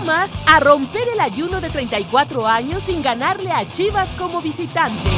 [0.00, 5.10] Pumas a romper el ayuno de 34 años sin ganarle a Chivas como visitante.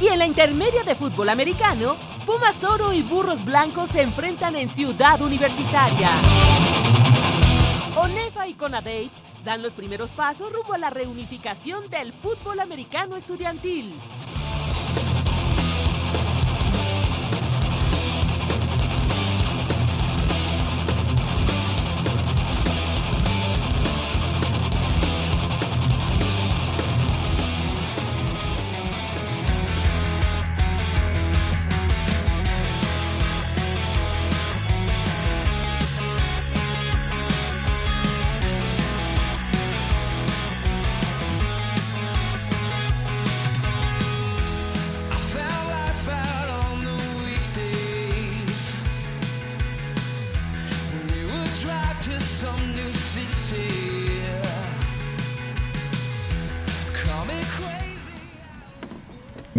[0.00, 4.70] Y en la intermedia de fútbol americano, Pumas Oro y Burros Blancos se enfrentan en
[4.70, 6.08] Ciudad Universitaria.
[7.96, 9.10] Onefa y Conadey
[9.44, 13.94] dan los primeros pasos rumbo a la reunificación del fútbol americano estudiantil.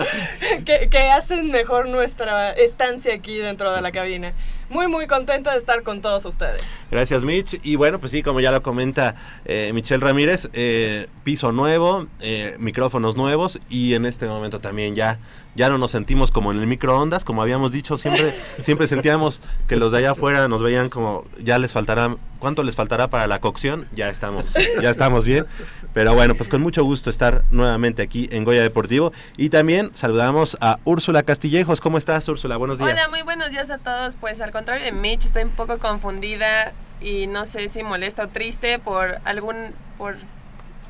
[0.66, 4.34] Que, que, hacen mejor nuestra estancia aquí dentro de la cabina.
[4.70, 6.62] Muy, muy contenta de estar con todos ustedes.
[6.92, 7.60] Gracias, Mitch.
[7.64, 9.16] Y bueno, pues sí, como ya lo comenta
[9.46, 15.20] eh, Michelle Ramírez, eh, piso nuevo, eh, micrófonos nuevos y en este momento también ya
[15.56, 19.76] ya no nos sentimos como en el microondas, como habíamos dicho, siempre, siempre sentíamos que
[19.76, 23.42] los de allá afuera nos veían como ya les faltará, ¿cuánto les faltará para la
[23.42, 23.88] cocción?
[23.94, 24.46] Ya estamos,
[24.82, 25.46] ya estamos bien.
[25.94, 29.12] Pero bueno, pues con mucho gusto estar nuevamente aquí en Goya Deportivo.
[29.38, 31.82] Y también saludamos a Úrsula Castillejos.
[31.82, 32.56] ¿Cómo estás, Úrsula?
[32.58, 32.92] Buenos días.
[32.92, 34.16] Hola, muy buenos días a todos.
[34.16, 38.28] Pues al contrario de Mitch, estoy un poco confundida y no sé si molesta o
[38.28, 40.18] triste por algún, por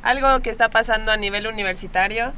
[0.01, 2.33] algo que está pasando a nivel universitario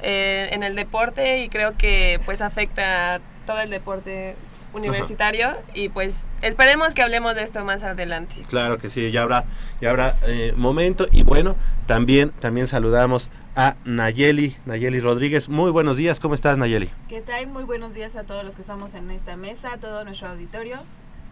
[0.00, 4.36] eh, en el deporte y creo que pues afecta a todo el deporte
[4.74, 8.34] universitario y pues esperemos que hablemos de esto más adelante.
[8.48, 9.44] Claro que sí, ya habrá,
[9.80, 15.48] ya habrá eh, momento y bueno, también, también saludamos a Nayeli, Nayeli Rodríguez.
[15.48, 16.90] Muy buenos días, ¿cómo estás Nayeli?
[17.08, 17.46] ¿Qué tal?
[17.46, 20.78] Muy buenos días a todos los que estamos en esta mesa, a todo nuestro auditorio.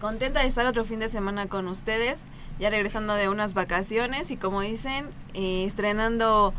[0.00, 2.26] Contenta de estar otro fin de semana con ustedes,
[2.58, 6.54] ya regresando de unas vacaciones y como dicen, eh, estrenando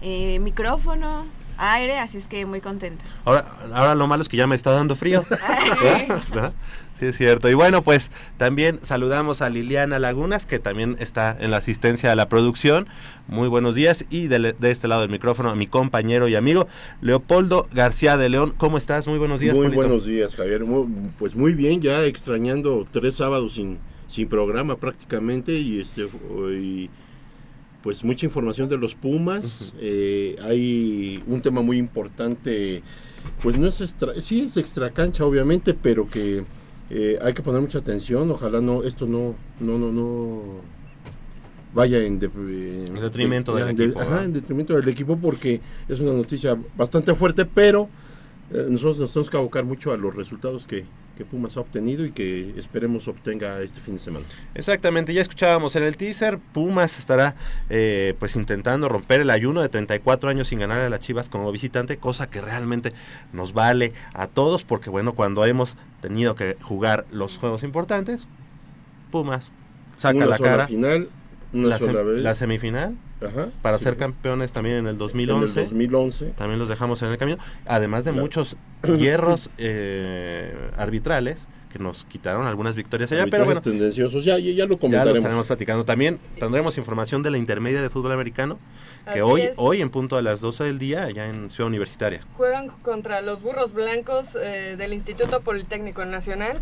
[0.00, 1.24] eh, micrófono,
[1.58, 3.04] aire, así es que muy contenta.
[3.24, 5.24] Ahora, ahora lo malo es que ya me está dando frío.
[7.02, 7.50] Sí, es cierto.
[7.50, 12.14] Y bueno, pues también saludamos a Liliana Lagunas, que también está en la asistencia a
[12.14, 12.86] la producción.
[13.26, 14.04] Muy buenos días.
[14.08, 16.68] Y de, este lado del micrófono a mi compañero y amigo
[17.00, 18.54] Leopoldo García de León.
[18.56, 19.08] ¿Cómo estás?
[19.08, 19.56] Muy buenos días.
[19.56, 20.62] Muy buenos días, Javier.
[21.18, 26.08] pues muy bien, ya extrañando tres sábados sin, sin programa prácticamente y este...
[26.52, 26.88] Y,
[27.82, 29.74] pues mucha información de los Pumas.
[29.80, 32.82] Eh, hay un tema muy importante,
[33.42, 36.44] pues no es extra, sí es extra cancha obviamente, pero que
[36.90, 38.30] eh, hay que poner mucha atención.
[38.30, 40.42] Ojalá no esto no no no no
[41.74, 44.02] vaya en, detrimento del equipo.
[44.02, 47.88] en detrimento del equipo porque es una noticia bastante fuerte, pero
[48.52, 50.84] eh, nosotros nos tenemos que abocar mucho a los resultados que,
[51.16, 54.24] que Pumas ha obtenido y que esperemos obtenga este fin de semana.
[54.54, 57.36] Exactamente, ya escuchábamos en el teaser, Pumas estará
[57.70, 61.50] eh, pues intentando romper el ayuno de 34 años sin ganar a las Chivas como
[61.52, 62.92] visitante, cosa que realmente
[63.32, 68.26] nos vale a todos porque bueno, cuando hemos tenido que jugar los juegos importantes,
[69.10, 69.50] Pumas
[69.96, 70.66] saca la cara.
[70.66, 71.08] final,
[71.52, 72.96] la, la semifinal
[73.60, 75.52] para ser campeones también en el 2011.
[75.52, 76.26] En el 2011.
[76.36, 77.38] También los dejamos en el camino.
[77.66, 78.56] Además de muchos
[78.98, 83.60] hierros eh, arbitrales que nos quitaron algunas victorias allá, pero bueno.
[83.62, 85.06] tendenciosos, ya, ya lo comentaremos.
[85.06, 85.84] Ya lo estaremos platicando.
[85.84, 88.58] También tendremos información de la intermedia de fútbol americano,
[89.12, 92.20] que hoy, hoy en punto a las 12 del día, allá en Ciudad Universitaria.
[92.36, 96.60] Juegan contra los burros blancos eh, del Instituto Politécnico Nacional,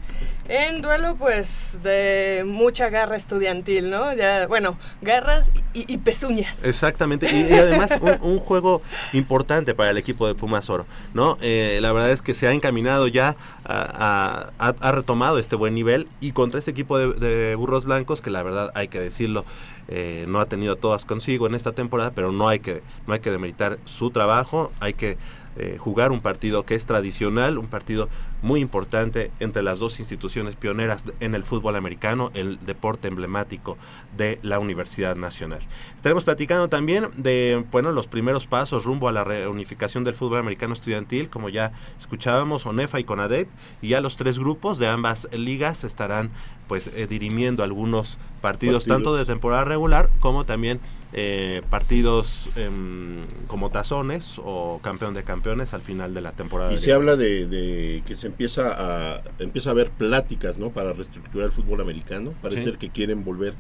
[0.48, 4.12] en duelo pues de mucha garra estudiantil, ¿no?
[4.14, 6.54] Ya, bueno, garras y, pezuñas.
[6.62, 8.82] Exactamente, y, además un, juego
[9.12, 11.36] importante para el equipo de Pumas Oro, ¿no?
[11.40, 15.74] Eh, la verdad es que se ha encaminado ya a, a, a tomado este buen
[15.74, 19.44] nivel y contra este equipo de, burros blancos que la verdad hay que decirlo
[19.88, 23.20] eh, no ha tenido todas consigo en esta temporada pero no hay que no hay
[23.20, 25.18] que demeritar su trabajo hay que
[25.56, 28.08] eh, jugar un partido que es tradicional, un partido
[28.40, 33.76] muy importante entre las dos instituciones pioneras en el fútbol americano, el deporte emblemático
[34.16, 35.58] de la Universidad Nacional.
[35.96, 40.72] Estaremos platicando también de bueno, los primeros pasos rumbo a la reunificación del fútbol americano
[40.72, 43.48] estudiantil, como ya escuchábamos, ONEFA y CONADEP,
[43.82, 46.30] y ya los tres grupos de ambas ligas estarán
[46.70, 50.78] pues eh, dirimiendo algunos partidos, tanto de temporada regular como también
[51.12, 56.72] eh, partidos em, como tazones o campeón de campeones al final de la temporada.
[56.72, 60.70] Y se habla de, que se empieza a empieza a haber pláticas, ¿no?
[60.70, 62.34] Para reestructurar el fútbol americano.
[62.40, 63.54] Parece ser que quieren volver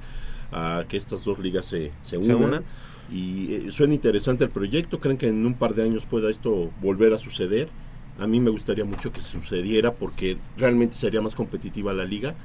[0.52, 2.62] a que estas dos ligas se, se unan.
[3.10, 5.00] Y eh, suena interesante el proyecto.
[5.00, 7.70] ¿Creen que en un par de años pueda esto volver a suceder?
[8.20, 12.36] A mí me gustaría mucho que sucediera porque realmente sería más competitiva la liga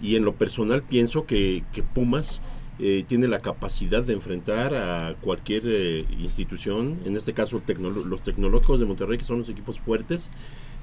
[0.00, 1.62] y en lo personal pienso que,
[1.94, 2.40] Pumas
[2.78, 8.80] eh, tiene la capacidad de enfrentar a cualquier eh, institución, en este caso los tecnológicos
[8.80, 10.30] de Monterrey, que son los equipos fuertes.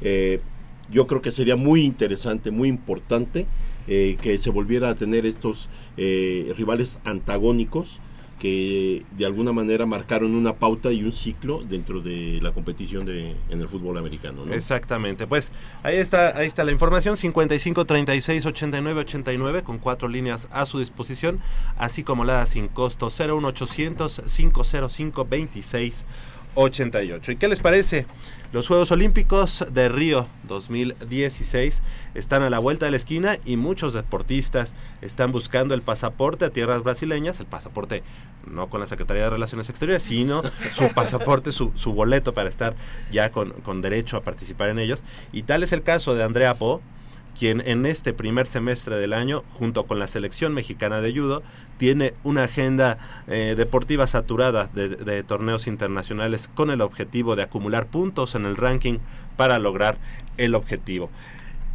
[0.02, 0.42] Eh,
[0.90, 3.46] yo creo que sería muy interesante, muy importante
[3.88, 8.02] que se volviera a tener estos rivales antagónicos
[8.40, 13.36] que de alguna manera marcaron una pauta y un ciclo dentro de la competición de,
[13.50, 14.46] en el fútbol americano.
[14.52, 15.52] Exactamente, pues
[15.84, 20.80] ahí está, ahí está la información, 55 36 89 89 con cuatro líneas a su
[20.80, 21.40] disposición,
[21.78, 26.06] así como la sin costo 01800 505 26
[26.56, 27.32] 88.
[27.32, 28.06] ¿Y qué les parece?
[28.54, 31.84] Los Juegos Olímpicos de Río 2016
[32.16, 36.50] están a la vuelta de la esquina y muchos deportistas están buscando el pasaporte a
[36.50, 38.04] tierras brasileñas, el pasaporte
[38.50, 42.74] no con la Secretaría de Relaciones Exteriores, sino su pasaporte, su, boleto para estar
[43.12, 45.04] ya con, con derecho a participar en ellos.
[45.34, 46.82] Y tal es el caso de Andrea Po,
[47.38, 51.44] quien en este primer semestre del año, junto con la selección mexicana de judo,
[51.78, 52.98] tiene una agenda
[53.28, 59.00] eh, deportiva saturada de, torneos internacionales con el objetivo de acumular puntos en el ranking
[59.36, 59.98] para lograr
[60.38, 61.10] el objetivo.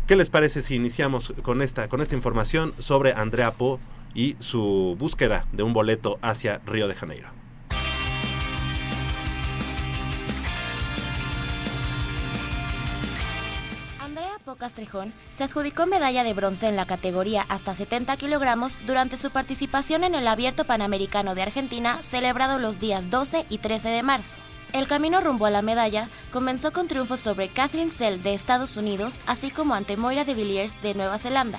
[0.07, 3.79] ¿Qué les parece si iniciamos con esta, con esta información sobre Andrea Po
[4.15, 7.42] y su búsqueda de un boleto hacia Río de Janeiro?
[14.63, 20.05] Castrejón se adjudicó medalla de bronce en la categoría hasta 70 kilogramos durante su participación
[20.05, 24.37] en el Abierto Panamericano de Argentina celebrado los días 12 y 13 de marzo.
[24.73, 29.19] El camino rumbo a la medalla comenzó con triunfos sobre Kathleen Sell de Estados Unidos,
[29.27, 31.59] así como ante Moira de Villiers de Nueva Zelanda.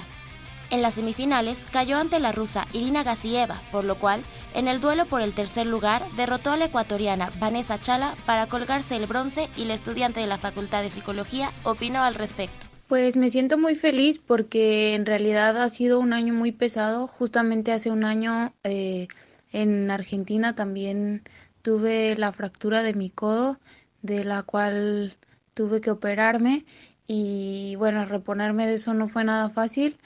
[0.69, 5.07] En las semifinales cayó ante la rusa Irina Gasieva, por lo cual, en el duelo
[5.07, 9.65] por el tercer lugar, derrotó a la ecuatoriana Vanessa Chala para colgarse el bronce y
[9.65, 12.72] la estudiante de la Facultad de Psicología opinó al respecto.
[12.87, 17.07] Pues me siento muy feliz porque en realidad ha sido un año muy pesado.
[17.07, 19.07] Justamente hace un año eh,
[19.51, 21.23] en Argentina también
[21.61, 23.59] tuve la fractura de mi codo,
[24.01, 25.15] de la cual
[25.53, 26.65] tuve que operarme
[27.07, 29.97] y bueno, reponerme de eso no fue nada fácil,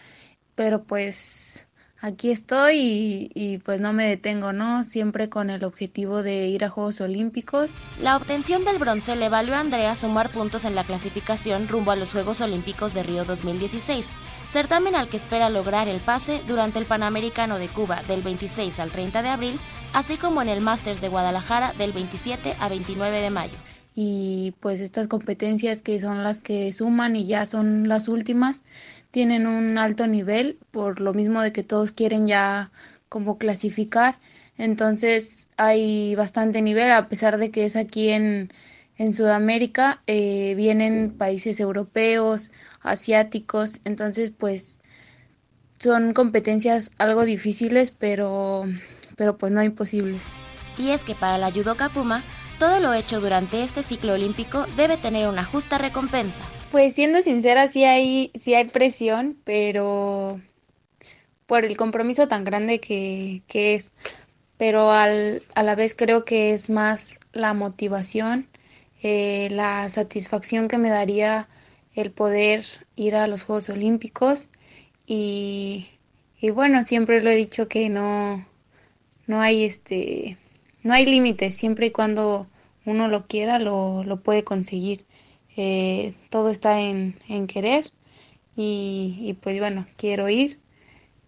[0.55, 1.66] pero pues
[2.01, 4.83] aquí estoy y, pues no me detengo, ¿no?
[4.83, 7.71] Siempre con el objetivo de ir a Juegos Olímpicos.
[8.01, 11.95] La obtención del bronce le valió a Andrea sumar puntos en la clasificación rumbo a
[11.95, 14.11] los Juegos Olímpicos de Río 2016,
[14.49, 18.91] certamen al que espera lograr el pase durante el Panamericano de Cuba del 26 al
[18.91, 19.59] 30 de abril,
[19.93, 23.57] así como en el Masters de Guadalajara del 27 a 29 de mayo.
[23.99, 28.63] Y pues estas competencias que son las que suman y ya son las últimas,
[29.11, 32.71] tienen un alto nivel, por lo mismo de que todos quieren ya
[33.09, 34.19] como clasificar.
[34.57, 38.51] Entonces hay bastante nivel, a pesar de que es aquí en,
[38.97, 44.81] en Sudamérica, eh, vienen países europeos, asiáticos, entonces pues
[45.77, 48.65] son competencias algo difíciles, pero,
[49.15, 50.23] pero pues no imposibles.
[50.77, 52.23] Y es que para la judoka Puma,
[52.59, 56.41] todo lo hecho durante este ciclo olímpico debe tener una justa recompensa.
[56.71, 60.39] Pues siendo sincera, sí hay, sí hay presión, pero
[61.45, 63.91] por el compromiso tan grande que, que es.
[64.57, 68.47] Pero al, a la vez creo que es más la motivación,
[69.03, 71.47] eh, la satisfacción que me daría
[71.93, 74.47] el poder ir a los Juegos Olímpicos
[75.05, 75.87] y,
[76.39, 78.45] y bueno, siempre lo he dicho que no,
[79.27, 80.37] no hay este
[80.87, 82.47] no hay límites, siempre y cuando
[82.85, 85.05] uno lo quiera lo, lo puede conseguir.
[85.57, 87.91] Eh, todo está en, en querer
[88.55, 90.59] y, y pues bueno, quiero ir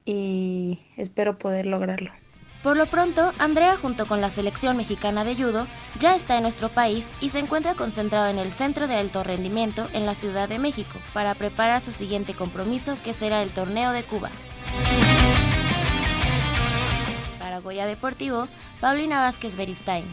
[0.05, 2.11] y espero poder lograrlo.
[2.63, 5.67] Por lo pronto, Andrea junto con la selección mexicana de judo
[5.99, 9.87] ya está en nuestro país y se encuentra concentrado en el Centro de Alto Rendimiento
[9.93, 14.03] en la Ciudad de México para preparar su siguiente compromiso que será el Torneo de
[14.03, 14.29] Cuba.
[17.69, 18.47] Deportivo,
[18.81, 20.05] Paulina Vázquez Beristain.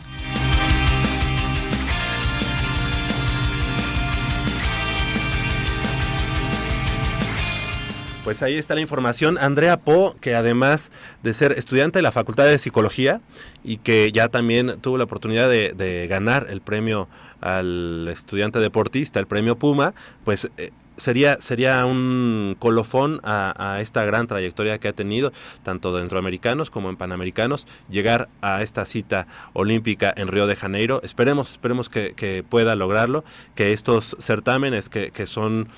[8.25, 9.38] Pues ahí está la información.
[9.38, 10.90] Andrea Po, que además
[11.22, 13.20] de ser estudiante de la Facultad de Psicología
[13.62, 17.08] y que ya también tuvo la oportunidad de, de ganar el premio
[17.40, 19.94] al estudiante deportista, el premio Puma,
[20.25, 25.96] pues eh, sería, sería un colofón a, a, esta gran trayectoria que ha tenido, tanto
[25.96, 31.00] dentro americanos como en panamericanos, llegar a esta cita olímpica en Río de Janeiro.
[31.02, 33.24] Esperemos, esperemos que, que pueda lograrlo,
[33.54, 35.68] que estos certámenes que, que son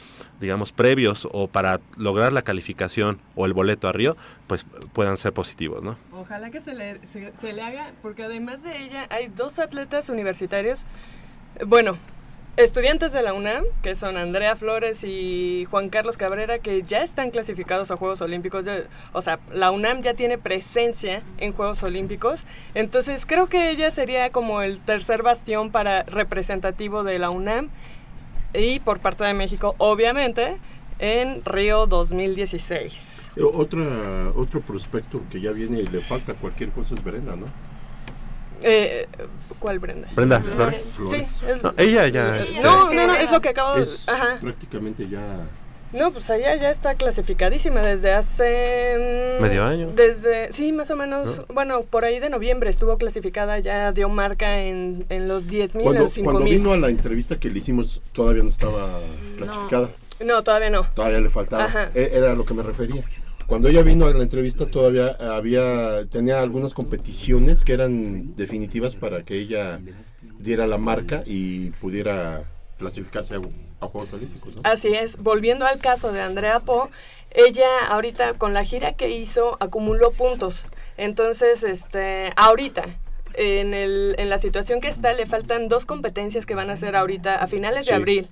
[0.40, 5.32] digamos, previos o para lograr la calificación o el boleto a Río, pues puedan ser
[5.32, 5.98] positivos, ¿no?
[6.12, 10.08] Ojalá que se le, se, se le haga, porque además de ella hay dos atletas
[10.08, 10.84] universitarios,
[11.66, 11.98] bueno,
[12.58, 17.30] estudiantes de la UNAM, que son Andrea Flores y Juan Carlos Cabrera, que ya están
[17.30, 18.66] clasificados a Juegos Olímpicos.
[19.12, 22.42] O sea, la UNAM ya tiene presencia en Juegos Olímpicos.
[22.74, 27.70] Entonces creo que ella sería como el tercer bastión para representativo de la UNAM
[28.52, 30.56] y por parte de México, obviamente,
[30.98, 33.28] en Río 2016.
[33.54, 37.46] Otra, otro prospecto que ya viene y le falta cualquier cosa es Brenda, ¿no?
[38.62, 39.06] Eh,
[39.58, 40.08] ¿Cuál Brenda?
[40.14, 40.84] Brenda Flores.
[40.96, 41.28] Flores.
[41.28, 42.44] Sí, es, No, ella ya.
[42.62, 43.86] no, no, no, es lo que acabo de...
[44.06, 44.38] Ajá.
[44.40, 45.22] prácticamente ya...
[45.90, 49.36] No, pues ella ya está clasificadísima desde hace...
[49.38, 49.90] mm, ¿Medio año?
[49.94, 54.60] Desde, sí, más o menos, bueno, por ahí de noviembre estuvo clasificada, ya dio marca
[54.60, 56.58] en, en los 10 mil, en Cuando, los 5 cuando mil.
[56.58, 59.00] vino a la entrevista que le hicimos todavía no estaba
[59.38, 59.88] clasificada,
[60.20, 60.82] No, todavía no.
[60.94, 61.88] todavía le faltaba, Ajá.
[61.94, 63.02] E- era a lo que me refería.
[63.48, 69.24] Cuando ella vino a la entrevista todavía había tenía algunas competiciones que eran definitivas para
[69.24, 69.80] que ella
[70.38, 72.42] diera la marca y pudiera
[72.76, 73.40] clasificarse a,
[73.80, 74.54] a Juegos Olímpicos.
[74.54, 74.62] ¿no?
[74.64, 76.90] Así es, volviendo al caso de Andrea Po,
[77.30, 80.66] ella ahorita con la gira que hizo acumuló puntos.
[80.98, 82.84] Entonces, este, ahorita,
[83.32, 86.94] en, el, en la situación que está, le faltan dos competencias que van a hacer
[86.94, 88.28] ahorita a finales de abril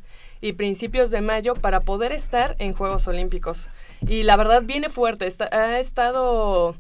[0.47, 3.69] y principios de mayo para poder estar en Juegos Olímpicos.
[4.07, 6.77] Y la verdad viene fuerte, ha estado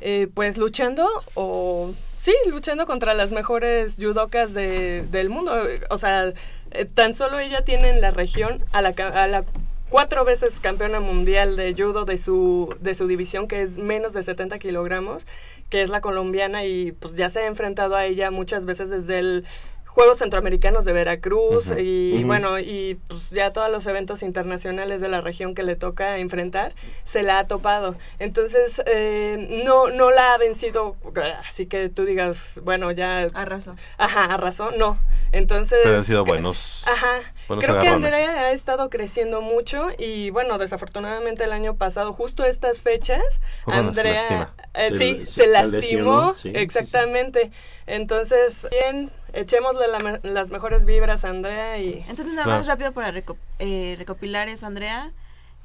[0.00, 5.52] eh, pues luchando o sí, luchando contra las mejores judocas de, del mundo.
[5.90, 6.32] O sea,
[6.70, 9.44] eh, tan solo ella tiene en la región a la, a la
[9.90, 14.22] cuatro veces campeona mundial de judo de su, de su división, que es menos de
[14.22, 15.26] 70 kilogramos,
[15.68, 19.18] que es la colombiana, y pues ya se ha enfrentado a ella muchas veces desde
[19.18, 19.44] el
[20.00, 25.20] Juegos Centroamericanos de Veracruz y bueno, y pues ya todos los eventos internacionales de la
[25.20, 26.72] región que le toca enfrentar,
[27.04, 27.94] se la ha topado.
[28.18, 30.96] Entonces, eh, no, no la ha vencido,
[31.40, 33.28] así que tú digas, bueno, ya...
[33.34, 33.76] Arraso.
[33.98, 34.98] Ajá, arrasó, no.
[35.32, 35.80] Entonces...
[35.82, 36.82] Pero han sido buenos.
[36.86, 37.20] Ajá.
[37.58, 37.88] Buenos Creo que.
[37.88, 43.22] Andrea ha estado creciendo mucho y bueno, desafortunadamente el año pasado, justo estas fechas,
[43.66, 46.58] se Andrea eh, Se- sí, se- se, se lastimó, lesionó, sí, sí, sí.
[46.60, 47.50] exactamente.
[47.86, 52.58] Entonces, bien, echémosle la me- las mejores vibras a Andrea y Entonces, nada Claro.
[52.60, 55.10] más rápido para reco- eh, recopilar es Andrea,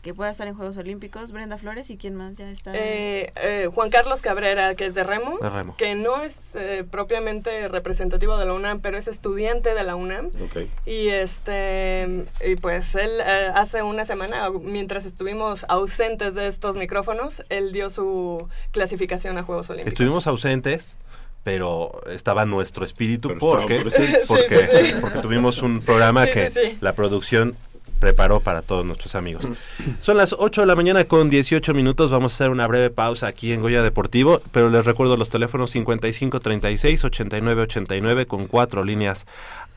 [0.05, 2.71] que pueda estar en Juegos Olímpicos, Brenda Flores y quién más ya está.
[2.75, 5.75] eh, eh, Juan Carlos Cabrera, que es de Remo, De remo.
[5.77, 10.27] que no es eh, propiamente representativo de la UNAM, pero es estudiante de la UNAM.
[10.27, 10.61] Ok.
[10.85, 17.43] Y este y pues él eh, hace una semana, mientras estuvimos ausentes de estos micrófonos,
[17.49, 19.93] él dio su clasificación a Juegos Olímpicos.
[19.93, 20.99] Estuvimos ausentes,
[21.43, 24.93] pero estaba nuestro espíritu Pero porque, porque, Sí, sí, sí.
[25.01, 26.77] porque tuvimos un programa Sí, que sí, sí.
[26.79, 27.55] la producción
[28.05, 29.47] preparó para todos nuestros amigos.
[29.99, 32.11] Son las 8 de la mañana con 18 minutos.
[32.11, 35.71] Vamos a hacer una breve pausa aquí en Goya Deportivo, pero les recuerdo los teléfonos
[35.71, 39.25] 55 36 89 89 con cuatro líneas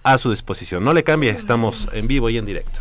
[0.03, 0.85] a su disposición.
[0.85, 2.81] No le cambie, estamos en vivo y en directo.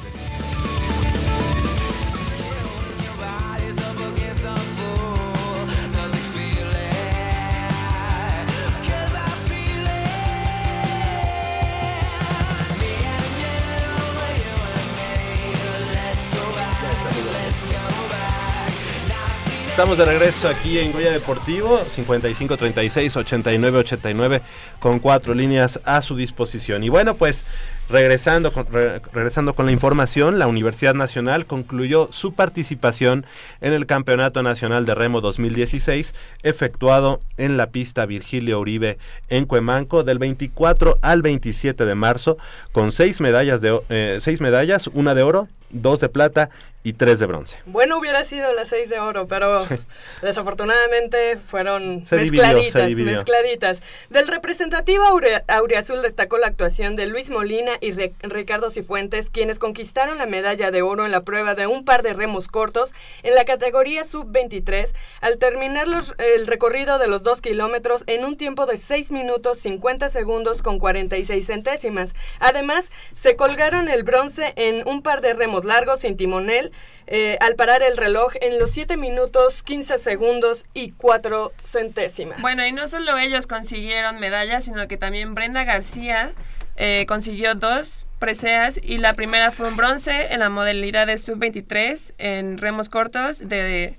[19.71, 24.41] Estamos de regreso aquí en Goya Deportivo, 55 36 89 89
[24.79, 26.83] con cuatro líneas a su disposición.
[26.83, 27.45] Y bueno, pues
[27.89, 33.25] regresando con, regresando con la información, la Universidad Nacional concluyó su participación
[33.61, 38.97] en el Campeonato Nacional de Remo 2016 efectuado en la pista Virgilio Uribe
[39.29, 42.37] en Cuemanco del 24 al 27 de marzo
[42.73, 46.49] con seis medallas de eh, seis medallas, una de oro, dos de plata
[46.83, 47.57] y tres de bronce.
[47.65, 49.59] Bueno, hubiera sido las seis de oro, pero
[50.21, 53.81] desafortunadamente fueron mezcladitas, mezcladitas.
[54.09, 55.03] Del representativo
[55.47, 57.91] Auriazul destacó la actuación de Luis Molina y
[58.21, 62.13] Ricardo Cifuentes, quienes conquistaron la medalla de oro en la prueba de un par de
[62.13, 68.25] remos cortos en la categoría sub-23, al terminar el recorrido de los dos kilómetros en
[68.25, 72.13] un tiempo de 6 minutos 50 segundos con 46 centésimas.
[72.39, 76.70] Además, se colgaron el bronce en un par de remos largos sin timonel
[77.07, 82.41] eh, al parar el reloj en los 7 minutos 15 segundos y 4 centésimas.
[82.41, 86.31] Bueno, y no solo ellos consiguieron medallas, sino que también Brenda García
[86.77, 92.13] eh, consiguió dos preseas y la primera fue un bronce en la modalidad de sub-23
[92.19, 93.95] en remos cortos de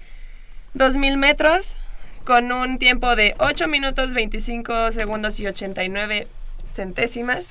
[0.74, 1.76] 2.000 metros
[2.24, 6.28] con un tiempo de 8 minutos 25 segundos y 89
[6.72, 7.46] centésimas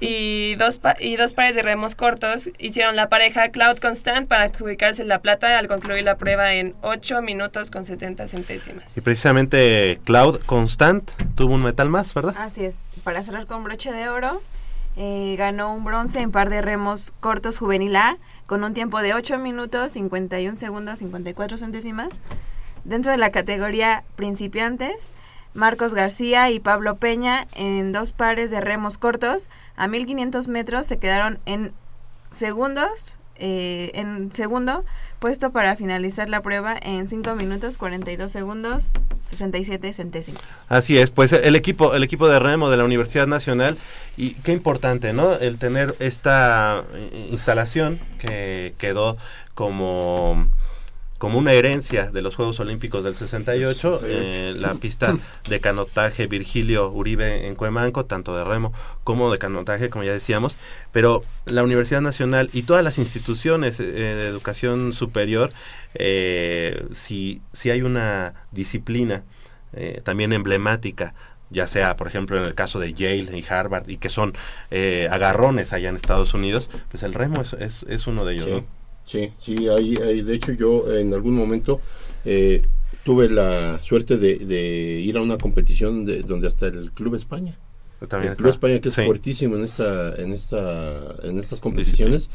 [0.00, 5.04] y dos, y dos pares de remos cortos hicieron la pareja Cloud Constant para adjudicarse
[5.04, 8.96] la plata al concluir la prueba en 8 minutos con 70 centésimas.
[8.96, 12.34] Y precisamente Cloud Constant tuvo un metal más, ¿verdad?
[12.38, 12.80] Así es.
[13.04, 14.40] Para cerrar con broche de oro,
[14.96, 19.14] eh, ganó un bronce en par de remos cortos juvenil A con un tiempo de
[19.14, 22.20] 8 minutos 51 segundos 54 centésimas.
[22.84, 25.12] Dentro de la categoría principiantes,
[25.54, 30.98] Marcos García y Pablo Peña en dos pares de remos cortos a 1500 metros se
[30.98, 31.72] quedaron en
[32.30, 34.84] segundos, eh, en segundo
[35.18, 40.66] puesto para finalizar la prueba en 5 minutos 42 segundos 67 centésimas.
[40.68, 43.76] Así es, pues el equipo el equipo de remo de la Universidad Nacional
[44.16, 45.34] y qué importante, ¿no?
[45.34, 49.16] El tener esta eh, instalación que quedó
[49.54, 50.48] como
[51.20, 55.14] como una herencia de los Juegos Olímpicos del 68, eh, la pista
[55.50, 58.72] de canotaje Virgilio Uribe en Cuemanco, tanto de remo
[59.04, 60.56] como de canotaje, como ya decíamos,
[60.92, 65.52] pero la Universidad Nacional y todas las instituciones eh, de educación superior,
[65.92, 69.22] eh, si, si hay una disciplina
[70.02, 71.14] también emblemática
[71.50, 74.34] ya sea, por ejemplo, en el caso de Yale y Harvard, y que son
[75.10, 78.79] agarrones allá en Estados Unidos, pues el remo es, es, uno de ellos, ¿no?
[79.10, 81.80] Sí, sí, hay, de hecho yo en algún momento
[82.24, 82.62] eh,
[83.02, 87.58] tuve la suerte de, ir a una competición de, donde hasta el Club España.
[88.00, 92.30] el Club España que es fuertísimo en esta en esta en estas competiciones.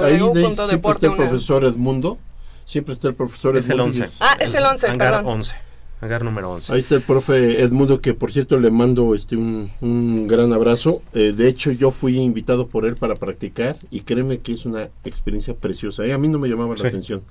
[0.02, 2.18] ahí de- siempre está el profesor Edmundo,
[2.64, 3.98] siempre está el profesor Es el Edmundo.
[3.98, 4.00] 11.
[4.00, 5.32] y es- Ah, es el 11, Hangar perdón.
[5.34, 5.54] 11.
[6.00, 6.72] Hangar número 11.
[6.72, 11.02] Ahí está el profe Edmundo, que por cierto le mando este un, un gran abrazo.
[11.12, 14.88] Eh, de hecho, yo fui invitado por él para practicar y créeme que es una
[15.04, 16.06] experiencia preciosa.
[16.06, 16.86] Eh, a mí no me llamaba la Sí.
[16.86, 17.22] atención.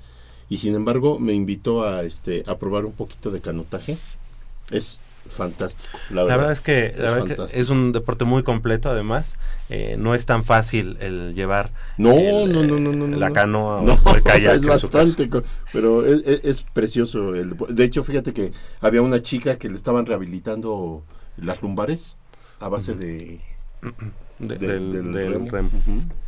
[0.50, 3.98] Y sin embargo, me invitó a, este, a probar un poquito de canotaje.
[4.70, 5.98] Es fantástico.
[6.10, 7.62] La La verdad, es que, la verdad que fantástico.
[7.62, 9.36] es un deporte muy completo además.
[9.70, 13.34] Eh, no es tan fácil el llevar No, el, no, no, no, no, la no.
[13.34, 14.56] canoa No, o el kayak.
[14.56, 15.30] es bastante,
[15.74, 17.36] pero es, es- es precioso.
[17.36, 21.04] el de hecho, fíjate que había una chica que le estaban rehabilitando
[21.38, 22.16] las lumbares
[22.60, 23.40] a base de,
[24.40, 25.36] De- del- del.
[25.38, 25.54] Ujú.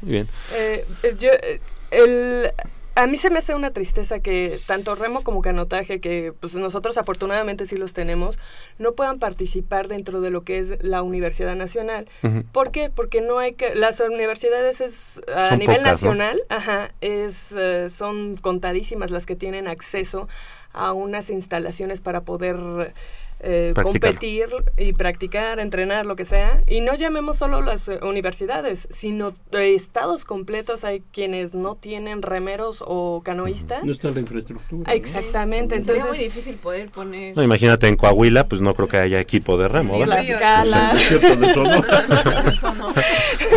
[0.02, 0.28] Muy bien.
[0.56, 2.52] Eh, eh, yo, eh, el,
[3.00, 6.98] a mí se me hace una tristeza que tanto remo como canotaje, que pues nosotros
[6.98, 8.38] afortunadamente sí los tenemos,
[8.78, 12.08] no puedan participar dentro de lo que es la Universidad Nacional.
[12.52, 12.90] ¿Por qué?
[12.90, 16.10] Porque no hay que las universidades es a Son nivel pocas, ¿no?
[16.10, 20.28] nacional, ajá, es eh, son contadísimas las que tienen acceso
[20.74, 22.94] a unas instalaciones para poder
[23.42, 26.62] eh, competir y practicar, entrenar, lo que sea.
[26.68, 30.84] Y no llamemos solo las eh, universidades, sino eh, estados completos.
[30.84, 33.84] Hay quienes no tienen remeros o canoístas.
[33.84, 34.84] No está la infraestructura.
[34.86, 34.94] ¿no?
[34.94, 37.36] Exactamente, Sería muy entonces difícil poder poner...
[37.36, 40.94] No, imagínate en Coahuila, pues no creo que haya equipo de remo, Sí, ¿verdad?
[40.94, 42.06] Desierto de Sonora.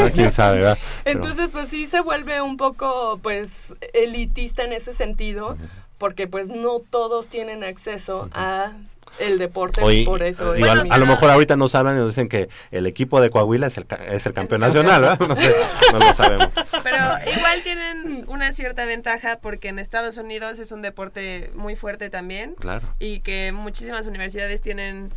[0.01, 5.57] Ah, quién sabe, Entonces, pues sí se vuelve un poco, pues, elitista en ese sentido,
[5.99, 8.73] porque pues no todos tienen acceso a
[9.18, 10.55] el deporte, por eso.
[10.55, 13.20] eh, digo, es a, lo mejor ahorita nos hablan y nos dicen que el equipo
[13.20, 15.20] de Coahuila es el, es el campeón nacional, ¿verdad?
[15.29, 15.55] No sé,
[15.92, 16.48] no lo sabemos.
[16.83, 16.98] Pero
[17.37, 22.55] igual tienen una cierta ventaja porque en Estados Unidos es un deporte muy fuerte también.
[22.55, 22.94] Claro.
[22.98, 25.11] Y que muchísimas universidades tienen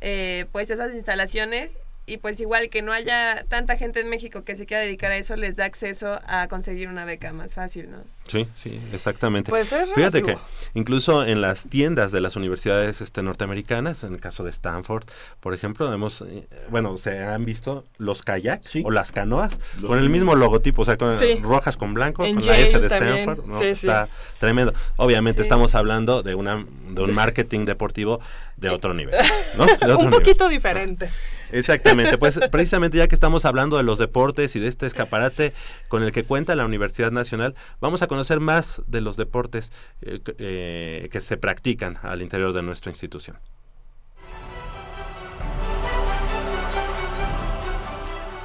[0.00, 4.56] eh, pues esas instalaciones y pues igual que no haya tanta gente en México que
[4.56, 7.98] se quiera dedicar a eso les da acceso a conseguir una beca más fácil, ¿no?
[8.28, 9.50] Sí, sí, exactamente.
[9.50, 10.38] Pues es Fíjate que
[10.74, 15.04] incluso en las tiendas de las universidades este, norteamericanas, en el caso de Stanford,
[15.40, 18.82] por ejemplo, hemos, eh, bueno, se han visto los kayaks Sí.
[18.86, 21.40] o las canoas Los con el mismo logotipo, o sea, con Sí.
[21.42, 23.18] rojas con blanco, En con la S de también.
[23.18, 23.58] Stanford, ¿no?
[23.58, 23.86] Sí, sí.
[23.86, 24.08] está
[24.38, 24.72] tremendo.
[24.96, 25.42] Obviamente Sí.
[25.42, 28.20] estamos hablando de una de un marketing deportivo
[28.56, 29.14] de otro nivel,
[29.56, 29.64] ¿no?
[29.66, 30.10] De otro un nivel.
[30.20, 31.10] poquito diferente.
[31.50, 35.52] Exactamente, pues precisamente ya que estamos hablando de los deportes y de este escaparate
[35.88, 39.72] con el que cuenta la Universidad Nacional, vamos a conocer más de los deportes
[40.02, 43.38] eh, eh, que se practican al interior de nuestra institución.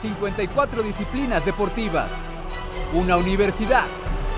[0.02, 2.10] ...54 disciplinas deportivas...
[2.94, 3.88] ...una universidad...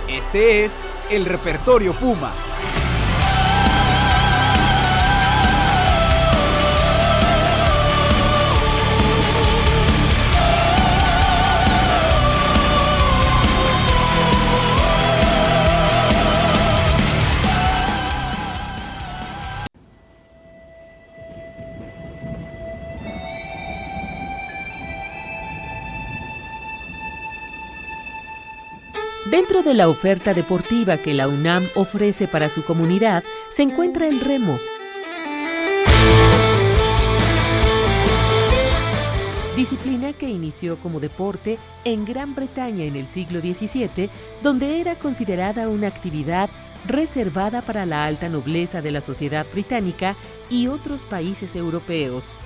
[0.08, 0.74] ...este es
[1.12, 2.32] el repertorio Puma...
[29.32, 34.20] Dentro de la oferta deportiva que la UNAM ofrece para su comunidad se encuentra el
[34.22, 34.58] remo.
[39.56, 44.10] Disciplina que inició como deporte en Gran Bretaña en el siglo XVII,
[44.42, 46.50] donde era considerada una actividad
[46.88, 50.16] reservada para la alta nobleza de la sociedad británica
[50.50, 52.40] y otros países europeos.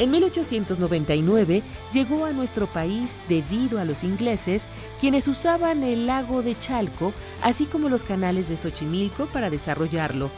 [0.00, 4.66] En 1899 llegó a nuestro país debido a los ingleses,
[4.98, 10.30] quienes usaban el lago de Chalco, así como los canales de Xochimilco para desarrollarlo.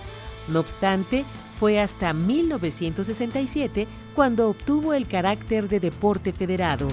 [0.48, 1.24] No obstante,
[1.60, 6.88] fue hasta 1967 cuando obtuvo el carácter de deporte federado.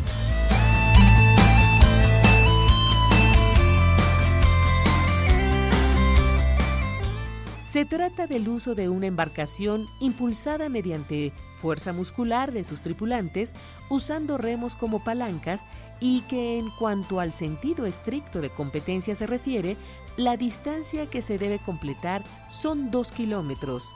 [7.79, 13.53] Se trata del uso de una embarcación impulsada mediante fuerza muscular de sus tripulantes,
[13.89, 15.65] usando remos como palancas
[16.01, 19.77] y que en cuanto al sentido estricto de competencia se refiere,
[20.17, 23.95] la distancia que se debe completar son dos kilómetros.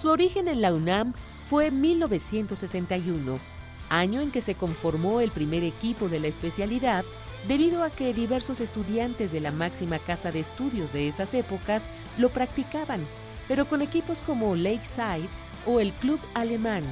[0.00, 1.12] Su origen en la UNAM
[1.44, 3.38] fue 1961,
[3.90, 7.04] año en que se conformó el primer equipo de la especialidad
[7.48, 11.84] debido a que diversos estudiantes de la máxima casa de estudios de esas épocas
[12.18, 13.00] lo practicaban,
[13.48, 15.28] pero con equipos como Lakeside
[15.66, 16.84] o el Club Alemán.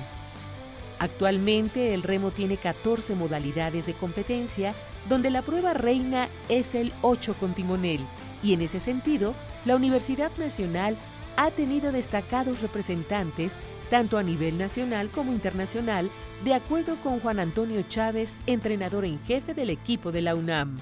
[0.98, 4.74] Actualmente el remo tiene 14 modalidades de competencia,
[5.08, 8.00] donde la prueba reina es el 8 con timonel,
[8.42, 9.34] y en ese sentido,
[9.64, 10.96] la Universidad Nacional
[11.36, 13.56] ha tenido destacados representantes
[13.88, 16.08] tanto a nivel nacional como internacional,
[16.44, 20.78] de acuerdo con Juan Antonio Chávez, entrenador en jefe del equipo de la UNAM.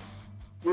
[0.62, 0.70] Sí,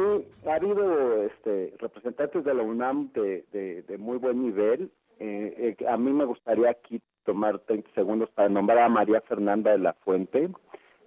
[0.47, 4.91] ha habido este, representantes de la UNAM de, muy buen nivel.
[5.19, 9.71] Eh, eh, a mí me gustaría aquí tomar 30 segundos para nombrar a María Fernanda
[9.71, 10.49] de la Fuente.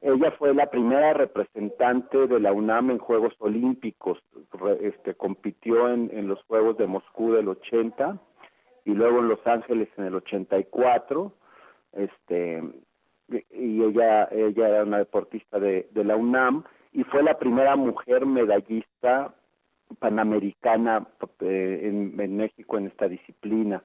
[0.03, 4.23] Ella fue la primera representante de la UNAM en Juegos Olímpicos.
[4.81, 8.21] este, compitió en los Juegos de Moscú del 80
[8.87, 11.33] y luego en Los Ángeles en el 84,
[11.93, 12.63] este,
[13.51, 19.35] y ella, ella era una deportista de, la UNAM y fue la primera mujer medallista
[19.99, 21.05] panamericana
[21.41, 23.83] eh, en, México en esta disciplina.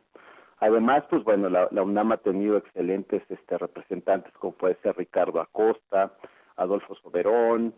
[0.59, 6.13] Además, pues bueno, la, UNAM ha tenido excelentes este, representantes como puede ser Ricardo Acosta,
[6.57, 7.73] Adolfo Soberón,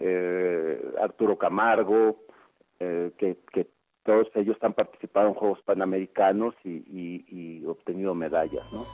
[0.00, 2.24] eh, Arturo Camargo,
[2.80, 3.68] eh, que, que
[4.04, 8.64] todos ellos han participado en Juegos Panamericanos y, obtenido medallas.
[8.72, 8.86] ¿no?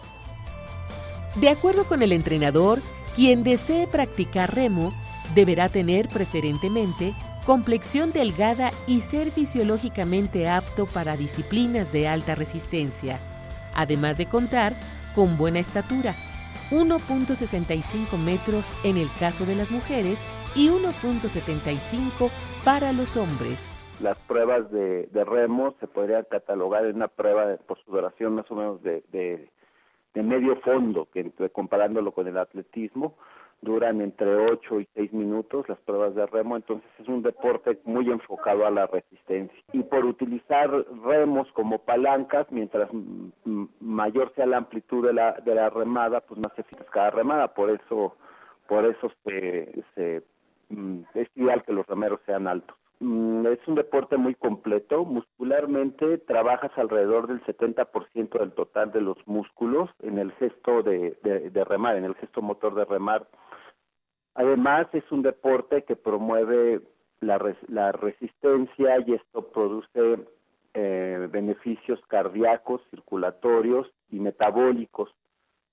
[1.41, 2.79] De acuerdo con el entrenador,
[3.15, 4.93] quien desee practicar remo
[5.35, 7.13] deberá tener preferentemente
[7.45, 13.19] complexión delgada y ser fisiológicamente apto para disciplinas de alta resistencia,
[13.75, 14.75] además de contar
[15.15, 16.15] con buena estatura,
[16.71, 20.23] 1.65 metros en el caso de las mujeres
[20.55, 22.31] y 1.75
[22.65, 27.91] para los hombres las pruebas de, remo se podrían catalogar en una prueba por su
[27.91, 33.15] duración más o menos de, de, medio fondo, que comparándolo con el atletismo,
[33.63, 38.11] duran entre 8 y 6 minutos las pruebas de remo, entonces es un deporte muy
[38.11, 39.59] enfocado a la resistencia.
[39.73, 40.71] Y por utilizar
[41.05, 42.89] remos como palancas, mientras
[43.81, 47.71] mayor sea la amplitud de la, de la remada, pues más eficaz cada remada, por
[47.71, 48.17] eso,
[48.67, 50.23] por eso se, se,
[50.71, 52.77] mm, es ideal que los remeros sean altos.
[53.01, 55.05] Mm, es un deporte muy completo.
[55.05, 61.17] Muscularmente trabajas alrededor del 70% del total de los músculos en el gesto de,
[61.67, 63.27] remar, en el gesto motor de remar.
[64.35, 66.83] Además, es un deporte que promueve
[67.21, 67.39] la,
[67.93, 70.27] resistencia y esto produce
[70.75, 75.11] eh, beneficios cardíacos, circulatorios y metabólicos.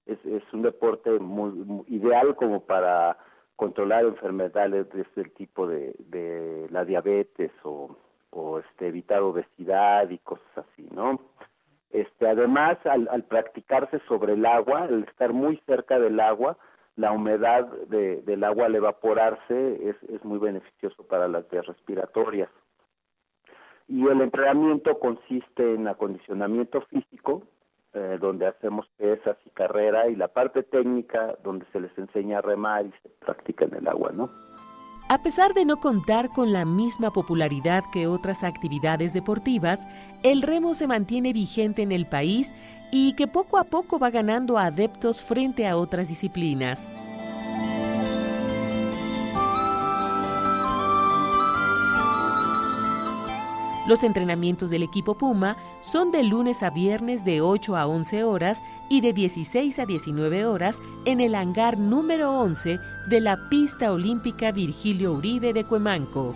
[0.06, 0.18] Es,
[0.54, 3.18] un deporte muy ideal como para
[3.58, 7.98] controlar enfermedades de este tipo de, la diabetes o,
[8.60, 11.20] este, evitar obesidad y cosas así, ¿no?
[11.90, 16.58] Este, además, al, practicarse sobre el agua, al estar muy cerca del agua,
[16.96, 22.50] la humedad del agua al evaporarse es muy beneficioso para las vías respiratorias.
[23.88, 27.44] Y el entrenamiento consiste en acondicionamiento físico,
[27.94, 32.42] eh, donde hacemos pesas y carrera, y la parte técnica, donde se les enseña a
[32.42, 34.30] remar y se practica en el agua, ¿no?
[35.10, 39.88] A pesar de no contar con la misma popularidad que otras actividades deportivas,
[40.22, 42.54] el remo se mantiene vigente en el país
[42.92, 46.92] y que poco a poco va ganando adeptos frente a otras disciplinas.
[53.88, 58.62] Los entrenamientos del equipo Puma son de lunes a viernes de 8 a 11 horas
[58.90, 64.52] y de 16 a 19 horas en el hangar número 11 de la pista olímpica
[64.52, 66.36] Virgilio Uribe de Cuemanco.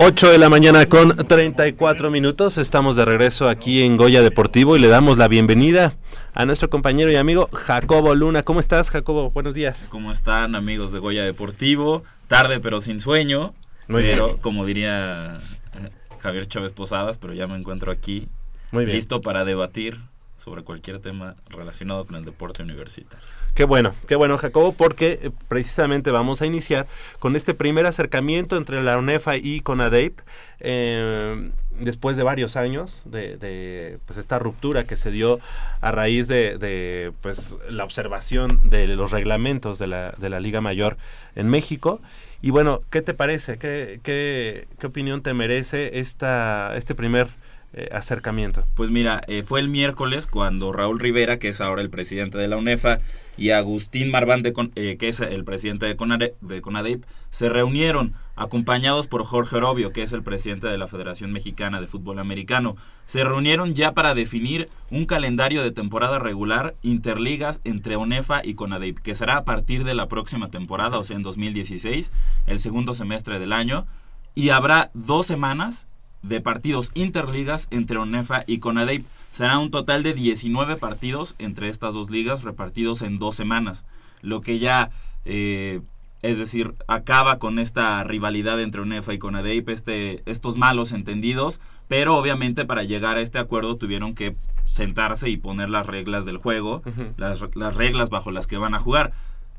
[0.00, 2.56] 8 de la mañana con 34 minutos.
[2.56, 5.96] Estamos de regreso aquí en Goya Deportivo y le damos la bienvenida
[6.34, 8.44] a nuestro compañero y amigo Jacobo Luna.
[8.44, 9.30] ¿Cómo estás, Jacobo?
[9.32, 9.86] Buenos días.
[9.88, 12.04] ¿Cómo están, amigos de Goya Deportivo?
[12.28, 13.54] Tarde pero sin sueño.
[13.88, 14.38] Muy pero, bien.
[14.38, 15.38] como diría
[15.74, 18.28] eh, Javier Chávez Posadas, pero ya me encuentro aquí
[18.70, 18.96] Muy bien.
[18.96, 19.98] listo para debatir
[20.36, 23.26] sobre cualquier tema relacionado con el deporte universitario.
[23.58, 26.86] Qué bueno, qué bueno Jacobo, porque eh, precisamente vamos a iniciar
[27.18, 30.20] con este primer acercamiento entre la UNEFA y CONADEIP,
[30.60, 35.40] eh, después de varios años de, de, pues esta ruptura que se dio
[35.80, 40.96] a raíz de, pues la observación de los reglamentos de la, de la Liga Mayor
[41.34, 42.00] en México.
[42.40, 43.58] Y bueno, ¿qué te parece?
[43.58, 47.26] ¿Qué, qué, qué opinión te merece esta, este primer
[47.72, 48.64] eh, acercamiento?
[48.76, 52.46] Pues mira, eh, fue el miércoles cuando Raúl Rivera, que es ahora el presidente de
[52.46, 53.00] la UNEFA,
[53.38, 57.48] y Agustín Marván, de Con- eh, que es el presidente de, Conade- de CONADEIP, se
[57.48, 62.18] reunieron acompañados por Jorge Orobio, que es el presidente de la Federación Mexicana de Fútbol
[62.18, 62.76] Americano.
[63.04, 68.98] Se reunieron ya para definir un calendario de temporada regular interligas entre ONEFA y CONADEIP,
[68.98, 72.12] que será a partir de la próxima temporada, o sea, en 2016,
[72.46, 73.86] el segundo semestre del año,
[74.34, 75.88] y habrá dos semanas
[76.22, 79.04] de partidos interligas entre ONEFA y CONADEIP.
[79.30, 83.84] Será un total de 19 partidos entre estas dos ligas repartidos en dos semanas,
[84.22, 84.90] lo que ya,
[85.24, 85.80] eh,
[86.22, 92.16] es decir, acaba con esta rivalidad entre ONEFA y CONADEIP, este, estos malos entendidos, pero
[92.16, 96.82] obviamente para llegar a este acuerdo tuvieron que sentarse y poner las reglas del juego,
[97.16, 99.12] las reglas bajo las que van a jugar.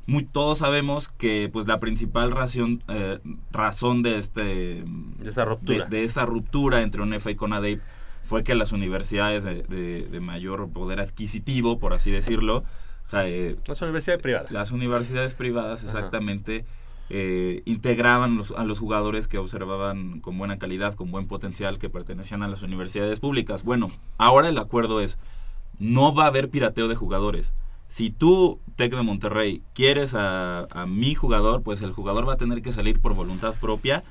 [0.06, 3.20] Muy, todos sabemos que pues la principal razón, eh,
[3.52, 5.84] razón de este De esa ruptura.
[5.84, 7.80] de, de esa ruptura entre UNEFA y CONADEIP
[8.24, 12.64] fue que las universidades de, de- de mayor poder adquisitivo, por así decirlo,
[13.12, 14.50] eh, Las universidades privadas.
[14.50, 16.64] las universidades privadas exactamente
[17.12, 21.88] eh, integraban los- a los jugadores que observaban con buena calidad, con buen potencial, que
[21.90, 23.64] pertenecían a las universidades públicas.
[23.64, 25.18] Bueno, ahora el acuerdo es,
[25.80, 27.52] no va a haber pirateo de jugadores.
[27.90, 32.36] Si tú, Tec de Monterrey, quieres a, a mi jugador, pues el jugador va a
[32.36, 34.04] tener que salir por voluntad propia,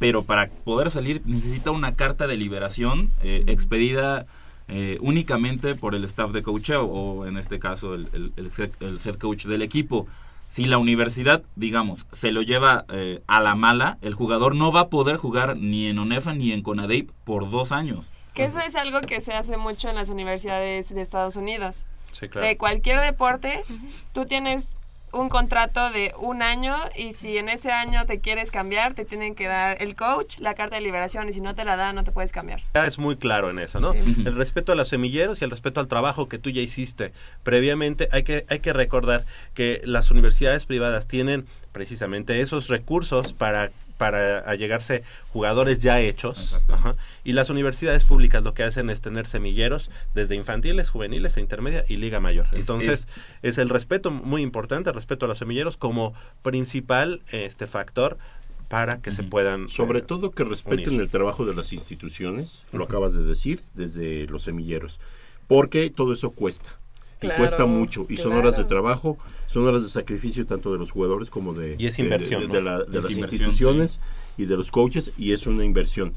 [0.00, 4.26] pero para poder salir necesita una carta de liberación eh, expedida
[4.66, 8.70] eh, únicamente por el staff de coacheo o en este caso el, el- el head,
[8.80, 10.08] el head coach del equipo.
[10.48, 14.80] Si la universidad, digamos, se lo lleva eh, a la mala, el jugador no va
[14.80, 18.10] a poder jugar ni en ONEFA ni en CONADEIP por dos años.
[18.34, 21.86] Que eso es algo que se hace mucho en las universidades de Estados Unidos.
[22.12, 23.62] Sí, De cualquier deporte,
[24.12, 24.74] tú tienes
[25.12, 29.34] un contrato de un año y si en ese año te quieres cambiar, te tienen
[29.34, 32.04] que dar el coach, la carta de liberación y si no te la da, no
[32.04, 32.60] te puedes cambiar.
[32.74, 33.92] Ya es muy claro en eso, ¿no?
[33.92, 33.98] Sí.
[33.98, 38.08] El respeto a los semilleros y el respeto al trabajo que tú ya hiciste previamente.
[38.12, 43.70] Hay que, hay que recordar que las universidades privadas tienen precisamente esos recursos para
[44.00, 49.26] para allegarse jugadores ya hechos ajá, y las universidades públicas lo que hacen es tener
[49.26, 52.46] semilleros desde infantiles, juveniles, e intermedia y liga mayor.
[52.52, 53.06] Es- Entonces
[53.42, 58.16] es, el respeto muy importante, el respeto a los semilleros como principal este factor
[58.70, 61.00] para que se puedan Sobre eh, todo que respeten unir.
[61.02, 64.98] el trabajo de las instituciones, lo acabas de decir, desde los semilleros,
[65.46, 66.70] porque todo eso cuesta.
[67.22, 70.90] Y cuesta mucho, y son horas de trabajo, son horas de sacrificio tanto de los
[70.90, 72.54] jugadores como de, Y es de- inversión, de, ¿no?
[72.54, 74.00] de la- de Es las instituciones
[74.38, 76.14] y de los coaches, y es una inversión.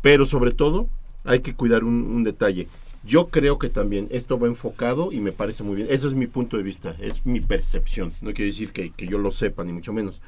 [0.00, 0.88] Pero sobre todo,
[1.24, 2.66] hay que cuidar un, un detalle.
[3.04, 5.88] Yo creo que también esto va enfocado y me parece muy bien.
[5.90, 8.12] Ese es mi punto de vista, es mi percepción.
[8.20, 10.20] No quiere decir que, que yo lo sepa, ni mucho menos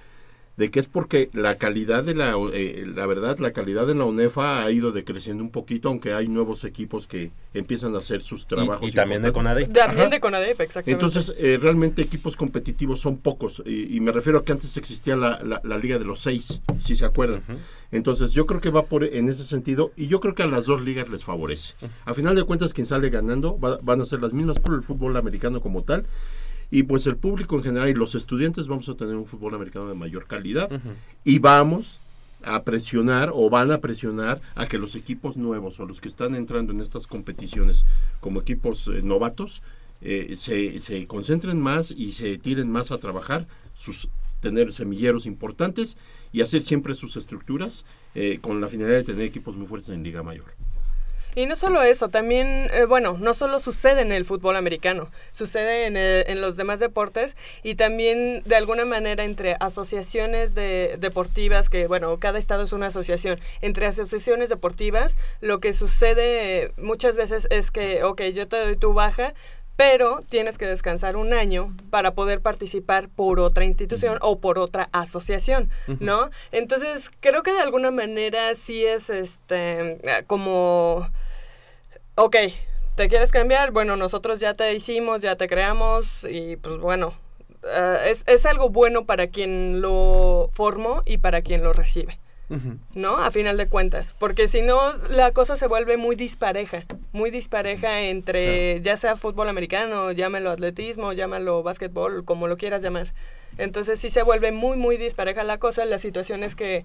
[0.60, 4.04] de que es porque la calidad de la, eh, la verdad, la calidad en la
[4.04, 8.46] UNEFA ha ido decreciendo un poquito, aunque hay nuevos equipos que empiezan a hacer sus
[8.46, 8.86] trabajos.
[8.86, 9.32] y también de.
[9.32, 9.72] CONADEIP.
[9.72, 10.08] También Ajá.
[10.10, 10.90] de CONADEP, exactamente.
[10.92, 15.16] Entonces, eh, realmente equipos competitivos son pocos, y, y me refiero a que antes existía
[15.16, 17.42] la, la- la liga de los seis, si se acuerdan.
[17.90, 20.66] Entonces, yo creo que va por en ese sentido, y yo creo que a las
[20.66, 21.72] dos ligas les favorece.
[22.04, 24.82] A final de cuentas, quien sale ganando va- van a ser las mismas por el
[24.82, 26.04] fútbol americano como tal,
[26.70, 29.88] y pues el público en general y los estudiantes vamos a tener un fútbol americano
[29.88, 30.70] de mayor calidad,
[31.24, 32.00] y vamos
[32.42, 36.34] a presionar o van a presionar a que los equipos nuevos o los que están
[36.34, 37.84] entrando en estas competiciones
[38.20, 39.62] como equipos eh, novatos
[40.00, 44.08] eh, se, se concentren más y se tiren más a trabajar, sus
[44.40, 45.96] tener semilleros importantes
[46.32, 50.02] y hacer siempre sus estructuras eh, con la finalidad de tener equipos muy fuertes en
[50.02, 50.46] Liga Mayor.
[51.34, 55.86] Y no solo eso, también, eh, bueno, no solo sucede en el fútbol americano, sucede
[55.86, 61.68] en, el- en los demás deportes y también de alguna manera entre asociaciones de, deportivas,
[61.68, 67.16] que bueno, cada estado es una asociación, entre asociaciones deportivas, lo que sucede eh, muchas
[67.16, 69.34] veces es que, ok, yo te doy tu baja,
[69.80, 74.90] pero tienes que descansar un año para poder participar por otra institución o por otra
[74.92, 75.70] asociación.
[76.00, 76.28] ¿no?
[76.52, 81.08] Entonces, creo que de alguna manera sí es este como
[82.14, 82.36] ok,
[82.94, 83.70] ¿te quieres cambiar?
[83.70, 87.14] Bueno, nosotros ya te hicimos, ya te creamos y pues bueno,
[87.62, 92.18] eh, es, es algo bueno para quien lo formó y para quien lo recibe.
[92.94, 93.16] ¿no?
[93.16, 94.78] A final de cuentas, porque si no
[95.08, 101.12] la cosa se vuelve muy dispareja, muy dispareja entre ya sea fútbol americano, llámalo atletismo,
[101.12, 103.12] llámalo básquetbol, como lo quieras llamar.
[103.58, 106.84] Entonces sí se vuelve muy muy dispareja la cosa, la situación es que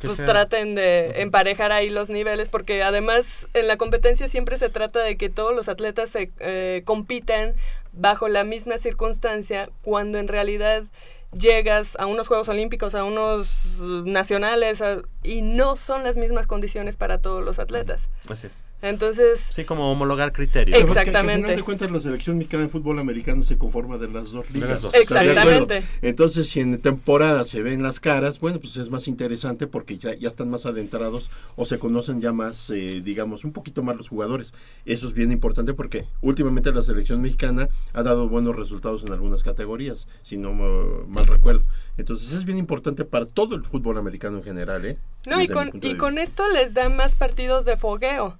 [0.00, 4.68] pues sea- traten de emparejar ahí los niveles porque además en la competencia siempre se
[4.68, 7.54] trata de que todos los atletas se eh, compitan
[7.92, 10.84] bajo la misma circunstancia cuando en realidad
[11.32, 16.96] llegas a unos Juegos Olímpicos, a unos nacionales a- y no son las mismas condiciones
[16.96, 18.08] para todos los atletas.
[18.28, 18.52] Así es.
[18.82, 20.76] Entonces, Sí, como homologar criterios.
[20.76, 21.42] Pero que- que al Exactamente.
[21.44, 24.82] final de cuentas, la selección mexicana de fútbol americano se conforma de las dos ligas.
[24.92, 25.82] Exactamente.
[26.02, 30.14] Entonces, si en temporada se ven las caras, bueno, pues es más interesante porque ya,
[30.14, 34.08] ya están más adentrados o se conocen ya más, eh, digamos, un poquito más los
[34.08, 34.52] jugadores.
[34.84, 39.42] Eso es bien importante porque últimamente la selección mexicana ha dado buenos resultados en algunas
[39.44, 41.62] categorías, si no mal recuerdo.
[41.98, 44.96] Entonces, es bien importante para todo el fútbol americano en general, ¿eh?
[45.26, 48.36] No, y Desde con, y con esto les dan más partidos de fogueo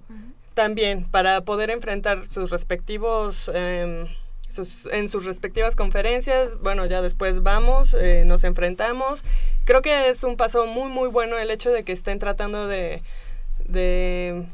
[0.53, 4.07] también para poder enfrentar sus respectivos, em,
[4.49, 6.59] sus- en sus respectivas conferencias.
[6.61, 9.23] Bueno, ya después vamos, eh, nos enfrentamos.
[9.65, 13.01] Creo que es un paso muy, muy bueno el hecho de que estén tratando de,
[13.65, 14.45] de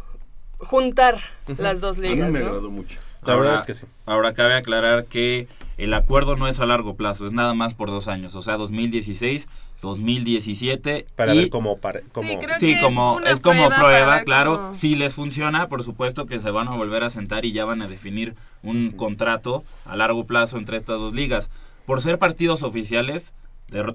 [0.60, 1.20] juntar
[1.58, 2.30] las dos A mí ligas.
[2.32, 2.46] me ¿no?
[2.48, 3.00] agradó mucho.
[3.24, 3.92] La ahora, verdad es que sí.
[4.06, 5.48] Ahora cabe aclarar que
[5.78, 8.56] el acuerdo no es a largo plazo, es nada más por dos años, o sea,
[8.58, 9.50] 2016,
[9.82, 11.06] 2017.
[11.16, 11.78] Para y, ver cómo...
[11.78, 14.58] pare- cómo- Sí, como, es como prueba para claro.
[14.58, 17.66] cómo- Si les funciona, por supuesto que se van a volver a sentar y ya
[17.66, 21.52] van a definir un contrato a largo plazo entre estas dos ligas.
[21.86, 23.34] Por ser partidos oficiales,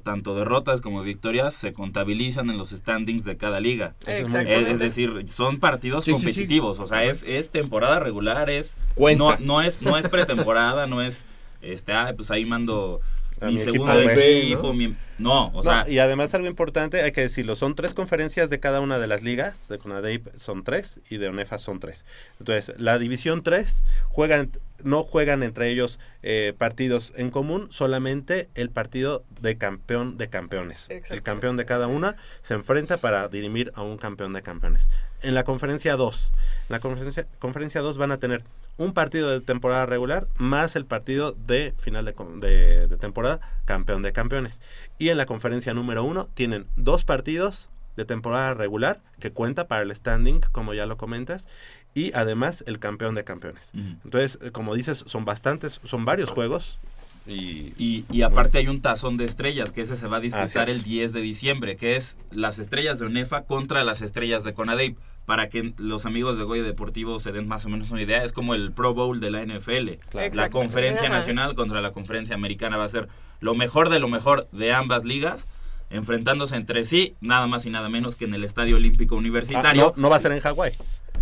[0.04, 3.94] tanto derrotas como victorias se contabilizan en los standings de cada liga.
[4.06, 6.24] Es Es, decir, son partidos Sí, sí, sí.
[6.26, 9.18] competitivos, o sea, es, es temporada regular, es Cuenta.
[9.24, 11.24] no, no es no es pretemporada, no es
[11.60, 13.00] este, ah, pues ahí mando
[13.46, 14.72] A mi, segundo equipo, ¿no?
[14.74, 18.50] mi- no, o No, sea, y además algo importante, hay que decirlo, son tres conferencias
[18.50, 22.04] de cada una de las ligas, de CONADEIP son tres y de ONEFA son tres.
[22.40, 24.50] Entonces, la división 3 juegan,
[24.82, 30.88] no juegan entre ellos eh, partidos en común, solamente el partido de campeón de campeones.
[30.90, 34.88] El campeón de cada una se enfrenta para dirimir a un campeón de campeones.
[35.22, 38.42] En la conferencia 2, en la conferencia, conferencia 2 van a tener
[38.76, 44.02] un partido de temporada regular más el partido de final de, de- de temporada campeón
[44.02, 44.60] de campeones.
[44.98, 49.82] Y en la conferencia número 1 tienen dos partidos de temporada regular que cuenta para
[49.82, 51.46] el standing, como ya lo comentas,
[51.94, 53.70] y además el campeón de campeones.
[53.74, 53.96] Ujú.
[54.04, 56.78] Entonces, eh, como dices, son bastantes, son varios juegos.
[57.26, 60.68] Y, Y, y aparte hay un tazón de estrellas, que ese se va a disputar
[60.68, 64.98] el 10 de diciembre, que es las estrellas de ONEFA contra las estrellas de CONADEIP.
[65.24, 68.32] Para que los amigos de Goya Deportivo se den más o menos una idea, es
[68.32, 69.98] como el Pro Bowl de la NFL.
[70.34, 73.08] La conferencia nacional contra la conferencia americana va a ser
[73.40, 75.48] lo mejor de lo mejor de ambas ligas,
[75.90, 79.94] enfrentándose entre sí, nada más y nada menos que en el Estadio Olímpico Ah, Universitario.
[79.96, 80.72] no, no va a ser en Hawái.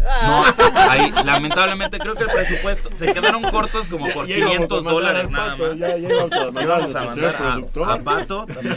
[0.02, 0.44] No,
[0.90, 4.84] ahí, lamentablemente creo que el presupuesto se quedaron cortos como por Ya íbamos a 500
[4.84, 5.78] mandar dólares nada más.
[5.78, 8.76] ya- ya íbamos a mandar Íbamos a mandar Pato también.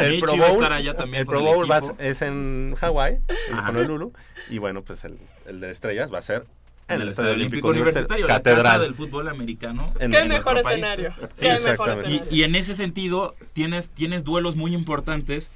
[0.00, 3.18] El, Michi Pro va a Bowl, estar allá también el el va es en Hawái,
[3.50, 3.70] en Ajá.
[3.70, 4.12] Honolulu,
[4.48, 6.44] y bueno, pues el, el de estrellas va a ser
[6.88, 8.62] En el Estadio Olímpico Universitario, la Catedral.
[8.64, 9.92] casa del fútbol americano.
[10.00, 11.14] En- Qué en mejor escenario.
[11.34, 12.20] Sí, Qué mejor escenario.
[12.30, 15.50] Y, y en ese sentido, tienes, tienes duelos muy importantes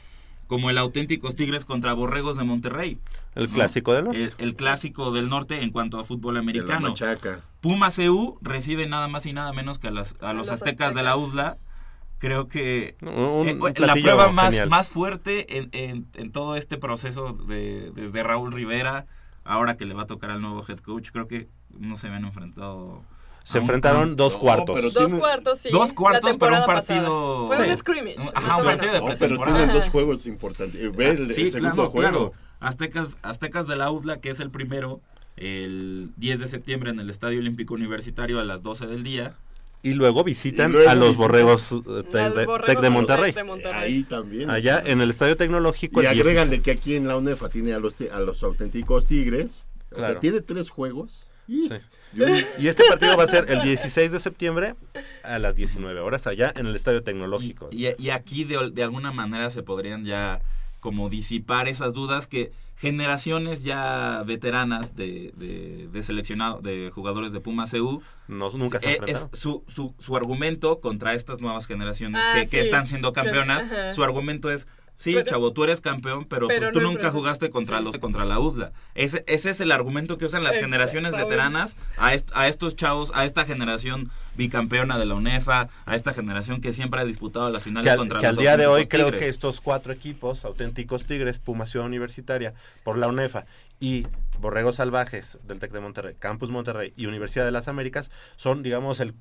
[0.47, 2.99] como el auténticos Tigres contra Borregos de Monterrey.
[3.35, 4.23] El clásico del norte.
[4.23, 6.95] El, el clásico del norte en cuanto a fútbol americano.
[7.61, 10.95] Pumas EU recibe nada más y nada menos que a, las- a los, los aztecas,
[10.95, 11.59] de la UDLA.
[12.19, 13.13] Creo que Un-
[13.61, 18.23] un eh, la prueba más, más fuerte en, en- en todo este proceso de, desde
[18.23, 19.07] Raúl Rivera,
[19.45, 22.25] ahora que le va a tocar al nuevo head coach, creo que no se habían
[22.25, 23.03] enfrentado.
[23.43, 24.75] Se un- enfrentaron dos cuartos.
[24.75, 25.69] pero Dos tiene- cuartos, sí.
[25.71, 27.57] Dos cuartos para un partido- pasada.
[27.57, 27.71] Fue Sí.
[27.73, 28.17] un scrimmage.
[28.35, 28.79] Ajá, un bueno.
[28.79, 30.81] partido de No, pero tienen dos juegos importantes.
[30.81, 32.11] Eh, Ve el, Sí, el segundo claro, juego.
[32.31, 32.33] claro.
[32.69, 35.01] Aztecas, Aztecas de la UDLA, que es el primero,
[35.37, 39.35] el 10 de septiembre en el Estadio Olímpico Universitario a las 12 del día.
[39.83, 42.81] Y luego visitan Y luego a los visitan- borregos eh, Tec Al de, Borregos Tec
[42.81, 43.33] de Monterrey.
[43.33, 43.83] de Monterrey.
[43.83, 44.49] Ahí también.
[44.51, 46.03] Allá en el Estadio Tecnológico.
[46.03, 46.27] Y el 16.
[46.27, 49.65] agregan de que aquí en la UNEFA tiene a los, a los auténticos Tigres.
[49.93, 50.13] O Claro.
[50.15, 51.29] sea, tiene tres juegos.
[51.47, 51.75] Y, Sí.
[52.15, 52.27] yo-
[52.59, 54.75] Y este partido va a ser el 16 de septiembre
[55.23, 57.69] a las 19 horas allá en el Estadio Tecnológico.
[57.71, 60.41] Y, y aquí de, de alguna manera se podrían ya
[60.85, 67.41] como disipar esas dudas que generaciones ya veteranas de, de, de seleccionado de jugadores de
[67.41, 72.23] Puma CU No, nunca se eh, es su, su, su argumento contra estas nuevas generaciones
[72.23, 76.47] Ah, que, están siendo campeonas su argumento es sí Pero- chavo tú eres campeón pero,
[76.47, 77.85] pero pues tú no nunca jugaste contra sí.
[77.85, 82.13] los contra la UDLA ese, ese es el argumento que usan las generaciones veteranas a,
[82.13, 86.73] est- a estos chavos a esta generación bicampeona de la UNEFA a esta generación que
[86.73, 89.11] siempre ha disputado las finales que al, contra que al los día de hoy creo
[89.11, 93.47] que estos cuatro equipos, auténticos Tigres, Puma Ciudad Universitaria, por la UNEFA
[93.81, 94.07] y
[94.41, 99.01] Borregos Salvajes del TEC de Monterrey, Campus Monterrey y Universidad de las Américas, son, digamos,
[99.01, 99.15] el,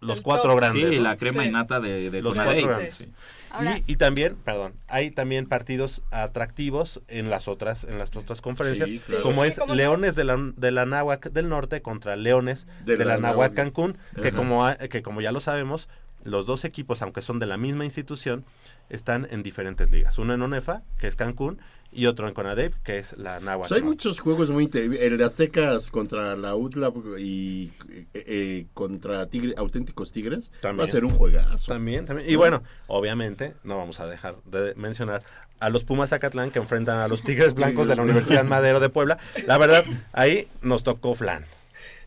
[0.00, 0.56] los El cuatro top.
[0.60, 0.90] grandes.
[0.90, 1.02] sí ¿no?
[1.02, 1.48] la crema Sí.
[1.48, 2.94] innata de, de Los Conadey, cuatro grandes.
[2.94, 3.12] sí.
[3.52, 8.40] Ahora- Y, y también, perdón, hay también partidos atractivos en las otras, en las otras
[8.40, 9.22] conferencias, Sí, claro.
[9.22, 9.68] como Sí, es.
[9.68, 13.54] Leones de la, de la Náhuac del Norte contra Leones de, De la, la Náhuac.
[13.54, 15.88] Cancún, que como, ha- que como ya lo sabemos,
[16.24, 18.44] los dos equipos, aunque son de la misma institución,
[18.88, 20.18] están en diferentes ligas.
[20.18, 21.58] Uno en ONEFA, que es Cancún,
[21.92, 23.68] y otro en CONADEP, que es la Náhuac.
[23.68, 25.02] Pues hay muchos juegos muy interesantes.
[25.02, 30.50] El de Aztecas contra la UTLA y eh, eh, contra Tigre, auténticos Tigres.
[30.60, 30.80] También.
[30.80, 31.72] Va a ser un juegazo.
[31.72, 32.28] También, también.
[32.30, 35.22] Y bueno, obviamente, no vamos a dejar de mencionar
[35.60, 38.88] a los Pumas Zacatlán que enfrentan a los Tigres Blancos de la Universidad Madero de
[38.88, 39.18] Puebla.
[39.46, 41.44] La verdad, ahí nos tocó flan.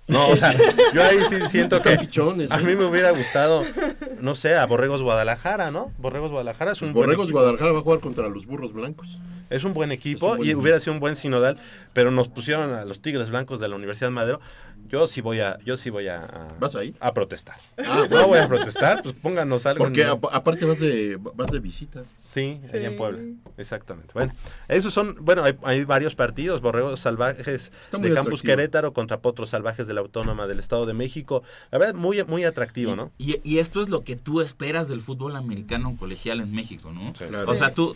[0.08, 0.56] No, o sea,
[0.94, 2.64] yo ahí sí siento que a ¿eh?
[2.64, 3.64] mí me hubiera gustado,
[4.22, 5.92] no sé, a Borregos Guadalajara, ¿no?
[5.98, 7.40] Borregos Guadalajara es un buen Borregos equipo.
[7.40, 9.20] Guadalajara va a jugar contra los burros blancos.
[9.50, 10.62] Es un buen equipo un buen y equipo.
[10.62, 11.58] hubiera sido un buen sinodal,
[11.94, 14.42] pero nos pusieron a los Tigres Blancos de la Universidad Madero.
[14.88, 16.96] Yo sí voy a, yo sí voy a, a- ¿Vas ahí?
[17.00, 17.58] a protestar.
[17.78, 19.84] Ah, no voy a protestar, pues pónganos algo.
[19.86, 22.04] Porque aparte vas de, vas de visita.
[22.20, 22.76] Sí, Sí.
[22.78, 23.20] allá en Puebla.
[23.58, 24.12] Exactamente.
[24.14, 24.34] Bueno,
[24.68, 28.42] esos son, bueno, hay, hay varios partidos, Borregos Salvajes de Campus atractivo.
[28.42, 31.44] Querétaro contra Potros Salvajes de la Autónoma del Estado de México.
[31.72, 33.12] La verdad, muy, muy atractivo, ¿no?
[33.18, 37.14] Y, y esto es lo que tú esperas del fútbol americano colegial en México, ¿no?
[37.14, 37.50] Claro.
[37.50, 37.96] O sea, tú,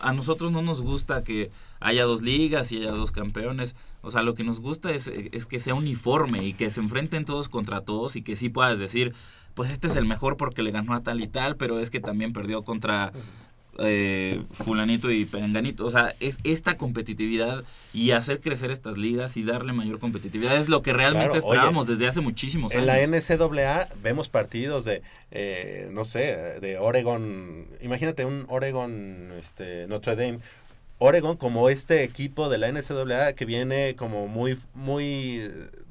[0.00, 1.50] a nosotros no nos gusta que
[1.80, 3.76] haya dos ligas y haya dos campeones.
[4.02, 7.24] O sea, lo que nos gusta es, es que sea uniforme y que se enfrenten
[7.24, 9.14] todos contra todos y que sí puedas decir,
[9.54, 12.00] pues este es el mejor porque le ganó a tal y tal, pero es que
[12.00, 13.12] también perdió contra
[13.78, 15.86] eh, fulanito y perenganito.
[15.86, 20.68] O sea, es esta competitividad y hacer crecer estas ligas y darle mayor competitividad es
[20.68, 23.10] lo que realmente Claro, oye, esperábamos desde hace muchísimos En la años.
[23.10, 27.66] NCAA vemos partidos de, eh, no sé, de Oregon.
[27.80, 30.40] Imagínate un Oregon, este, Notre Dame.
[31.00, 35.40] Oregon como este equipo de la NCAA que viene como muy muy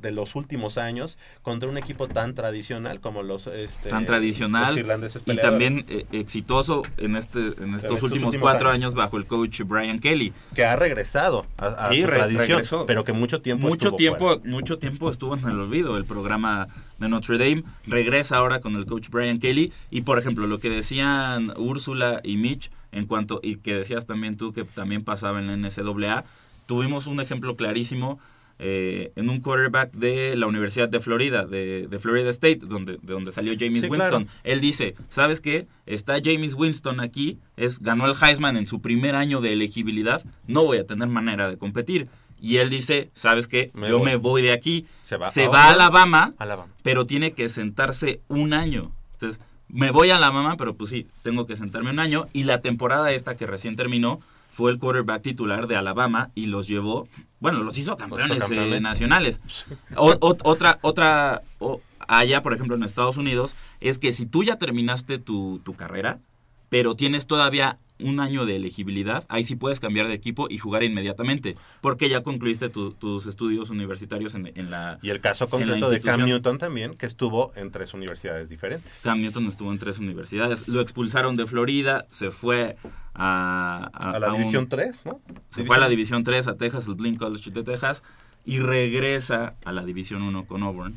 [0.01, 4.77] de los últimos años contra un equipo tan tradicional como los este, tan tradicional los
[4.83, 8.87] irlandeses y también eh, exitoso en este en estos, estos últimos, últimos cuatro años.
[8.89, 8.93] años.
[8.95, 12.85] bajo el coach Brian Kelly que ha regresado a, a Sí, su re- tradición, regresó.
[12.85, 14.41] pero que mucho tiempo mucho estuvo tiempo fuera.
[14.45, 16.67] mucho tiempo estuvo en el olvido el programa
[16.99, 20.69] de Notre Dame regresa ahora con el coach Brian Kelly y por ejemplo lo que
[20.69, 25.47] decían Úrsula y Mitch en cuanto y que decías también tú que también pasaba en
[25.47, 26.25] la NCAA
[26.65, 28.19] tuvimos un ejemplo clarísimo
[28.59, 33.13] eh, en un quarterback de la Universidad de Florida, de, de Florida State, donde, de
[33.13, 34.23] donde salió James Sí, Winston.
[34.25, 34.39] claro.
[34.43, 35.67] Él dice, ¿sabes qué?
[35.85, 40.63] Está James Winston aquí, es, ganó el Heisman en su primer año de elegibilidad, no
[40.63, 42.07] voy a tener manera de competir.
[42.41, 43.69] Y él dice, ¿sabes qué?
[43.75, 44.05] Me Yo voy.
[44.05, 44.85] me voy de aquí.
[45.03, 46.17] Se va Se a va a Alabama.
[46.19, 46.73] Alabama, Alabama.
[46.83, 48.91] pero tiene que sentarse un año.
[49.13, 49.39] Entonces,
[49.69, 52.27] me voy a Alabama, pero pues sí, tengo que sentarme un año.
[52.33, 56.67] Y la temporada esta que recién terminó fue el quarterback titular de Alabama y los
[56.67, 57.07] llevó,
[57.39, 58.77] bueno, los hizo campeones, hizo campeones.
[58.77, 59.39] eh, nacionales.
[59.95, 64.43] O- o- otra, otra, o- allá, por ejemplo, en Estados Unidos, es que si tú
[64.43, 66.19] ya terminaste tu, tu carrera,
[66.69, 70.83] pero tienes todavía un año de elegibilidad, ahí sí puedes cambiar de equipo y jugar
[70.83, 74.99] inmediatamente, porque ya concluiste tu- tus estudios universitarios en, en la...
[75.01, 76.25] Y el caso concreto de Cam.
[76.25, 79.01] Newton también, que estuvo en tres universidades diferentes.
[79.03, 82.77] Cam Newton estuvo en tres universidades, lo expulsaron de Florida, se fue
[83.15, 83.89] a...
[83.93, 85.21] A la un- División 3, ¿no?
[85.49, 88.03] Se fue a la División 3 a Texas, el Blink College de Texas,
[88.45, 90.95] y regresa a la División 1 con Auburn.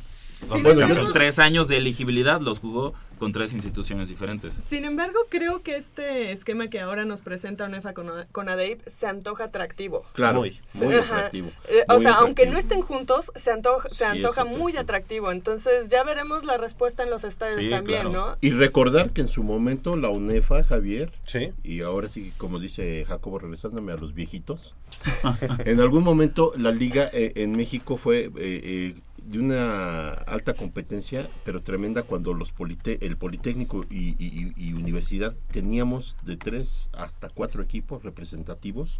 [0.49, 4.53] Bueno, yo- sus tres años de elegibilidad los jugó con tres instituciones diferentes.
[4.53, 9.05] Sin embargo, creo que este esquema que ahora nos presenta UNEFA con, con ADEIP se
[9.05, 10.03] antoja atractivo.
[10.13, 10.59] Claro, Muy.
[10.73, 11.17] muy, Ajá.
[11.17, 11.51] atractivo.
[11.69, 14.63] Eh, o sea, aunque no estén juntos, se antoja, se Sí, es antoja atractivo.
[14.63, 15.31] muy atractivo.
[15.31, 18.11] Entonces ya veremos la respuesta en los estadios Sí, también, claro.
[18.31, 18.37] ¿no?
[18.41, 21.51] Y recordar que en su momento la UNEFA, Javier, Sí.
[21.63, 24.75] y ahora sí, como dice Jacobo, regresándome a los viejitos,
[25.65, 28.95] en algún momento la liga eh, en México fue eh, eh,
[29.25, 35.35] de una alta competencia, pero tremenda cuando los polite- el Politécnico y, y- y universidad
[35.51, 38.99] teníamos de tres hasta cuatro equipos representativos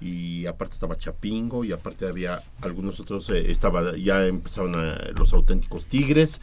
[0.00, 5.32] y aparte estaba Chapingo y aparte había algunos otros, eh, estaba ya empezaban a- los
[5.32, 6.40] auténticos Tigres.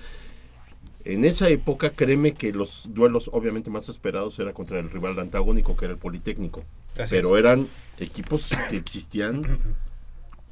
[1.04, 5.76] En esa época, créeme que los duelos obviamente más esperados era contra el rival antagónico,
[5.78, 6.64] que era el Politécnico.
[6.98, 7.68] Así pero eran
[8.00, 9.42] equipos que existían,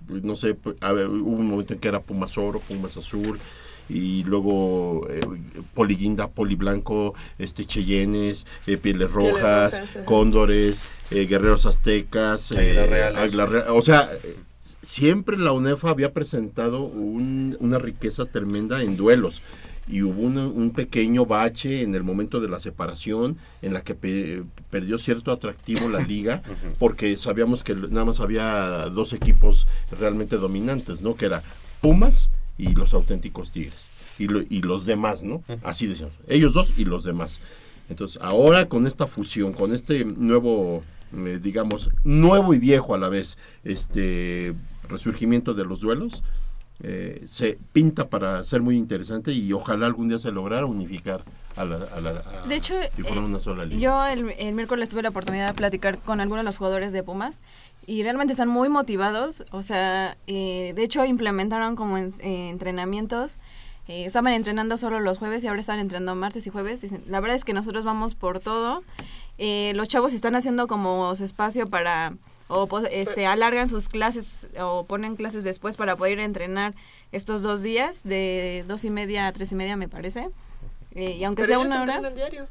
[0.10, 3.40] no sé, pu- a ver, hubo un momento en que era Pumas Oro, Pumas Azul,
[3.90, 5.20] y luego eh,
[5.74, 9.82] Poli Guinda, Poli Blanco, este, Cheyennes, eh, Pieles Rojas.
[10.06, 13.66] Cóndores, eh, Guerreros Aztecas, eh, Reales.
[13.70, 14.10] o sea,
[14.82, 19.42] siempre la UNEFA había presentado un- una riqueza tremenda en duelos
[19.88, 23.96] y hubo un, un pequeño bache en el momento de la separación en la que
[23.96, 26.42] pe- perdió cierto atractivo la liga
[26.80, 29.68] porque sabíamos que nada más había dos equipos
[30.00, 31.16] realmente dominantes, ¿no?
[31.16, 31.44] Que era
[31.82, 35.44] Pumas y los auténticos Tigres y, lo- y los demás, ¿no?
[35.64, 37.40] Así decíamos, ellos dos y los demás.
[37.90, 40.82] Entonces, ahora con esta fusión, con este nuevo,
[41.14, 44.54] eh, digamos, nuevo y viejo a la vez, este
[44.88, 46.24] resurgimiento de los duelos,
[46.82, 51.24] eh, se pinta para ser muy interesante y ojalá algún día se lograra unificar
[51.56, 52.10] a la, a la-
[52.44, 53.80] a- De hecho, y eh, una sola liga.
[53.80, 57.04] yo el, el miércoles tuve la oportunidad de platicar con algunos de los jugadores de
[57.04, 57.42] Pumas
[57.86, 59.44] y realmente están muy motivados.
[59.52, 63.38] O sea, eh, de hecho implementaron como en- eh, entrenamientos.
[63.88, 66.82] estaban entrenando solo los jueves y ahora están entrenando martes y jueves.
[66.82, 68.82] Dicen, la verdad es que nosotros vamos por todo.
[69.38, 72.14] Los chavos están haciendo como su espacio para
[72.48, 76.74] o pues, este alargan sus clases o ponen clases después para poder ir a entrenar
[77.12, 80.30] estos dos días de dos y media a tres y media me parece
[80.96, 82.48] Eh, y aunque Pero sea ellos una hora diario.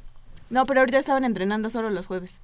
[0.50, 2.40] no, pero ahorita estaban entrenando solo los jueves.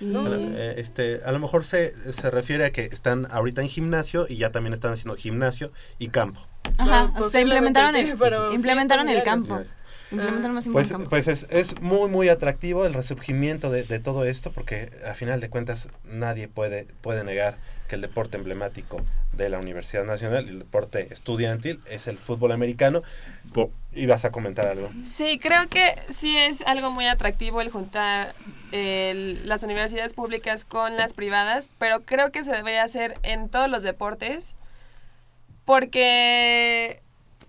[0.00, 4.26] Lo, eh, este, a lo mejor se, se refiere a que están ahorita en gimnasio
[4.28, 6.40] y ya también están haciendo gimnasio y campo.
[6.78, 9.62] Ajá, o sea, implementaron el, sí, pero sí implementaron el campo.
[10.12, 14.90] Más Pues, pues es, es muy, muy atractivo el resurgimiento de, de todo esto porque
[15.08, 17.56] a final de cuentas nadie puede, puede negar
[17.88, 19.02] que el deporte emblemático
[19.32, 23.02] de la Universidad Nacional, el deporte estudiantil, es el fútbol americano.
[23.94, 24.90] Y vas a comentar algo.
[25.04, 28.34] Sí, creo que sí es algo muy atractivo el juntar
[28.72, 33.68] el- las universidades públicas con las privadas, pero creo que se debería hacer en todos
[33.68, 34.56] los deportes,
[35.66, 37.02] porque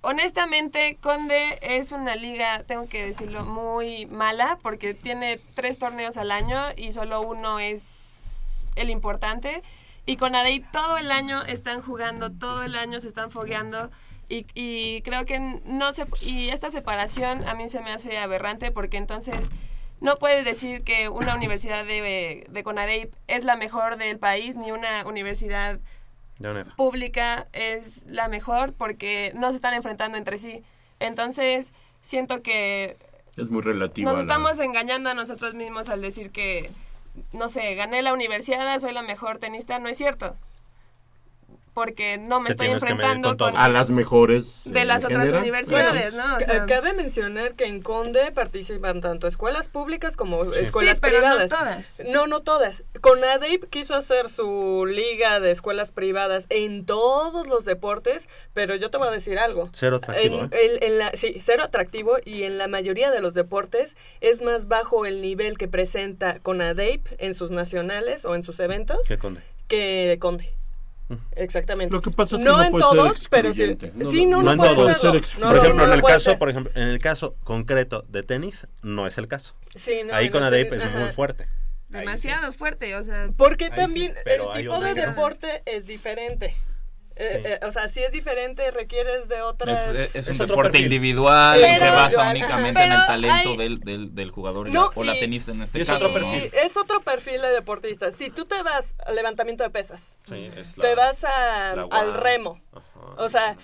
[0.04, 6.32] honestamente Conde es una liga, tengo que decirlo, muy mala, porque tiene tres torneos al
[6.32, 9.64] año y solo uno es el importante.
[10.06, 13.90] Y con ADEI todo el año están jugando, todo el año se están fogueando.
[14.30, 18.98] Y, creo que no se y esta separación a mí se me hace aberrante porque
[18.98, 19.52] entonces
[20.02, 24.72] no puedes decir que una universidad de, de Conadeip es la mejor del país ni
[24.72, 25.80] una universidad.
[26.76, 30.64] Pública es la mejor porque no se están enfrentando entre sí.
[31.00, 32.98] Entonces siento que
[33.38, 36.70] Es muy relativo nos a la- estamos engañando a nosotros mismos al decir que,
[37.32, 39.80] no sé, gané la universidad, soy la mejor tenista.
[39.80, 40.36] No es cierto.
[41.74, 43.60] Porque no me estoy que enfrentando con con, todo.
[43.62, 45.42] A las mejores, de eh, las en otras general.
[45.42, 46.36] universidades, ¿no?
[46.36, 50.60] O sea, Cabe mencionar que en Conde participan tanto escuelas públicas como Sí.
[50.66, 51.50] escuelas Sí, pero no privadas.
[51.50, 52.02] todas.
[52.12, 52.84] No, no todas.
[53.02, 58.98] Conadeip quiso hacer su liga de escuelas privadas en todos los deportes, pero yo te
[59.00, 59.70] voy a decir algo.
[59.74, 60.50] Cero atractivo, En, ¿eh?
[60.80, 64.68] en- en la, sí, cero atractivo y en la mayoría de los deportes es más
[64.68, 69.42] bajo el nivel que presenta Conadeip en sus nacionales o en sus eventos ¿Qué conde?
[69.68, 70.54] que Conde.
[71.36, 71.94] Exactamente.
[71.94, 73.78] Lo que pasa es que no, no en puede ser todos, pero sí.
[73.96, 74.98] No, sí, no, No no, en puede todos.
[74.98, 75.24] serlo.
[75.24, 76.40] Ser No, por no, ejemplo, no, en no el puede caso, ser.
[76.40, 79.56] por ejemplo, en el caso concreto de tenis, no es el caso.
[79.76, 81.48] Sí, no, Ahí con ADEIP es muy fuerte.
[81.90, 83.30] demasiado fuerte, o sea...
[83.38, 86.56] Porque también el tipo de deporte es diferente.
[87.16, 89.88] Eh, eh, o sea, si es diferente, requieres de otras...
[89.90, 90.86] Es, es un Es otro deporte perfil.
[90.94, 95.04] individual y se basa únicamente en el talento hay- del, del, del jugador No, o
[95.04, 96.08] la tenista en este caso.
[96.08, 96.32] otro ¿no?
[96.32, 96.52] perfil.
[96.54, 98.12] Y es otro perfil de deportista.
[98.12, 101.88] Si tú te vas al levantamiento de pesas, Sí, es la- te vas a- la
[101.92, 102.84] al remo, Ajá.
[103.18, 103.58] o sea,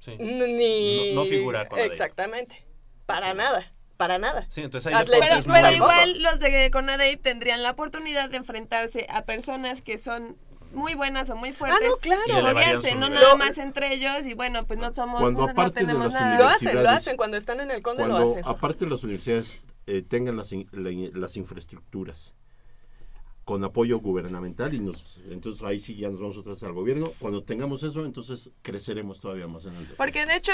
[0.00, 0.16] Sí.
[0.18, 1.14] ni...
[1.14, 2.64] No- no figura con Exactamente.
[3.06, 4.46] Para nada, para nada.
[4.50, 9.22] Sí, entonces hay Pero, pero igual los de Conadeip tendrían la oportunidad de enfrentarse a
[9.24, 10.36] personas que son
[10.72, 12.22] muy buenas o muy fuertes, no, claro.
[12.96, 16.20] No nada más entre ellos y bueno, pues no somos, Cuando no aparte tenemos las
[16.20, 16.38] nada.
[16.38, 17.16] Lo hacen, lo hacen.
[17.16, 18.42] Cuando están en el conde lo hacen.
[18.44, 22.34] aparte las universidades eh, tengan las, in- la- las infraestructuras
[23.44, 27.10] con apoyo gubernamental y nos entonces ahí sí ya nos vamos otra vez al gobierno.
[27.18, 29.96] Cuando tengamos eso, entonces creceremos todavía más en el deporte.
[29.96, 30.52] Porque de hecho,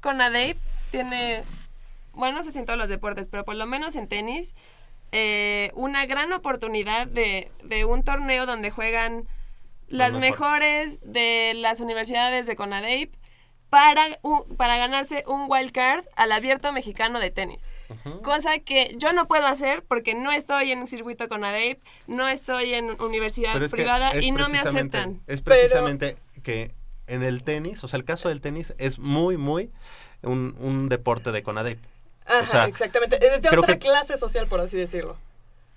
[0.00, 0.56] Conadey
[0.90, 1.42] tiene,
[2.12, 4.56] bueno, no sé si en todos los deportes, pero por lo menos en tenis,
[5.12, 9.28] eh, una gran oportunidad de, de un torneo donde juegan
[9.92, 13.10] las mejores de las universidades de Conadey
[13.70, 14.02] para,
[14.56, 17.74] para ganarse un wild card al abierto mexicano de tenis.
[18.22, 22.74] Cosa que yo no puedo hacer porque no estoy en un circuito Conadey, no estoy
[22.74, 25.22] en universidad Pero privada y no me aceptan.
[25.26, 26.70] Es precisamente que
[27.06, 29.70] en el tenis, o sea, el caso del tenis es muy, muy
[30.22, 31.78] un, un deporte de CONADEP.
[32.26, 33.16] Ajá, o sea, exactamente.
[33.26, 35.16] Es de otra que- clase social, por así decirlo.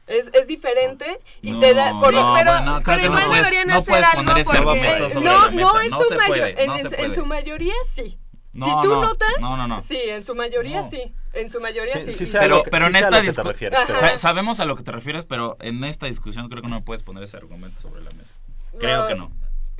[0.07, 1.91] Es, es diferente y No, te da...
[1.99, 5.09] por- no, pero, creo pero no igual puedes- deberían no hacer algo porque...
[5.15, 8.19] no, no, en no su se mayo- puede, en, no su mayoría sí.
[8.53, 9.81] No, si tú no, notas, no, no, no.
[9.81, 10.89] sí, en su mayoría No.
[10.89, 11.13] sí.
[11.33, 12.13] En su mayoría sí.
[12.13, 13.71] Sí, sí Pero, que- pero sí en esta discusión,
[14.15, 17.23] sabemos a lo que te refieres, pero en esta discusión creo que no puedes poner
[17.23, 18.33] ese argumento sobre la mesa.
[18.79, 19.31] Creo No, que no.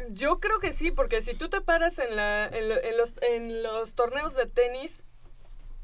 [0.09, 3.13] Yo creo que sí, porque si tú te paras en, la, en, lo- en los,
[3.21, 5.05] en los torneos de tenis,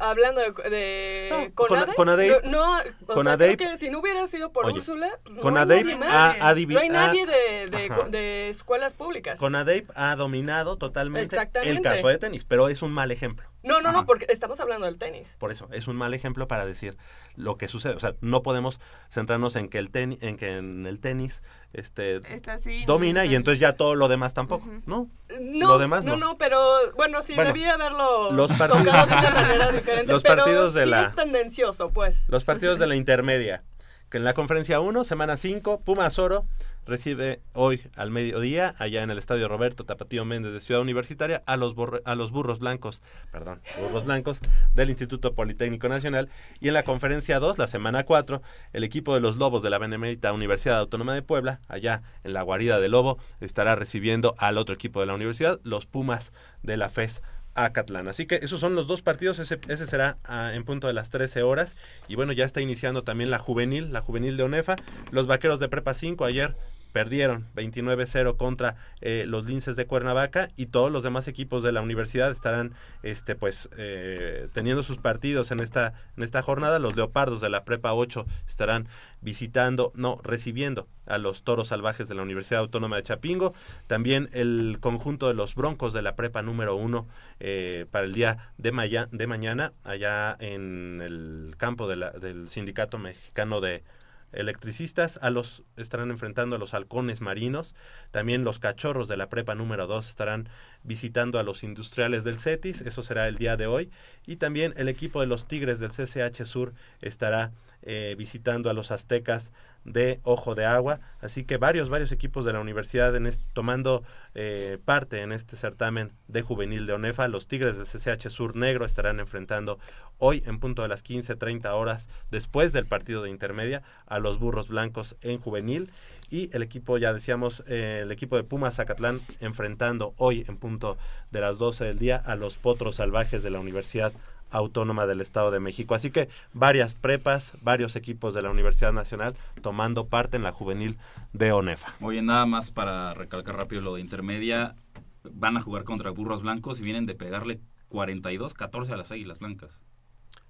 [0.09, 1.55] hablando de, de No,
[1.95, 2.77] Conade, no, no,
[3.23, 6.09] sea, creo que si no hubiera sido por Oye, Úrsula, no Conadey hay nadie más.
[6.41, 9.37] ha- ha no hay ha- nadie de, de, escuelas públicas.
[9.37, 13.49] CONADEP ha dominado totalmente el caso de tenis, pero es un mal ejemplo.
[13.63, 15.35] No, no, no, porque estamos hablando del tenis.
[15.37, 16.97] Por eso, es un mal ejemplo para decir
[17.35, 17.93] lo que sucede.
[17.95, 18.79] O sea, no podemos
[19.09, 23.35] centrarnos en que el tenis, en que en el tenis este Está así, domina y
[23.35, 25.07] entonces ya todo lo demás tampoco, ¿no?
[25.39, 26.27] No, Lo demás no, no.
[26.31, 26.59] no, pero
[26.95, 30.11] bueno, sí, Bueno, debía haberlo los partidos- tocado de una manera diferente.
[30.11, 32.23] Los pero partidos de sí la- es tendencioso, pues.
[32.27, 33.63] Los partidos de la intermedia,
[34.09, 36.45] que en la conferencia 1, semana 5, Pumas Oro
[36.85, 41.57] recibe hoy al mediodía, allá en el Estadio Roberto Tapatío Méndez de Ciudad Universitaria, a
[41.57, 41.75] los,
[42.05, 43.01] a los burros blancos,
[43.31, 44.39] perdón, burros blancos
[44.75, 46.29] del Instituto Politécnico Nacional.
[46.59, 48.41] Y en la conferencia 2, la semana 4,
[48.73, 52.41] el equipo de los Lobos de la Benemérita Universidad Autónoma de Puebla, allá en la
[52.41, 56.31] guarida del Lobo, estará recibiendo al otro equipo de la universidad, los Pumas
[56.63, 57.21] de la FES
[57.53, 58.07] Acatlán.
[58.07, 61.09] Así que esos son los dos partidos, ese, ese será ah, en punto de las
[61.09, 61.75] 13 horas.
[62.07, 64.75] Y bueno, ya está iniciando también la juvenil, la juvenil de ONEFA.
[65.11, 66.55] Los vaqueros de Prepa 5 ayer
[66.91, 71.81] perdieron 29-0 contra eh, los linces de Cuernavaca y todos los demás equipos de la
[71.81, 72.73] universidad estarán
[73.03, 76.79] este pues eh, teniendo sus partidos en esta en esta jornada.
[76.79, 78.87] Los leopardos de la prepa 8 estarán
[79.21, 83.53] visitando no recibiendo a los toros salvajes de la Universidad Autónoma de Chapingo.
[83.87, 87.07] También el conjunto de los broncos de la prepa número 1
[87.39, 88.71] eh, para el día de,
[89.11, 93.83] de mañana allá en el campo de la- del sindicato mexicano de
[94.31, 97.75] electricistas a los estarán enfrentando a los halcones marinos,
[98.11, 100.49] también los cachorros de la prepa número 2 estarán
[100.83, 103.91] visitando a los industriales del CETIS, eso será el día de hoy,
[104.25, 107.51] y también el equipo de los Tigres del CCH Sur estará
[107.83, 109.51] eh, visitando a los aztecas
[109.83, 114.03] de Ojo de Agua, así que varios, varios equipos de la universidad en tomando
[114.35, 118.85] eh, parte en este certamen de juvenil de ONEFA, los Tigres del CCH Sur Negro
[118.85, 119.79] estarán enfrentando
[120.19, 124.67] hoy en punto de las 15.30 horas después del partido de intermedia a los Burros
[124.67, 125.89] Blancos en juvenil.
[126.29, 130.97] Y el equipo, ya decíamos, eh, el equipo de Pumas Zacatlán enfrentando hoy en punto
[131.31, 134.13] de las 12 del día a los Potros Salvajes de la Universidad
[134.51, 135.95] Autónoma del Estado de México.
[135.95, 140.97] Así que varias prepas, varios equipos de la Universidad Nacional tomando parte en la juvenil
[141.33, 141.95] de ONEFA.
[142.01, 144.75] Oye, nada más para recalcar rápido lo de intermedia,
[145.23, 149.81] van a jugar contra burros blancos y vienen de pegarle 42-14 a las águilas blancas.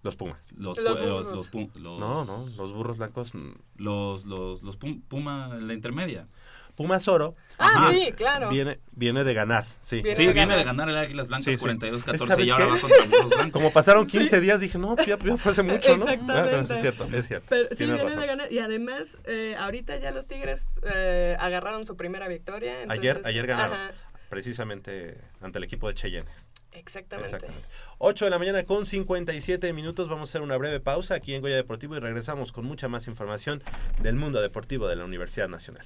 [0.04, 0.52] Los Pumas.
[0.58, 1.52] Los, Los
[2.00, 3.36] No, no, los burros blancos.
[3.36, 6.28] mm, Los, los, los pum- Puma en la intermedia.
[6.76, 7.36] Pumas Oro.
[7.58, 8.50] Ah, viene- sí, claro.
[8.50, 10.02] Viene, viene de ganar, sí.
[10.02, 10.58] Viene Sí, de viene ganar.
[10.60, 11.58] de ganar el Águilas Blancas Sí, sí.
[11.60, 12.72] 42-14 ¿Sabes y ahora qué?
[12.72, 13.52] va contra burros blancos.
[13.52, 16.04] Como pasaron 15 días, dije, no, ya, ya fue hace mucho, ¿no?
[16.10, 16.56] Exactamente.
[16.56, 17.46] Ah, no, sí, es cierto, es cierto.
[17.50, 18.20] Pero sí, viene razón.
[18.20, 18.52] de ganar.
[18.52, 22.74] Y además, eh, ahorita ya los Tigres eh, agarraron su primera victoria.
[22.90, 23.92] Ayer, entonces- ayer ganaron, Ajá,
[24.30, 26.50] precisamente ante el equipo de Cheyennes.
[26.74, 27.28] exactamente.
[27.36, 27.68] Exactamente.
[28.00, 30.08] 8 de la mañana con 57 minutos.
[30.10, 33.08] Vamos a hacer una breve pausa aquí en Goya Deportivo y regresamos con mucha más
[33.08, 33.62] información
[34.02, 35.86] del mundo deportivo de la Universidad Nacional.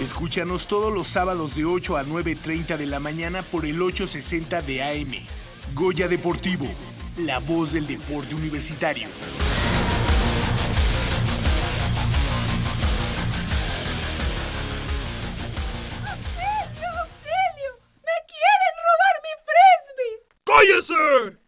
[0.00, 4.80] Escúchanos todos los sábados de 8 a 9.30 de la mañana por el 860 de
[4.80, 5.26] AM.
[5.74, 6.66] Goya Deportivo,
[7.16, 9.08] la voz del deporte universitario.
[16.06, 17.70] ¡Auxilio, auxilio!
[18.04, 20.14] ¡Me quieren robar mi frisbee!
[20.44, 21.47] ¡Cállese!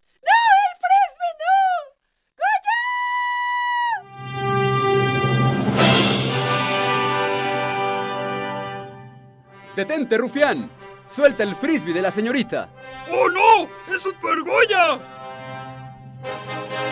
[9.76, 10.68] ¡Detente, rufián!
[11.08, 12.68] ¡Suelta el frisbee de la señorita!
[13.10, 13.94] ¡Oh no!
[13.94, 14.98] ¡Es Super Goya!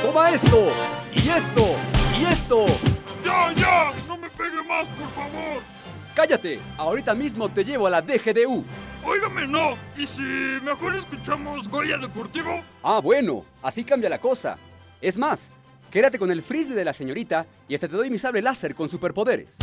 [0.02, 0.72] ¡Toma esto!
[1.12, 1.76] ¡Y esto!
[2.18, 2.66] ¡Y esto!
[3.24, 3.92] ¡Ya, ya!
[4.06, 5.62] ¡No me pegue más, por favor!
[6.14, 6.60] ¡Cállate!
[6.76, 8.64] Ahorita mismo te llevo a la DGDU.
[9.04, 9.76] Óigame, no.
[9.96, 12.62] ¿Y si mejor escuchamos Goya Deportivo?
[12.82, 14.56] Ah, bueno, así cambia la cosa.
[15.00, 15.50] Es más,
[15.90, 18.88] quédate con el frisbee de la señorita y hasta te doy mi sable láser con
[18.88, 19.56] superpoderes.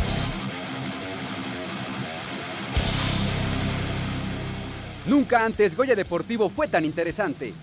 [5.06, 7.54] Nunca antes Goya Deportivo fue tan interesante.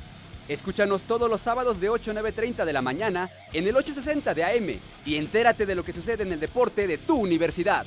[0.47, 4.43] Escúchanos todos los sábados de 8 a 9.30 de la mañana en el 860 de
[4.45, 7.85] AM y entérate de lo que sucede en el deporte de tu universidad.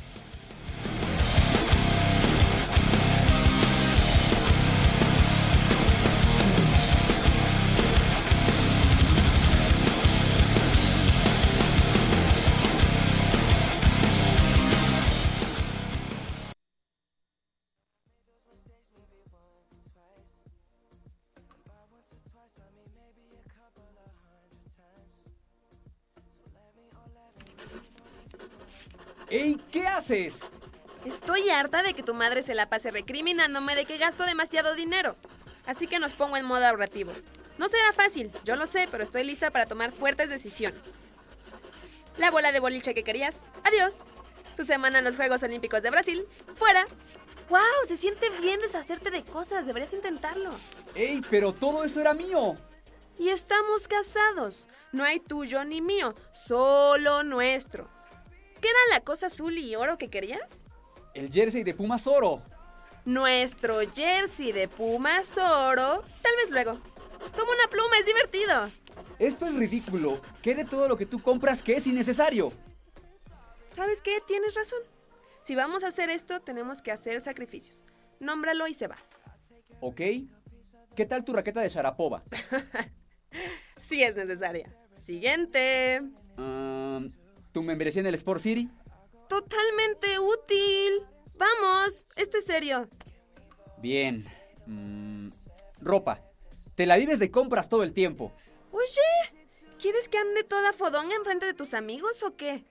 [30.06, 30.38] Haces?
[31.04, 35.16] Estoy harta de que tu madre se la pase recriminándome de que gasto demasiado dinero.
[35.66, 37.12] Así que nos pongo en modo ahorrativo.
[37.58, 40.92] No será fácil, yo lo sé, pero estoy lista para tomar fuertes decisiones.
[42.18, 44.04] La bola de boliche que querías, adiós.
[44.56, 46.26] Tu semana en los Juegos Olímpicos de Brasil,
[46.56, 46.86] fuera.
[47.48, 47.60] ¡Wow!
[47.86, 50.50] Se siente bien deshacerte de cosas, deberías intentarlo.
[50.94, 51.20] ¡Ey!
[51.30, 52.56] Pero todo eso era mío.
[53.18, 54.66] Y estamos casados.
[54.92, 57.95] No hay tuyo ni mío, solo nuestro.
[58.60, 60.64] ¿Qué era la cosa azul y oro que querías?
[61.14, 62.42] El jersey de Pumas Oro.
[63.04, 66.02] Nuestro jersey de Pumas Oro.
[66.22, 66.78] Tal vez luego.
[67.36, 68.70] Toma una pluma, es divertido.
[69.18, 70.20] Esto es ridículo.
[70.42, 72.52] ¿Qué de todo lo que tú compras que es innecesario?
[73.72, 74.18] ¿Sabes qué?
[74.26, 74.80] Tienes razón.
[75.42, 77.84] Si vamos a hacer esto, tenemos que hacer sacrificios.
[78.20, 78.96] Nómbralo y se va.
[79.80, 80.00] ¿Ok?
[80.94, 82.24] ¿Qué tal tu raqueta de Sharapova?
[83.76, 84.66] sí es necesaria.
[85.04, 86.02] Siguiente.
[86.38, 87.12] Um,
[87.56, 88.68] ¿Tu membresía en el Sport City?
[89.30, 91.06] Totalmente útil.
[91.36, 92.86] Vamos, esto es serio.
[93.78, 94.30] Bien.
[94.66, 95.30] Mm,
[95.80, 96.20] ropa.
[96.74, 98.34] Te la vives de compras todo el tiempo.
[98.72, 99.38] Oye,
[99.80, 102.66] ¿quieres que ande toda fodonga enfrente de tus amigos o qué?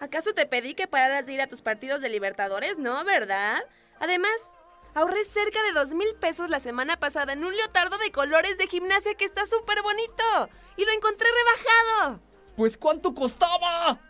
[0.00, 2.78] ¿Acaso te pedí que pararas de ir a tus partidos de Libertadores?
[2.78, 3.58] No, ¿verdad?
[4.00, 4.58] Además,
[4.94, 8.66] ahorré cerca de dos mil pesos la semana pasada en un leotardo de colores de
[8.66, 10.48] gimnasia que está súper bonito.
[10.78, 12.22] Y lo encontré rebajado.
[12.56, 14.00] Pues ¿cuánto costaba?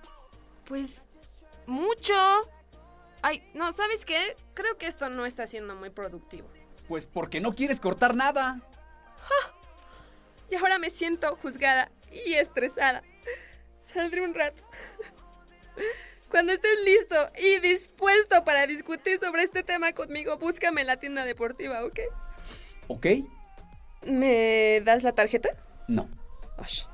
[0.64, 1.04] Pues
[1.66, 2.14] mucho.
[3.22, 4.36] Ay, no, ¿sabes qué?
[4.54, 6.48] Creo que esto no está siendo muy productivo.
[6.88, 8.60] Pues porque no quieres cortar nada.
[9.18, 9.54] ¡Ah!
[10.50, 13.02] Y ahora me siento juzgada y estresada.
[13.84, 14.62] Saldré un rato.
[16.30, 21.24] Cuando estés listo y dispuesto para discutir sobre este tema conmigo, búscame en la tienda
[21.24, 22.00] deportiva, ¿ok?
[22.88, 23.06] ¿Ok?
[24.02, 25.50] ¿Me das la tarjeta?
[25.88, 26.08] No.
[26.58, 26.84] Osh.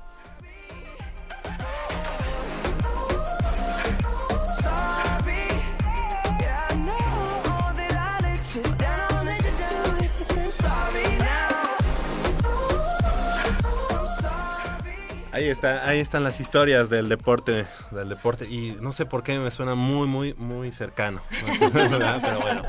[15.39, 19.39] Ahí está, ahí están las historias del deporte, del deporte y no sé por qué
[19.39, 21.21] me suena muy, muy, muy cercano.
[21.73, 22.63] Pero bueno,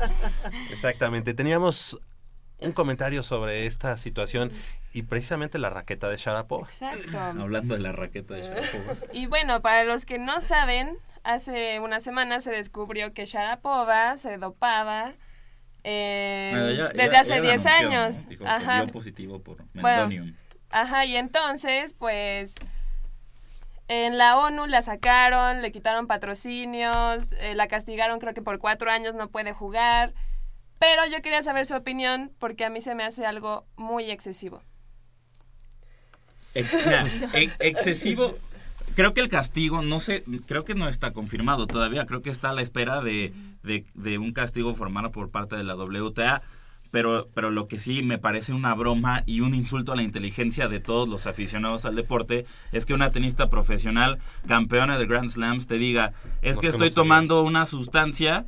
[0.69, 1.33] exactamente.
[1.33, 1.99] Teníamos
[2.59, 4.51] un comentario sobre esta situación
[4.93, 6.65] y precisamente la raqueta de Sharapova.
[6.67, 7.19] Exacto.
[7.19, 8.93] Hablando de la raqueta de Sharapova.
[9.13, 14.37] Y bueno, para los que no saben, hace una semana se descubrió que Sharapova se
[14.37, 15.11] dopaba
[15.83, 18.29] eh, Bueno, ella- desde ella- hace ella lo 10 anunció, años.
[18.29, 18.83] Dijo Ajá.
[18.83, 20.35] dio positivo por Bueno, Meldonium.
[20.71, 22.55] Ajá, y entonces, pues,
[23.87, 28.89] En la ONU la sacaron, le quitaron patrocinios, eh, la castigaron creo que por cuatro
[28.89, 30.13] años no puede jugar.
[30.79, 34.63] Pero yo quería saber su opinión porque a mí se me hace algo muy excesivo.
[36.53, 38.33] Ex- mira, ex- excesivo.
[38.95, 42.05] Creo que el castigo, no sé, creo que no está confirmado todavía.
[42.05, 45.63] Creo que está a la espera de, de- de un castigo formal por parte de
[45.63, 46.41] la WTA.
[46.91, 50.67] Pero, pero lo que sí me parece una broma y un insulto a la inteligencia
[50.67, 55.67] de todos los aficionados al deporte es que una tenista profesional, campeona de Grand Slams,
[55.67, 58.45] te diga, es que estoy tomando una sustancia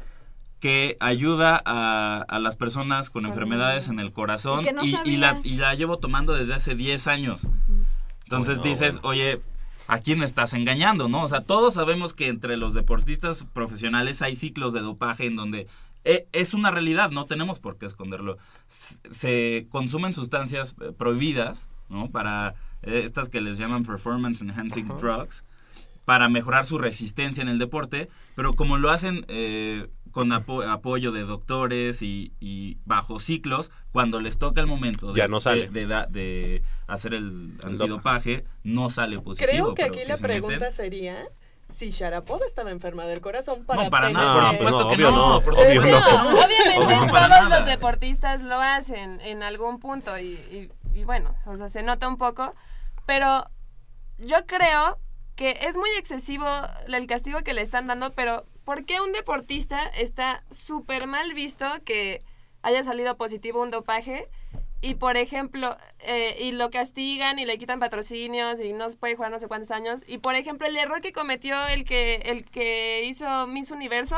[0.60, 5.18] que ayuda a, a las personas con enfermedades en el corazón Y no y, y
[5.18, 7.48] la, y la llevo tomando desde hace 10 años.
[8.24, 9.42] Entonces Bueno, dices, oye,
[9.88, 11.10] ¿a quién estás engañando?
[11.10, 11.24] ¿no?
[11.24, 15.68] O sea, todos sabemos que entre los deportistas profesionales hay ciclos de dopaje en donde
[16.04, 18.38] es una realidad, no tenemos por qué esconderlo.
[18.68, 22.10] S- Se consumen sustancias eh, prohibidas, ¿no?
[22.12, 25.44] Para eh, estas que les llaman performance enhancing drugs,
[26.06, 31.12] para mejorar su resistencia en el deporte, pero como lo hacen eh, con apo- apoyo
[31.14, 35.70] de doctores y, y bajo ciclos, cuando les toca el momento de, Ya no sale.
[35.70, 39.50] de, de da- de hacer el antidopaje, no sale positivo.
[39.52, 41.24] Creo que aquí que la meten- pregunta sería
[41.74, 44.96] si Sharapova estaba enferma del corazón para No, para nada, por supuesto pues no, que
[44.96, 46.30] obvio no, no, por obvio supuesto no.
[46.46, 47.50] Obviamente todos nada.
[47.60, 52.08] los deportistas lo hacen en algún punto y, y- y bueno, o sea, se nota
[52.08, 52.54] un poco,
[53.08, 53.46] pero
[54.20, 55.00] yo creo
[55.36, 56.46] que es muy excesivo
[56.88, 61.66] el castigo que le están dando, pero ¿por qué un deportista está súper mal visto
[61.84, 62.22] que
[62.62, 64.30] haya salido positivo un dopaje?
[64.84, 69.32] Y por ejemplo, eh, y lo castigan y le quitan patrocinios y no puede jugar
[69.32, 70.04] no sé cuántos años.
[70.06, 74.18] Y por ejemplo, el error que cometió el que, el que hizo Miss Universo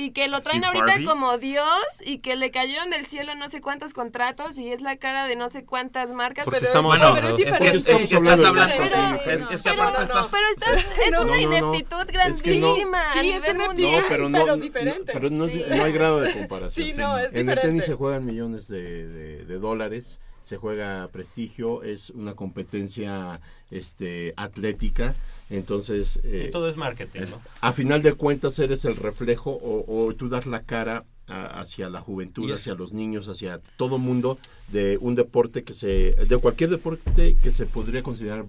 [0.00, 1.04] y que lo traen Steve ahorita Harvey.
[1.06, 1.66] como Dios
[2.04, 5.36] y que le cayeron del cielo no sé cuántos contratos y es la cara de
[5.36, 6.44] no sé cuántas marcas.
[6.44, 8.08] Porque pero estamos Bueno, pero es es que, es diferente.
[8.08, 10.30] que estás hablando, es, que pero, aparte estás...
[10.30, 11.38] pero estás- es No, una no, no.
[11.76, 14.02] ineptitud Es que no- grandísima Sí, a es nivel una mundial.
[14.02, 15.12] No, pero diferente.
[15.12, 15.64] pero no, Sí.
[15.68, 16.86] no hay grado de comparación.
[16.86, 17.68] Sí, no, es en el diferente.
[17.68, 24.32] tenis se juegan millones de, de- de dólares, se juega prestigio, es una competencia este,
[24.36, 25.14] atlética,
[25.50, 27.40] entonces eh, Y todo es marketing, ¿no?
[27.60, 31.88] a final de cuentas eres el reflejo o, o tú das la cara a- hacia
[31.90, 34.38] la juventud, hacia los niños, hacia todo mundo
[34.68, 38.46] de un deporte que se, de cualquier deporte que se podría considerar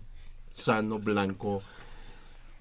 [0.51, 1.61] sano, blanco,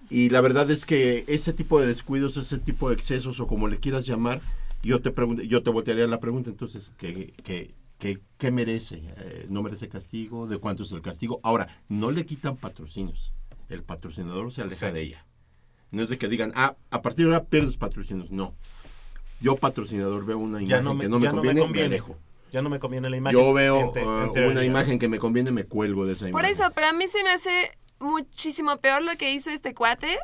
[0.09, 3.69] y la verdad es que ese tipo de descuidos, ese tipo de excesos o como
[3.69, 4.41] le quieras llamar,
[4.83, 7.71] yo te pregunto, yo te voltearía la pregunta entonces, ¿qué, qué,
[8.01, 9.03] qué, qué merece?
[9.19, 10.49] Eh, ¿No merece castigo?
[10.49, 11.39] ¿De cuánto es el castigo?
[11.45, 13.33] Ahora, no le quitan patrocinios.
[13.69, 14.93] El patrocinador se aleja Sí.
[14.95, 15.27] de ella.
[15.93, 18.33] No es de que digan, ah, a partir de ahora pierdes patrocinios.
[18.33, 18.55] No.
[19.41, 21.67] Yo patrocinador veo una imagen no me, que no me ya no conviene, me me
[21.67, 21.87] conviene.
[21.87, 22.19] alejo.
[22.53, 23.39] Ya no me conviene la imagen.
[23.39, 26.51] Yo veo Ente- uh, una imagen que me conviene, me cuelgo de esa Por imagen.
[26.51, 27.51] eso, pero a mí se me hace
[28.01, 30.17] muchísimo peor lo que hizo este cuate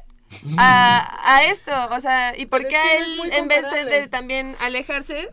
[0.58, 1.70] a, a esto.
[1.92, 5.28] O sea, ¿y por qué a él, en vez de, de también alejarse?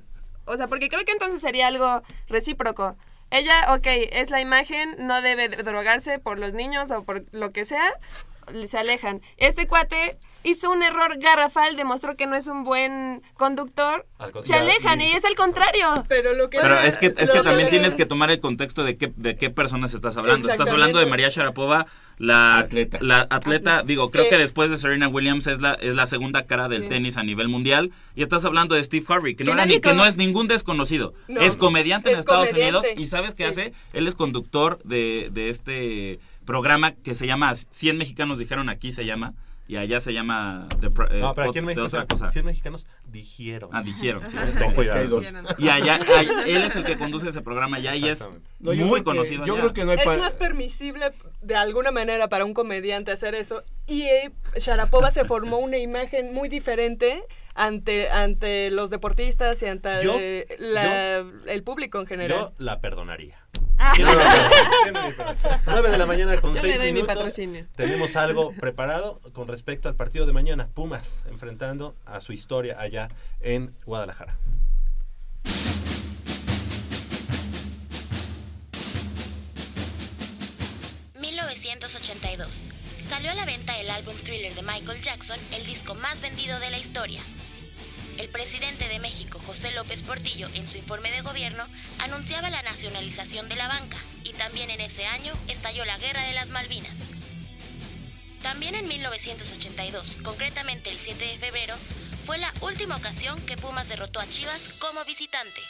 [0.46, 2.98] O sea, porque creo que entonces sería algo recíproco.
[3.32, 7.52] Ella, ok, es la imagen, no debe de drogarse por los niños o por lo
[7.52, 7.92] que sea,
[8.68, 9.22] se alejan.
[9.38, 14.06] Este cuate hizo un error garrafal, demostró que no es un buen conductor,
[14.42, 15.88] se alejan y- y es al contrario.
[16.08, 18.40] Pero lo que Pero es que, es lo que también que- tienes que tomar el
[18.40, 20.50] contexto de qué, de qué personas estás hablando.
[20.50, 21.86] Estás hablando de María Sharapova,
[22.18, 23.00] la Atleta.
[23.02, 26.46] la atleta, digo, creo Que- que después de Serena Williams es la, es la segunda
[26.46, 27.92] cara del tenis a nivel mundial.
[28.16, 31.14] Y estás hablando de Steve Harvey, que no, era ni- que no es ningún desconocido.
[31.28, 32.78] No, es comediante en es Estados comediante.
[32.90, 33.02] Unidos.
[33.04, 33.50] ¿Y sabes qué Sí.
[33.50, 33.74] hace?
[33.94, 39.06] Él es conductor de, de este programa que se llama 100 mexicanos dijeron aquí se
[39.06, 39.34] llama.
[39.66, 40.68] Y allá se llama...
[40.82, 42.30] The Pro- eh, No, pero aquí en México, o sea, cosa.
[42.32, 43.70] 100 mexicanos dijeron.
[43.72, 44.36] Ah, dijeron, sí.
[44.94, 45.26] Hay dos.
[45.58, 48.28] Y allá, ay, él es el que conduce ese programa allá y es.
[48.60, 49.62] No, yo muy creo que- conocido Yo allá.
[49.62, 53.64] creo que no hay Es más permisible de alguna manera para un comediante hacer eso.
[53.88, 57.24] Y eh, Sharapova se formó una imagen muy diferente
[57.56, 60.18] ante, ante los deportistas y ante Yo-
[60.60, 62.38] la- el público en general.
[62.38, 63.38] Yo la perdonaría.
[63.94, 63.96] Ah.
[63.96, 64.50] Tiene la-
[64.84, 65.36] tiene mi perdón.
[65.66, 67.36] 9 de la mañana con Yo le 6 doy mi minutos.
[67.76, 70.68] Tenemos algo preparado con respecto al partido de mañana.
[70.74, 73.08] Pumas enfrentando a su historia allá
[73.40, 74.38] en Guadalajara.
[81.44, 82.70] ...1982...
[83.00, 86.72] Salió a la venta el álbum Thriller de Michael Jackson, el disco más vendido de
[86.72, 87.20] la historia.
[88.18, 91.66] El presidente de México, José López Portillo, en su informe de gobierno,
[92.00, 96.34] anunciaba la nacionalización de la banca y también en ese año estalló la Guerra de
[96.34, 97.10] las Malvinas.
[98.42, 101.76] También en 1982, concretamente el 7 de febrero,
[102.26, 105.62] fue la última ocasión que Pumas derrotó a Chivas como visitante.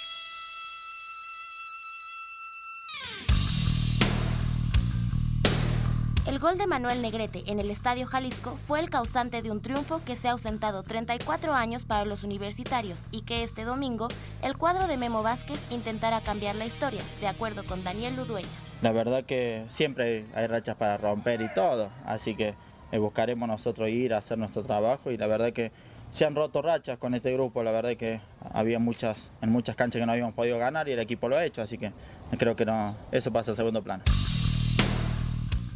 [6.25, 9.99] El gol de Manuel Negrete en el Estadio Jalisco fue el causante de un triunfo
[10.05, 14.07] que se ha ausentado 34 años para los universitarios y que este domingo
[14.41, 18.47] el cuadro de Memo Vázquez intentará cambiar la historia, de acuerdo con Daniel Ludueña.
[18.81, 22.55] La verdad que siempre hay rachas para romper y todo, así que
[22.93, 25.73] eh, buscaremos nosotros ir a hacer nuestro trabajo y la verdad que
[26.09, 28.21] se han roto rachas con este grupo, la verdad que
[28.53, 31.43] había muchas, en muchas canchas que no habíamos podido ganar y el equipo lo ha
[31.43, 31.91] hecho, así que
[32.37, 34.03] creo que no, eso pasa a segundo plano.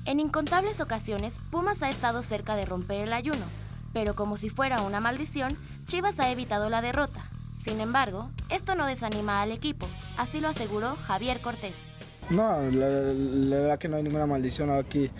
[0.07, 3.43] En incontables ocasiones, Pumas ha estado cerca de romper el ayuno,
[3.91, 5.51] pero como si fuera una maldición,
[5.85, 7.21] Chivas ha evitado la derrota.
[7.61, 9.85] Sin embargo, esto no desanima al equipo,
[10.17, 11.91] así lo aseguró Javier Cortés.
[12.29, 15.11] No, la, verdad que no hay ninguna maldición aquí.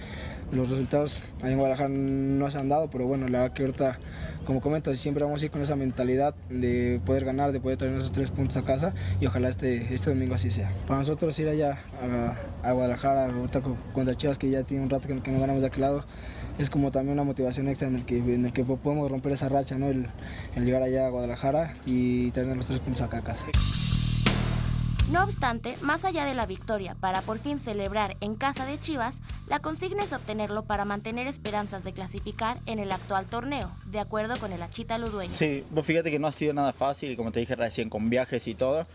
[0.51, 3.99] Los resultados ahí en Guadalajara no se han dado, pero bueno, la verdad que ahorita,
[4.45, 7.95] como comento, siempre vamos a ir con esa mentalidad de poder ganar, de poder traer
[7.95, 10.71] esos tres puntos a casa y ojalá este, este domingo así sea.
[10.87, 11.79] Para nosotros ir allá
[12.63, 13.61] a, Guadalajara, ahorita
[13.93, 16.05] contra Chivas, que ya tiene un rato que, que no ganamos de aquel lado,
[16.57, 19.49] es como también una motivación extra en el que, en el que podemos romper esa
[19.49, 19.87] racha, ¿no?
[19.87, 20.07] el,
[20.55, 23.45] el llegar allá a Guadalajara y traer los tres puntos acá a casa.
[25.11, 29.21] No obstante, más allá de la victoria para por fin celebrar en casa de Chivas,
[29.47, 34.35] la consigna es obtenerlo para mantener esperanzas de clasificar en el actual torneo, de acuerdo
[34.37, 35.31] con el Achita Ludueño.
[35.31, 38.47] Sí, pues fíjate que no ha sido nada fácil, como te dije recién, con viajes
[38.49, 38.85] y todo.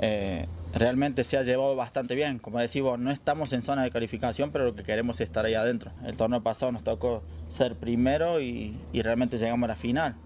[0.00, 2.40] Eh, realmente se ha llevado bastante bien.
[2.40, 5.54] Como decimos, no estamos en zona de calificación, pero lo que queremos es estar ahí
[5.54, 5.92] adentro.
[6.04, 10.16] El torneo pasado nos tocó ser primero y, y realmente llegamos a la final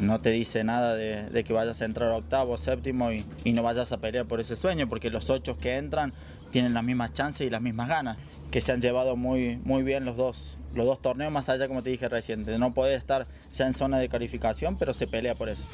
[0.00, 3.92] no te dice nada de, que vayas a entrar a octavo, séptimo y, no vayas
[3.92, 6.12] a pelear por ese sueño, porque los ocho que entran
[6.50, 8.16] tienen las mismas chances y las mismas ganas,
[8.50, 11.82] que se han llevado muy, muy bien los dos, los dos torneos, más allá, como
[11.82, 15.34] te dije recién, de no poder estar ya en zona de calificación, pero se pelea
[15.34, 15.64] por eso.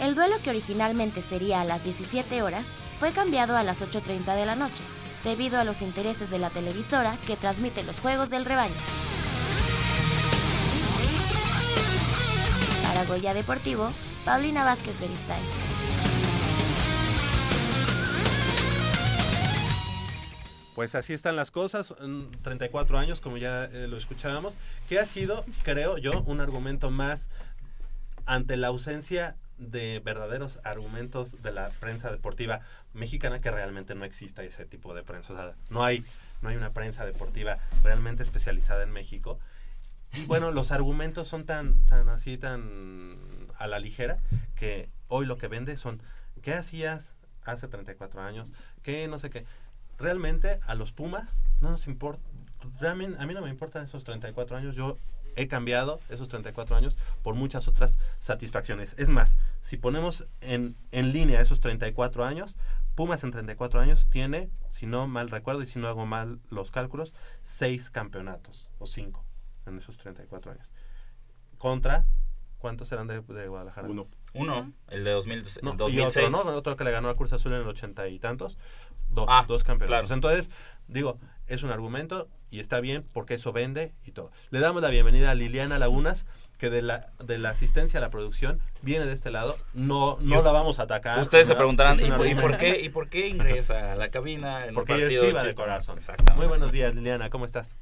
[0.00, 2.64] El duelo que originalmente sería a las 17 horas
[2.98, 4.82] fue cambiado a las 8.30 de la noche,
[5.24, 8.74] debido a los intereses de la televisora que transmite los Juegos del Rebaño.
[13.04, 13.88] Goya Deportivo,
[14.24, 15.42] Paulina Vázquez Beristain.
[20.74, 21.94] Pues así están las cosas,
[22.42, 27.28] 34 años, como ya eh, lo escuchábamos, que ha sido, creo yo, un argumento más
[28.24, 32.60] ante la ausencia de verdaderos argumentos de la prensa deportiva
[32.94, 35.54] mexicana que realmente no exista ese tipo de prensa.
[35.68, 36.04] No hay,
[36.40, 39.38] no hay una prensa deportiva realmente especializada en México.
[40.26, 44.18] Bueno, los argumentos son tan, tan así, tan a la ligera,
[44.54, 46.02] que hoy lo que vende son,
[46.42, 48.52] ¿qué hacías hace 34 años?
[48.82, 49.44] ¿Qué no sé qué?
[49.98, 52.22] Realmente a los Pumas no nos importa,
[52.80, 54.96] realmente a mí no me importan esos 34 años, yo
[55.36, 58.94] he cambiado esos 34 años por muchas otras satisfacciones.
[58.98, 62.56] Es más, si ponemos en, en línea esos 34 años,
[62.94, 66.70] Pumas en 34 años tiene, si no mal recuerdo y si no hago mal los
[66.70, 69.24] cálculos, seis campeonatos o cinco
[69.66, 70.70] en esos 34 años.
[71.58, 72.06] Contra,
[72.58, 73.88] ¿cuántos serán de, de Guadalajara?
[73.88, 74.08] Uno.
[74.32, 75.92] Uno, el de 2000, no, 2006.
[75.92, 76.56] Y otro, ¿no?
[76.56, 78.58] Otro que le ganó a Cruz Azul en el ochenta y tantos.
[79.08, 80.06] Dos, ah, dos campeonatos.
[80.06, 80.14] Claro.
[80.14, 80.50] Entonces,
[80.86, 84.30] digo, es un argumento y está bien porque eso vende y todo.
[84.50, 86.26] Le damos la bienvenida a Liliana Lagunas,
[86.58, 89.56] que de la, de la asistencia a la producción viene de este lado.
[89.74, 91.18] No, no la vamos a atacar.
[91.20, 94.74] Ustedes se preguntarán, ¿y, ¿y, por qué, ¿y por qué ingresa a la cabina en
[94.74, 95.98] Porque un ella es chiva de corazón.
[96.36, 97.76] Muy buenos días, Liliana, ¿cómo estás?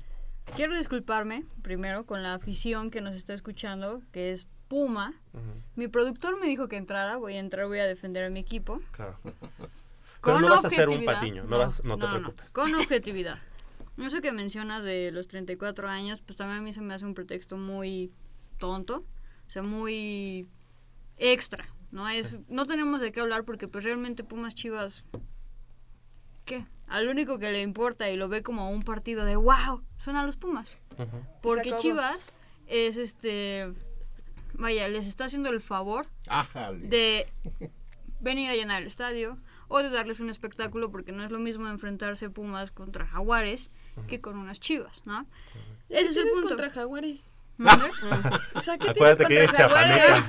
[0.56, 5.14] Quiero disculparme primero con la afición que nos está escuchando, que es Puma.
[5.32, 5.62] Uh -huh.
[5.76, 8.80] Mi productor me dijo que entrara, voy a entrar, voy a defender a mi equipo.
[8.92, 9.18] Claro.
[10.22, 12.52] Pero no vas a ser un patiño, no, no, vas, no te no, preocupes.
[12.52, 13.38] con objetividad.
[13.98, 17.14] Eso que mencionas de los 34 años, pues también a mí se me hace un
[17.14, 18.12] pretexto muy
[18.58, 19.04] tonto,
[19.46, 20.48] o sea, muy
[21.16, 22.08] extra, ¿no?
[22.08, 25.04] Es, no tenemos de qué hablar porque pues realmente Pumas Chivas,
[26.48, 26.66] ¿qué?
[26.88, 30.24] Al único que le importa y lo ve como un partido de wow, son a
[30.24, 30.78] los Pumas.
[30.96, 31.40] Uh -huh.
[31.42, 32.32] Porque Chivas
[32.66, 33.72] es este,
[34.54, 36.06] vaya, les está haciendo el favor
[36.80, 37.28] de
[38.20, 39.36] venir a llenar el estadio
[39.68, 44.00] o de darles un espectáculo porque no es lo mismo enfrentarse Pumas contra Jaguares uh
[44.00, 44.06] -huh.
[44.06, 45.20] que con unas Chivas, ¿no?
[45.20, 45.78] Uh -huh.
[45.90, 46.48] Ese es el punto.
[46.48, 47.32] contra Jaguares?
[48.54, 50.22] o sea, Acuérdate que es chapaneca.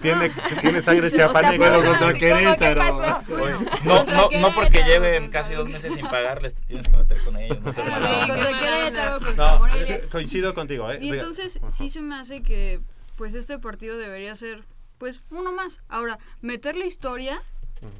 [0.00, 0.30] tiene,
[0.60, 1.78] tiene sangre chapaneca.
[1.78, 3.22] O sea, contra Querétaro.
[3.28, 7.22] Bueno, no, no, no porque lleven casi dos meses sin pagarles, te tienes que meter
[7.24, 7.60] con ellos.
[7.60, 10.00] No sé contra Querétaro, contra Morelia.
[10.10, 10.98] Coincido contigo, ¿eh?
[11.00, 12.80] Y entonces sí se me hace que
[13.16, 14.64] pues este partido debería ser
[14.98, 15.82] pues uno más.
[15.88, 17.42] Ahora, meter la historia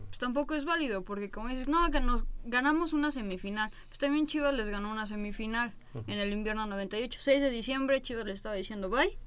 [0.06, 3.70] pues tampoco es válido, porque como dices, no, que nos ganamos una semifinal.
[3.88, 6.04] Pues también Chivas les ganó una semifinal uh -huh.
[6.06, 7.18] en el invierno 98.
[7.20, 9.18] 6 de diciembre Chivas le estaba diciendo bye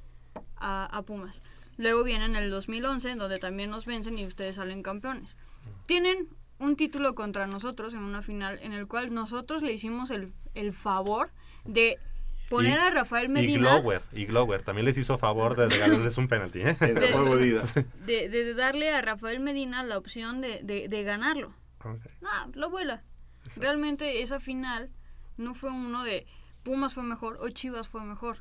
[0.55, 1.41] a, a, Pumas.
[1.77, 5.37] Luego viene en el 2011, en donde también nos vencen y ustedes salen campeones.
[5.85, 6.27] Tienen
[6.59, 10.73] un título contra nosotros en una final en el cual nosotros le hicimos el, el
[10.73, 11.31] favor
[11.65, 11.99] de
[12.49, 16.17] poner Y- a Rafael Y Medina Glower, y Glower también les hizo favor de regalarles
[16.17, 16.61] un penalti.
[16.61, 16.73] ¿eh?
[16.79, 16.93] De
[18.05, 21.53] de, de darle a Rafael Medina la opción de, de, de ganarlo.
[22.21, 23.03] No, lo vuela.
[23.55, 24.89] Realmente esa final
[25.37, 26.25] no fue uno de
[26.63, 28.37] Pumas fue mejor o Chivas fue mejor.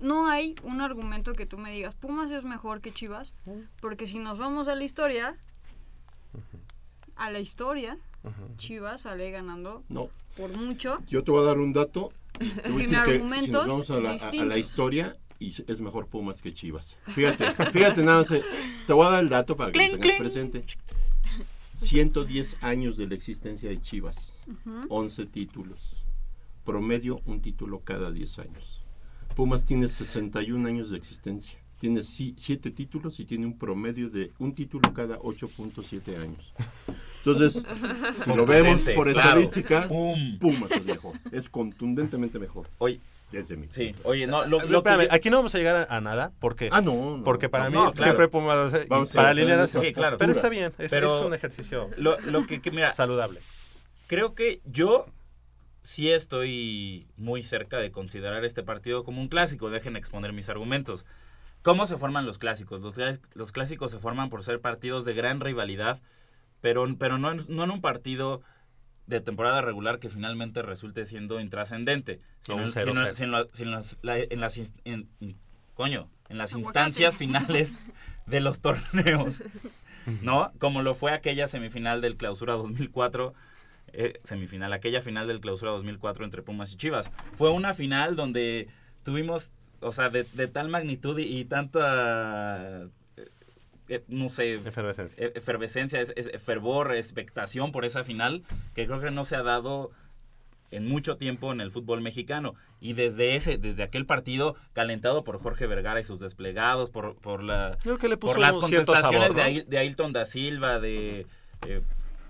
[0.00, 3.32] No hay un argumento que tú me digas Pumas es mejor que Chivas,
[3.80, 5.36] porque si nos vamos a la historia,
[7.16, 7.98] a la historia,
[8.56, 10.08] Chivas sale ganando No.
[10.36, 10.98] por mucho.
[11.08, 12.12] Yo te voy a dar un dato.
[12.38, 14.58] Te voy a Tiene decir que si argumentos nos vamos a la, a- a la
[14.58, 16.98] historia, y es mejor Pumas que Chivas.
[17.08, 18.30] Fíjate, fíjate nada más.
[18.32, 18.42] eh,
[18.86, 20.18] Te voy a dar el dato para que lo tengas clink.
[20.18, 20.64] presente.
[21.76, 24.34] 110 años de la existencia de Chivas.
[24.46, 24.86] Ujú.
[24.88, 26.04] 11 títulos.
[26.64, 28.82] Promedio un título cada 10 años.
[29.36, 31.58] Pumas tiene 61 años de existencia.
[31.78, 36.52] Tiene 7 títulos y tiene un promedio de un título cada 8.7 años.
[37.18, 37.64] Entonces,
[38.18, 39.20] si lo vemos por claro.
[39.40, 40.38] estadística, Pum.
[40.38, 41.14] Pumas es mejor.
[41.30, 42.68] Es contundentemente mejor.
[42.78, 42.98] Oye,
[43.30, 43.66] desde mi.
[43.70, 46.00] Sí, oye, no, lo, lo que espérame, yo- aquí no vamos a llegar a, a
[46.00, 47.24] nada porque Ah, no, no.
[47.24, 48.04] porque para No, mí no, claro.
[48.12, 50.18] siempre Pumas Vamos a para esas Sí, claro.
[50.18, 53.40] pero está bien es, Pero es un ejercicio Lo, lo que, que, mira, saludable
[54.06, 55.06] creo que yo
[55.82, 59.70] sí estoy muy cerca de considerar este partido como un clásico.
[59.70, 61.06] Dejen exponer mis argumentos.
[61.62, 62.80] ¿Cómo se forman los clásicos?
[62.80, 62.94] Los,
[63.34, 66.00] los clásicos se forman por ser partidos de gran rivalidad,
[66.60, 68.42] pero, pero no, en, no en un partido
[69.06, 73.14] de temporada regular que finalmente resulte siendo intrascendente, sino, un en- 0-0.
[73.14, 75.38] sino- sino- sino en las, la- en las ins- en- in-
[75.74, 77.78] coño, en las instancias finales
[78.26, 79.42] de los torneos.
[80.22, 80.52] ¿no?
[80.58, 83.34] Como lo fue aquella semifinal del Clausura 2004,
[83.92, 87.10] eh, semifinal, aquella final del Clausura 2004 entre Pumas y Chivas.
[87.32, 88.68] Fue una final donde
[89.02, 92.82] tuvimos, o sea, de, de tal magnitud y, y tanta,
[93.16, 93.28] eh,
[93.88, 98.42] eh, no sé, efervescencia, eh, efervescencia es, es fervor, expectación por esa final,
[98.74, 99.90] que creo que no se ha dado
[100.70, 105.40] en mucho tiempo en el fútbol mexicano y desde ese desde aquel partido calentado por
[105.40, 108.54] Jorge Vergara y sus desplegados por por la Yo creo que le puso por las
[108.58, 109.42] contestaciones sabor, de.
[109.42, 111.24] Ail- de Ailton da Silva de
[111.66, 111.80] eh,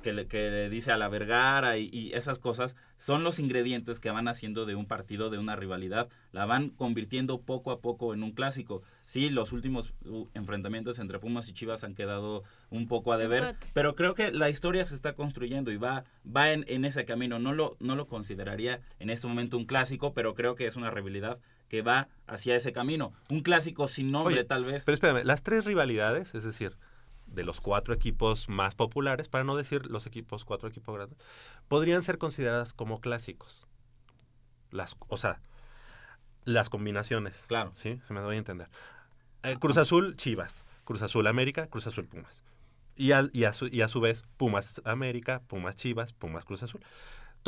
[0.02, 4.00] que, le, que le dice a la Vergara y, y esas cosas son los ingredientes
[4.00, 8.14] que van haciendo de un partido de una rivalidad la van convirtiendo poco a poco
[8.14, 12.88] en un clásico sí los últimos uh, enfrentamientos entre Pumas y Chivas han quedado un
[12.88, 16.64] poco a deber pero creo que la historia se está construyendo y va, va en,
[16.68, 17.38] en ese camino.
[17.38, 20.90] No lo, no lo consideraría en este momento un clásico, pero creo que es una
[20.90, 21.38] rivalidad
[21.68, 23.12] que va hacia ese camino.
[23.28, 24.84] Un clásico sin nombre, Oye, tal vez.
[24.84, 26.76] Pero espérame, las tres rivalidades, es decir,
[27.28, 31.18] de los cuatro equipos más populares, para no decir los equipos, cuatro equipos grandes,
[31.68, 33.66] podrían ser consideradas como clásicos.
[34.70, 35.40] Las, o sea,
[36.44, 37.44] las combinaciones.
[37.48, 37.70] Claro.
[37.74, 38.68] Sí, se me doy a entender.
[39.42, 40.64] Eh, Cruz Azul, Chivas.
[40.84, 42.42] Cruz Azul, América, Cruz Azul, Pumas.
[42.96, 46.62] Y, al- y, a su, y a su vez, Pumas, América, Pumas, Chivas, Pumas, Cruz
[46.62, 46.80] Azul.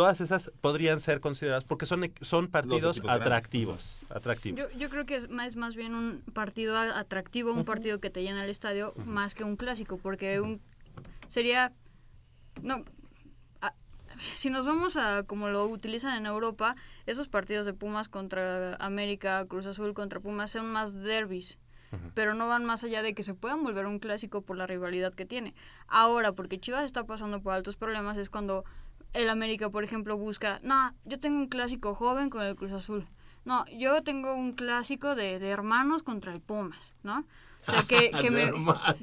[0.00, 3.96] Todas esas podrían ser consideradas porque son, e- son partidos atractivos.
[4.08, 4.58] atractivos.
[4.58, 8.00] Yo, yo creo que es más, es más bien un partido a- atractivo, un partido
[8.00, 10.58] que te llena el estadio, más que un clásico, porque un
[11.28, 11.74] sería...
[12.62, 12.82] No,
[14.32, 19.44] si nos vamos a como lo utilizan en Europa, esos partidos de Pumas contra América,
[19.46, 21.58] Cruz Azul contra Pumas son más derbis.
[22.14, 25.12] Pero no van más allá de que se puedan volver un clásico por la rivalidad
[25.12, 25.54] que tiene.
[25.88, 28.64] Ahora, porque Chivas está pasando por altos problemas, es cuando
[29.12, 33.06] el América, por ejemplo, busca, no, yo tengo un clásico joven con el Cruz Azul.
[33.44, 37.24] No, yo tengo un clásico de, de hermanos contra el Pumas, ¿no?
[37.66, 38.52] O sea, que, que, De me,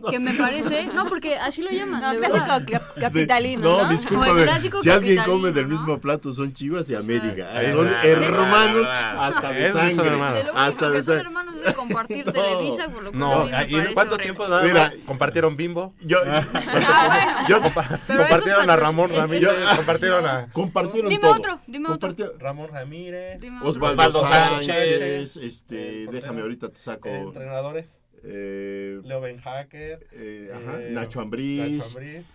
[0.09, 0.87] que me parece...
[0.87, 2.01] No, porque así lo llaman.
[2.01, 3.89] No, de clásico capitalino, no, ¿no?
[3.89, 4.31] discúlpame.
[4.31, 5.75] O el clásico si alguien come del ¿no?
[5.77, 7.61] mismo plato son Chivas y América.
[7.61, 10.43] Es son verdad, hermanos hasta de son sangre.
[10.43, 11.21] De Hasta que de son sangre.
[11.21, 12.31] hermanos de compartir No.
[12.33, 14.23] Televisa, por lo cual No, ¿y cuánto horrible.
[14.23, 15.93] tiempo nada Mira, compartieron Bimbo?
[16.01, 21.35] Yo, Ah, yo- Compa- Pero compartieron a Ramón Ramírez, compartieron a compartieron Dime todo.
[21.35, 22.13] otro, dime otro.
[22.39, 23.39] Ramón Ramírez.
[23.63, 25.37] Osvaldo, Sánchez.
[25.37, 27.07] este, Eh, déjame ahorita te saco.
[27.09, 31.77] entrenadores, eh, Leo Ben Hacker, eh, ajá, eh, Nacho Ambriz.
[31.77, 32.25] Nacho Ambriz.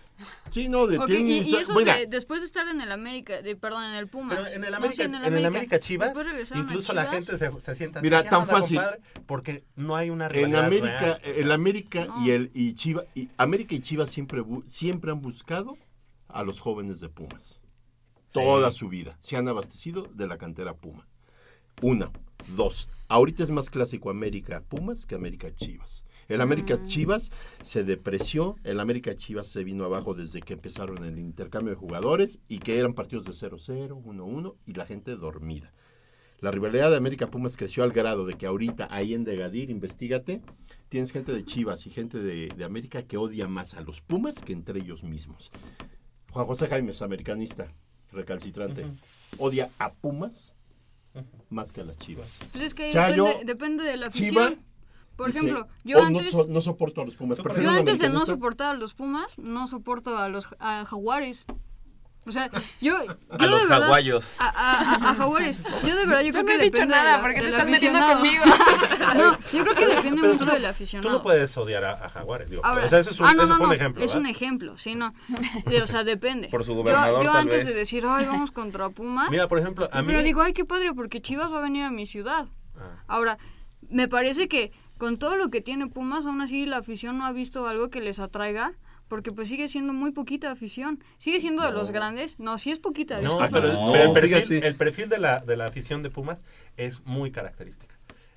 [0.51, 1.51] Sí, no, de Ok, tienen y, y
[1.85, 4.37] de- después de estar en el América, de, perdón, en el Pumas.
[4.37, 6.13] Pero en el no, América, sí, en el América Chivas,
[6.55, 8.77] incluso la gente se, se sienta Mira, así, "¿Qué tan fácil.
[8.77, 11.19] compadre?", porque no hay una en rivalidad América, real.
[11.37, 12.23] el América No.
[12.25, 15.77] y el y Chivas, y América y Chivas siempre siempre han buscado
[16.27, 17.59] a los jóvenes de Pumas.
[18.31, 21.07] Toda su vida se han abastecido de la cantera Puma.
[21.81, 22.11] Una,
[22.55, 22.87] dos.
[23.07, 26.03] Ahorita es más clásico América Pumas que América Chivas.
[26.29, 27.31] El América Chivas
[27.63, 32.39] se depreció, el América Chivas se vino abajo desde que empezaron el intercambio de jugadores
[32.47, 35.73] y que eran partidos de 0-0, 1-1 y la gente dormida.
[36.39, 40.41] La rivalidad de América Pumas creció al grado de que ahorita ahí en Degadir, investigate,
[40.89, 44.43] tienes gente de Chivas y gente de, de América que odia más a los Pumas
[44.43, 45.51] que entre ellos mismos.
[46.31, 47.71] Juan José Jaime es americanista,
[48.11, 48.85] recalcitrante.
[49.37, 50.55] Odia a Pumas
[51.49, 52.39] más que a las Chivas.
[52.51, 54.29] Pues es que Chayo, depende, depende de la afición.
[54.49, 54.53] Chiva,
[55.15, 57.37] Por dice, ejemplo, yo "Oh, no antes, so- no, soporto a los Pumas.
[57.37, 58.25] yo antes de no americanista".
[58.25, 61.45] soportar a los Pumas, no soporto a los a Jaguares.
[62.25, 64.33] O sea, yo, yo A los verdad- jaguayos.
[64.39, 65.61] A, a- a- a Jaguares.
[65.83, 67.39] Yo de verdad, yo, Yo creo no que he dicho depende nada, de la- porque
[67.39, 69.13] te del estás metiendo aficionado.
[69.15, 71.11] no, yo creo que depende Pero mucho tú no- del Tú aficionado.
[71.17, 72.65] no puedes odiar a, a Jaguares, digo.
[72.65, 74.03] Ahora, o sea, ese es un, ah, no, ese no, fue un no, ejemplo.
[74.03, 74.21] es ¿verdad?
[74.21, 75.13] un ejemplo, sí, no.
[75.83, 76.47] O sea, depende.
[76.47, 77.67] Por su Yo- gobernador, yo, tal antes vez.
[77.67, 79.29] de decir, ay, vamos contra Pumas.
[79.29, 80.07] Mira, por ejemplo, a mí...
[80.07, 82.47] Pero digo, ay, qué padre, porque Chivas va a venir a mi ciudad.
[83.07, 83.37] Ahora,
[83.89, 87.31] me parece que con todo lo que tiene Pumas, aún así la afición no ha
[87.33, 88.71] visto algo que les atraiga.
[89.13, 91.03] Porque pues sigue siendo muy poquita afición.
[91.19, 92.39] ¿Sigue siendo de los grandes?
[92.39, 93.21] No, sí es poquita.
[93.21, 96.09] No, pero, el- No, pero el, perfil, el perfil de la, de la afición de
[96.09, 96.43] Pumas
[96.77, 97.93] es muy característica.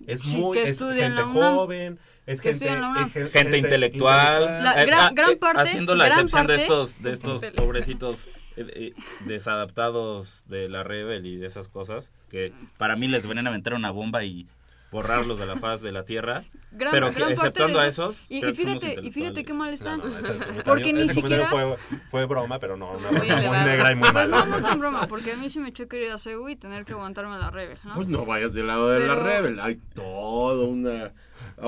[0.06, 1.54] Es Sí, muy que es gente la UNAM.
[1.54, 5.60] joven, es Que gente, es gen- gente intelectual, La eh, gran- ah, gran eh, parte-
[5.62, 8.28] haciendo la gran excepción de estos de estos pobrecitos
[8.58, 8.94] eh, eh,
[9.24, 13.72] desadaptados de la Rebel y de esas cosas que para mí les venían a aventar
[13.72, 14.46] una bomba y
[14.96, 18.26] borrarlos de la faz de la tierra, Gran- pero gran que, exceptuando a eso- esos,
[18.28, 19.98] Y, fíjate, y fíjate qué mal están.
[20.00, 21.46] No, no, ese comentario- Porque ni siquiera...
[21.48, 21.76] Fue,
[22.10, 24.44] fue broma, pero no, una broma muy negra y muy Pues mala.
[24.44, 26.84] no, no tan broma, porque a mí sí me echó querer a CEU y tener
[26.84, 27.94] que aguantarme a la Rebel, ¿no?
[27.94, 29.60] Pues no vayas del lado de la Rebel.
[29.60, 31.12] Hay toda una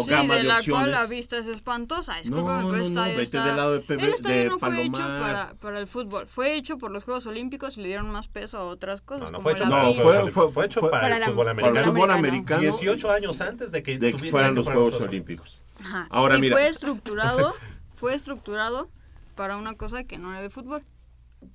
[0.04, 0.90] Sí, gama de de, la cual opciones.
[0.90, 2.12] la vista es espantosa.
[2.14, 4.48] No, Discúlpame, no, pero no, está, vete está- del lado de Pepe- El estadio de
[4.50, 5.20] no fue hecho Palomar.
[5.20, 6.26] para, para el fútbol.
[6.28, 9.30] Fue hecho por los Juegos Olímpicos y le dieron más peso a otras cosas.
[9.32, 11.14] No, no como fue hecho la para No, fue- fue- fue hecho fue- para, para
[11.16, 11.78] el la- fútbol para americano.
[11.78, 12.60] el fútbol americano.
[12.60, 15.58] 18 años antes de que, de que fueran los Juegos Olímpicos.
[15.80, 16.06] Ajá.
[16.10, 16.54] Ahora y mira.
[16.56, 17.54] fue estructurado,
[17.96, 18.88] fue estructurado
[19.34, 20.82] para una cosa que no era de fútbol,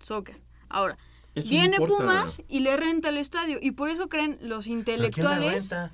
[0.01, 0.39] soccer.
[0.69, 0.97] Ahora,
[1.35, 1.77] Eso no viene.
[1.77, 5.69] Pumas y le renta el estadio y por eso creen los ¿A quién le intelectuales.
[5.69, 5.91] renta?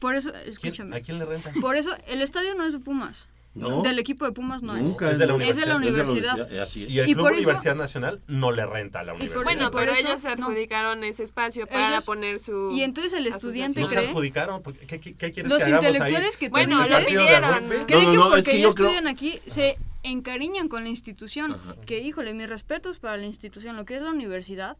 [0.00, 0.96] Por eso, ¿Quién- escúchame.
[0.96, 1.52] ¿A quién le renta?
[1.60, 3.28] Por eso el estadio no es de Pumas.
[3.52, 3.82] No.
[3.82, 5.14] Del equipo de Pumas no Nunca es.
[5.14, 6.34] Es de la Es de la universidad.
[6.36, 6.62] universidad.
[6.62, 6.90] Así es.
[6.90, 9.44] Y el Y Club por eso- Universidad Nacional no le renta a la por- universidad.
[9.44, 10.46] Bueno, Y por pero eso- ellos se no.
[10.46, 12.70] adjudicaron ese espacio para Ellos- poner su.
[12.70, 14.08] Y entonces el estudiante no se cree.
[14.08, 14.62] adjudicaron.
[14.62, 15.90] ¿Qué, qué, qué quieres Los que hagamos ahí?
[15.90, 20.68] intelectuales que Bueno, creen No, no, que es porque que creo- estudian aquí se encariñan
[20.68, 21.60] con la institución.
[21.86, 24.76] Que híjole, mis respetos para la institución, lo que es la universidad,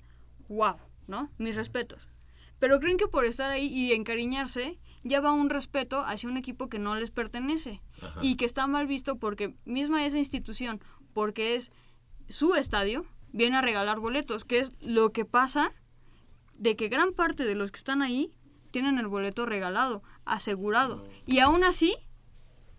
[0.49, 0.77] wow,
[1.09, 1.29] ¿no?
[1.39, 2.07] Mis respetos.
[2.61, 6.69] Pero creen que por estar ahí y encariñarse ya va un respeto hacia un equipo
[6.69, 7.81] que no les pertenece
[8.21, 10.81] y que está mal visto porque misma esa institución,
[11.13, 11.73] porque es
[12.29, 15.73] su estadio, viene a regalar boletos, que es lo que pasa
[16.55, 18.33] de que gran parte de los que están ahí
[18.71, 21.05] tienen el boleto regalado, asegurado.
[21.27, 21.97] Y aún así,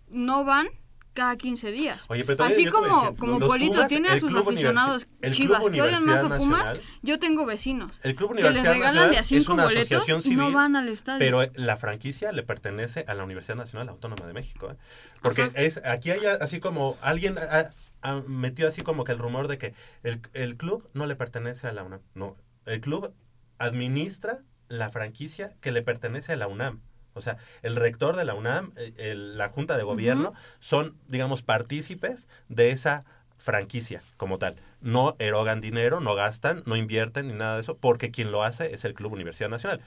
[0.08, 0.68] no van
[1.14, 2.06] cada 15 días.
[2.10, 6.06] Oye, pero así a como, como Polito Pumas, tiene a sus aficionados chivas que odian
[6.06, 9.42] más a Pumas, yo tengo vecinos El Club que les regalan Nacional de a 5
[9.42, 11.20] es una boletos y no van al estadio.
[11.20, 14.72] pero la franquicia le pertenece a la Universidad Nacional Autónoma de México.
[14.72, 14.76] ¿eh?
[15.22, 19.58] Porque es aquí hay así como alguien ah, metió así como que el rumor de
[19.58, 19.74] que
[20.04, 22.02] el, el club no le pertenece a la UNAM.
[22.16, 22.36] No,
[22.66, 23.14] el club
[23.58, 26.82] administra la franquicia que le pertenece a la UNAM.
[27.14, 31.42] O sea, el rector de la UNAM, eh, el- la Junta de Gobierno, son, digamos,
[31.42, 33.04] partícipes de esa
[33.38, 34.56] franquicia como tal.
[34.82, 38.74] No erogan dinero, no gastan, no invierten ni nada de eso, porque quien lo hace
[38.74, 39.82] es el Club Universidad Nacional,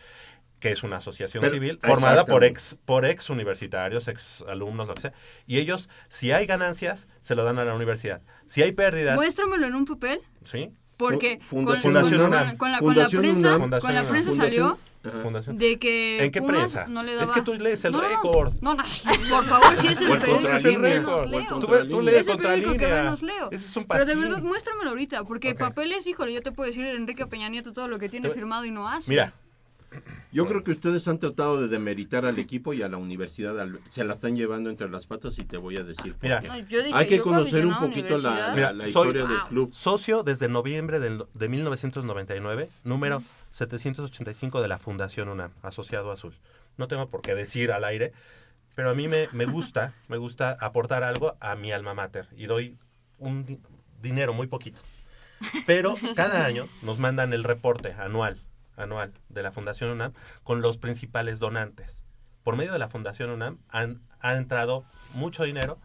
[0.60, 4.94] que es una asociación Pero- civil formada por ex, por ex universitarios, ex alumnos, lo
[4.94, 5.12] que sea.
[5.46, 8.22] Y ellos, si hay ganancias, se lo dan a la universidad.
[8.46, 10.70] Si hay pérdidas, Muéstramelo en un papel, ¿sí?
[10.96, 12.56] porque con, Fundación con- UNAM.
[12.56, 13.80] con la, con la prensa, UNAM.
[13.80, 14.76] con la prensa UNAM.
[15.10, 15.58] Fundación.
[15.58, 16.86] de que ¿En qué Pumas prensa?
[16.86, 17.34] no le Es daba...
[17.34, 18.54] que tú lees el No, récord.
[18.60, 18.82] No, no,
[19.30, 21.58] por favor, si es el periódico que menos leo.
[21.58, 23.02] Tú, lees Es el periódico que Contralínea.
[23.02, 23.48] menos leo.
[23.50, 25.58] Ese es un Pero de verdad, muéstramelo ahorita, porque Ok.
[25.58, 28.70] papeles, híjole, yo te puedo decir Enrique Peña Nieto todo lo que tiene firmado y
[28.70, 29.10] no hace.
[29.10, 29.34] Mira,
[30.32, 33.58] Yo creo que ustedes han tratado de demeritar al equipo y a la universidad.
[33.60, 36.40] al- se la están llevando entre las patas y te voy a decir Mira.
[36.40, 39.72] No, yo dije, Hay que conocer un poquito la, la- la soy- historia del club.
[39.72, 43.22] socio desde noviembre de 1999, número
[43.52, 46.34] 785 de la Fundación UNAM, asociado Azul.
[46.76, 48.12] No tengo por qué decir al aire,
[48.74, 52.46] pero a mí me, me gusta, me gusta aportar algo a mi alma mater y
[52.46, 52.76] doy
[53.18, 53.60] un di-
[54.02, 54.80] dinero muy poquito.
[55.66, 58.40] Pero cada año nos mandan el reporte anual,
[58.76, 62.04] anual de la Fundación UNAM con los principales donantes.
[62.42, 64.84] Por medio de la Fundación UNAM han, ha entrado
[65.14, 65.78] mucho dinero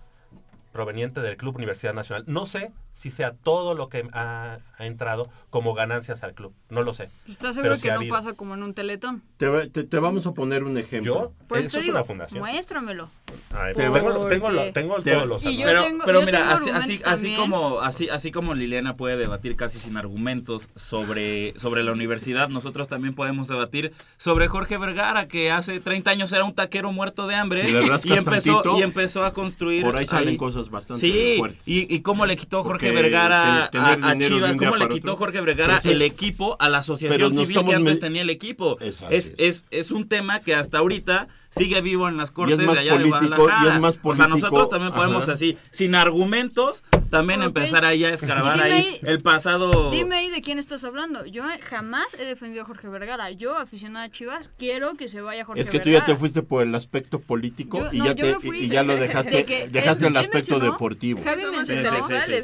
[0.71, 2.23] proveniente del Club Universidad Nacional.
[2.27, 6.53] No sé si sea todo lo que ha, ha entrado como ganancias al club.
[6.69, 7.09] No lo sé.
[7.29, 8.13] ¿Estás seguro que no habido.
[8.13, 9.23] pasa como en un teletón?
[9.37, 11.13] Te, te- te vamos a poner un ejemplo.
[11.15, 11.33] ¿Yo?
[11.47, 12.39] Pues Eso te es digo, una fundación.
[12.41, 13.09] muéstramelo.
[13.51, 15.65] Ay, tengo, lo- tengo, lo- tengo Te- todos los anuales.
[15.65, 17.35] pero, tengo- pero yo mira, así, así, argumentos así también.
[17.37, 22.87] como así, así como Liliana puede debatir casi sin argumentos sobre, sobre la universidad, nosotros
[22.89, 27.35] también podemos debatir sobre Jorge Vergara, que hace 30 años era un taquero muerto de
[27.35, 31.35] hambre Si y empezó tantito, y empezó a construir por ahí salen cosas bastante sí,
[31.37, 31.67] fuertes.
[31.67, 34.55] Y, y cómo le quitó Porque Jorge Vergara a, a Chivas?
[34.55, 35.15] ¿Cómo le quitó?
[35.15, 38.77] Jorge Vergara el equipo a la asociación civil que antes tenía el equipo?
[39.09, 42.81] Es, es, es un tema que hasta ahorita sigue vivo en las cortes más de
[42.81, 43.79] allá político, de y es Guadalajara.
[43.79, 45.33] más o sea, político, nosotros también podemos ajá.
[45.33, 49.89] así, sin argumentos, también empezar ahí a escarbar ahí ahí- el pasado...
[49.91, 51.25] Dime ahí de quién estás hablando.
[51.25, 53.31] Yo jamás he defendido a Jorge Vergara.
[53.31, 56.05] Yo, aficionada a Chivas, quiero que se vaya Jorge Es que tú Vergara.
[56.07, 58.93] ya te fuiste por el aspecto político Yo- y, no, ya te, y ya lo
[58.93, 61.21] de- dejaste, de que dejaste el aspecto mencionó- deportivo.
[61.23, 61.41] Javi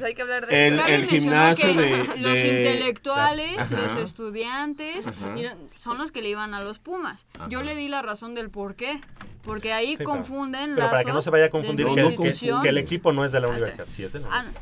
[0.03, 1.07] hay que hablar de El- eso.
[1.09, 3.75] Gimnasio de- los intelectuales, Ajá.
[3.81, 5.35] los estudiantes, Ajá.
[5.77, 7.25] son los que le iban a los Pumas.
[7.49, 8.94] Yo le di la razón del por qué.
[9.43, 12.61] Porque ahí Sí, confunden Pero para que no se vaya a confundir que, que- institución.
[12.63, 14.61] que el equipo no es de la universidad, sí es de la Ah, universidad.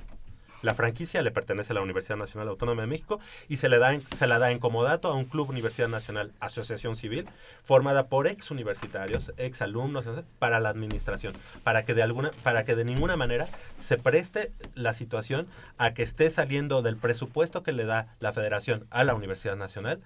[0.62, 3.20] La franquicia le pertenece a la Universidad Nacional Autónoma de México
[3.50, 6.32] y se le da en- se la da en comodato a un club Universidad Nacional
[6.40, 7.28] Asociación Civil
[7.66, 10.06] formada por ex universitarios, ex alumnos
[10.40, 11.34] para la administración,
[11.66, 15.48] para que de alguna para que de ninguna manera se preste la situación
[15.78, 20.00] a que esté saliendo del presupuesto que le da la Federación a la Universidad Nacional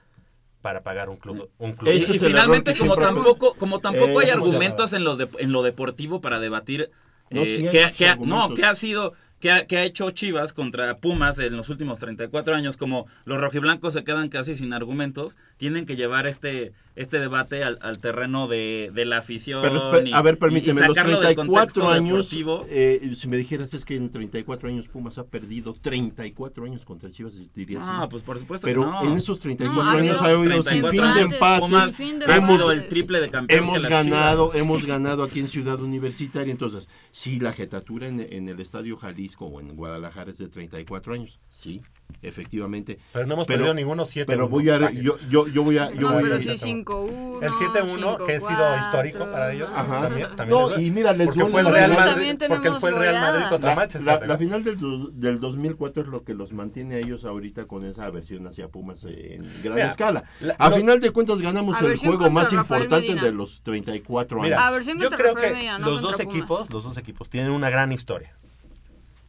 [0.68, 1.94] para pagar un club un club.
[1.94, 5.64] Y, y finalmente, que como tampoco, como tampoco hay argumentos en, los de- en lo
[5.64, 6.92] deportivo para debatir
[7.30, 8.50] No, eh, sí qué- ha- argumentos.
[8.50, 12.00] no, qué ha sido, qué ha, qué ha hecho Chivas contra Pumas en los últimos
[12.00, 17.20] 34 años, como los rojiblancos se quedan casi sin argumentos, tienen que llevar este, este
[17.20, 19.62] debate al, al terreno de, de la afición.
[19.62, 22.34] Pero, y- a ver, y- y permíteme, los sacarlo del 34 contexto años,
[22.70, 27.10] eh, si me dijeras es que en 34 años Pumas ha perdido 34 años contra
[27.12, 27.84] Chivas, dirías.
[27.86, 28.10] Ah, ¿no?
[28.10, 29.12] pues por supuesto Pero que no.
[29.12, 31.60] en esos 34 No, años ha habido sin 34 fin de empates.
[31.60, 32.46] Pumas fin de empates.
[32.46, 34.58] sido el triple de campeón Hemos que ganado, Chivas.
[34.62, 39.46] hemos ganado aquí en Ciudad Universitaria, entonces, sí, la jetatura en, en el Estadio Jalisco
[39.46, 41.82] o en Guadalajara es de 34 años, sí,
[42.22, 43.00] efectivamente.
[43.14, 44.26] Pero no hemos perdido ninguno 7-1.
[44.26, 46.58] Pero voy a, yo, yo, yo voy a, yo No, voy pero a, sí
[46.88, 47.44] 5-1.
[47.44, 49.70] El 7-1, que ha sido histórico para ellos.
[49.76, 50.02] Ajá.
[50.02, 53.22] También, también No, y mira, les porque fue el Real Madrid, porque fue el Real
[53.22, 54.04] Madrid contra La, Manchester.
[54.22, 54.78] la- la final del,
[55.20, 59.04] del 2004 es lo que los mantiene a ellos ahorita con esa aversión hacia Pumas
[59.06, 60.24] en gran Mira, escala.
[60.40, 63.24] la- a lo- final de cuentas ganamos el juego más Rafael importante Medina.
[63.24, 64.86] de los 34 Mira, años.
[64.86, 66.36] Yo creo que no los dos Pumas.
[66.36, 68.36] equipos, los dos equipos tienen una gran historia.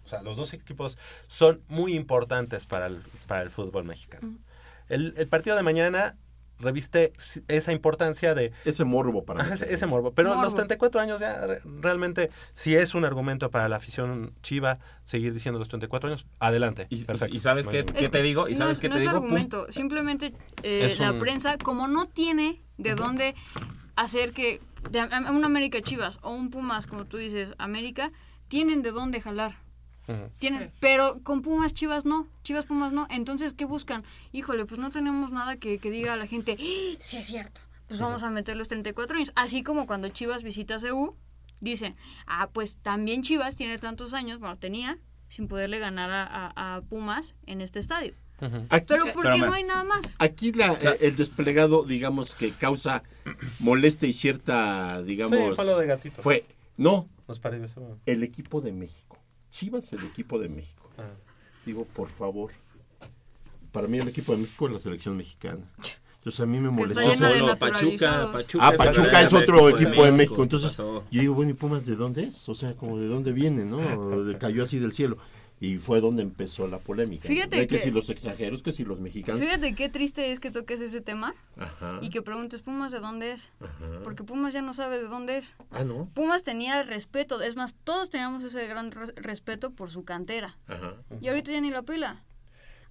[0.05, 4.39] O sea, los dos equipos son muy importantes para el, para el fútbol mexicano.
[4.89, 6.16] El, el partido de mañana
[6.60, 7.12] reviste
[7.48, 10.12] esa importancia de Ese morbo para Ajá, ese, ese morbo.
[10.12, 10.43] Pero Morbo.
[10.43, 15.32] los 34 años ya re- realmente, si es un argumento para la afición chiva, seguir
[15.35, 16.86] diciendo los 34 años, adelante.
[16.90, 17.35] Y- Perfecto.
[17.35, 18.48] y sabes qué- te digo?
[18.48, 19.14] ¿Y no sabes es- qué no te es digo?
[19.20, 19.24] Pum.
[19.24, 23.35] argumento, simplemente eh, Es la un- prensa, como no tiene de dónde
[23.97, 24.60] hacer que
[24.90, 28.10] de, a- a un América Chivas o un Pumas, como tú dices, América,
[28.48, 29.56] tienen de dónde jalar.
[30.39, 33.06] Tienen, pero con Pumas Chivas no, Chivas Pumas no.
[33.10, 34.02] Entonces, ¿qué buscan?
[34.32, 36.97] Híjole, pues no tenemos nada que, que diga a la gente, "¡Ah!
[36.98, 37.60] sí es cierto.
[37.89, 39.32] Pues vamos a meter los 34 años.
[39.35, 41.14] Así como cuando Chivas visita CU,
[41.60, 44.98] dicen, ah, pues también Chivas tiene tantos años, bueno, tenía,
[45.28, 46.24] sin poderle ganar a,
[46.55, 48.14] a- a Pumas en este estadio.
[48.70, 49.47] Aquí, Pero ¿por qué Espérame.
[49.47, 50.14] no hay nada más?
[50.20, 53.02] aquí la, eh, el desplegado, digamos, que causa
[53.59, 55.36] molestia y cierta, digamos...
[55.51, 56.22] Sí, fue lo de Gatito.
[56.22, 56.44] Fue,
[56.76, 57.09] no,
[58.06, 59.07] el equipo de México.
[59.59, 60.89] Chivas, el equipo de México.
[60.97, 61.10] Ah.
[61.66, 62.52] Digo, por favor.
[63.72, 65.68] Para mí el equipo de México es la selección mexicana.
[66.18, 67.02] Entonces a mí me molestó.
[67.16, 68.30] Solo Pachuca.
[68.30, 68.68] Pachuca.
[68.68, 70.12] Ah, Pachuca es otro equipo de México.
[70.12, 71.05] México, Entonces pasó.
[71.10, 72.48] yo digo, bueno, ¿y Pumas de dónde es?
[72.48, 73.80] O sea, como de dónde viene, ¿no?
[74.39, 75.18] Cayó así del cielo.
[75.60, 77.28] Y fue donde empezó la polémica.
[77.28, 77.35] ¿no?
[77.35, 79.40] Fíjate De que, que- si los extranjeros, que si los mexicanos.
[79.40, 81.98] Fíjate qué triste es que toques ese tema Ajá.
[82.01, 83.51] y que preguntes Pumas de dónde es.
[83.60, 84.01] Ajá.
[84.05, 85.56] Porque Pumas ya no sabe de dónde es.
[85.72, 86.09] Ah, ¿no?
[86.14, 90.56] Pumas tenía respeto, es más, todos teníamos ese gran res- respeto por su cantera.
[90.68, 90.94] Ajá.
[91.20, 92.22] Y ahorita ya ni la pila.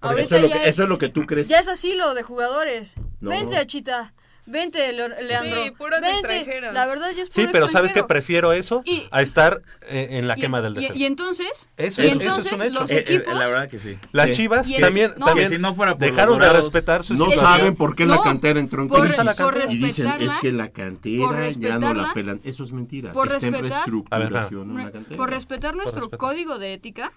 [0.00, 1.48] Ahorita eso, es lo ya que, eso es lo que tú crees.
[1.48, 2.96] Ya es asilo de jugadores.
[3.20, 3.30] No.
[3.30, 4.14] Vente, Achita.
[4.48, 5.64] Vente, Leandro.
[5.64, 6.18] Sí, puros Vente.
[6.38, 6.72] extranjeros.
[6.74, 8.00] La verdad, ya es Sí, pero ¿sabes qué?
[8.00, 8.06] extranjero.
[8.06, 10.98] Prefiero eso Y- a estar eh, en la Y- quema del y- descenso.
[10.98, 12.80] Y, entonces, Eso y es- eso es entonces un hecho.
[12.80, 13.98] los Eh, eh, equipos la verdad que sí.
[14.12, 14.32] Las Sí.
[14.32, 15.26] chivas Y el- también, no.
[15.26, 17.94] también Que si no fuera por dejaron de Dorados, respetar sus No que- saben por
[17.94, 19.16] qué la no, cantera entró en por- crisis.
[19.36, 22.40] por y dicen, es que la por cantera ya no la pelan.
[22.44, 23.12] Eso es mentira.
[23.12, 25.16] por Está en respetar- reestructuración Re- una cantera.
[25.16, 26.18] por respetar nuestro respetar.
[26.18, 27.12] código de ética,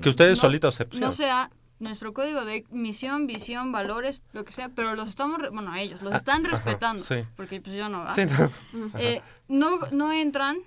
[0.00, 4.52] que ustedes no- solitos se no sea nuestro código de misión, visión, valores, lo que
[4.52, 7.16] sea, pero los estamos, re- bueno, ellos los están respetando, sí.
[7.36, 8.14] porque pues yo no, ¿verdad?
[8.14, 8.90] Sí, no.
[8.98, 10.58] Eh, no, no entran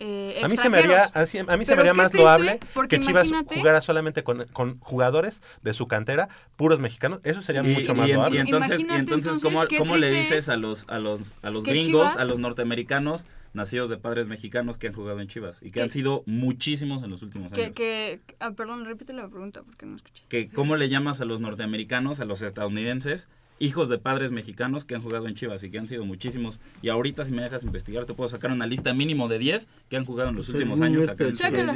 [0.00, 3.00] eh, A mí se me haría, así- a mí se me haría más loable porque
[3.00, 7.18] que Chivas jugara solamente con, con jugadores de su cantera, puros mexicanos.
[7.24, 8.36] Eso sería Y, mucho y más en- loable.
[8.36, 11.50] y entonces, y entonces, entonces, ¿cómo, cómo le dices es a los, a los, a
[11.50, 13.26] los gringos, Chivas- a los norteamericanos,
[13.58, 15.60] nacidos de padres mexicanos que han jugado en Chivas?
[15.62, 17.70] Y que han sido muchísimos en los últimos años.
[17.74, 20.24] que, ah, perdón, repite la pregunta porque no escuché.
[20.28, 23.28] que cómo le llamas a los norteamericanos, a los estadounidenses,
[23.60, 26.60] hijos de padres mexicanos que han jugado en Chivas y que han sido muchísimos.
[26.80, 29.96] Y ahorita, si me dejas investigar, te puedo sacar una lista mínimo de 10 que
[29.96, 31.04] han jugado en los últimos años.
[31.04, 31.66] este, acá el-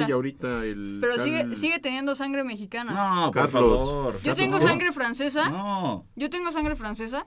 [0.00, 2.92] la ahorita, el Pero sigue, sigue teniendo sangre mexicana.
[2.92, 3.80] No, por Carlos.
[3.80, 4.20] favor.
[4.22, 5.48] Yo tengo sangre francesa.
[5.48, 6.06] No.
[6.16, 7.26] Yo tengo sangre francesa.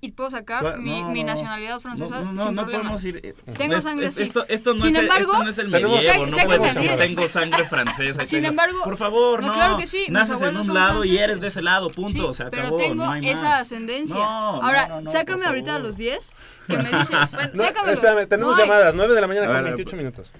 [0.00, 3.02] Y puedo sacar mi, No, mi nacionalidad francesa No, no, sin no problemas.
[3.02, 3.16] podemos ir.
[3.24, 4.22] eh, Tengo es- sangre es- sí.
[4.22, 5.96] Esto, esto no Sin es, el- embargo, esto no es el medievo,
[6.26, 6.96] no puedes decir es.
[6.98, 8.24] tengo sangre francesa.
[8.24, 9.54] Sin tengo- embargo, por favor, no, no.
[9.54, 12.32] claro que sí, mis Naces en un lado y eres de ese lado, punto.
[12.32, 13.60] Sí, se pero acabó, tengo no hay esa más.
[13.62, 14.14] ascendencia.
[14.16, 16.30] No, Ahora, no, no, no, sácame ahorita a los 10
[16.68, 17.10] que me dices.
[17.10, 17.26] No,
[17.64, 17.94] sácamelo.
[17.94, 20.30] espérame, tenemos llamadas, 9 de la mañana con ver, 28 minutos.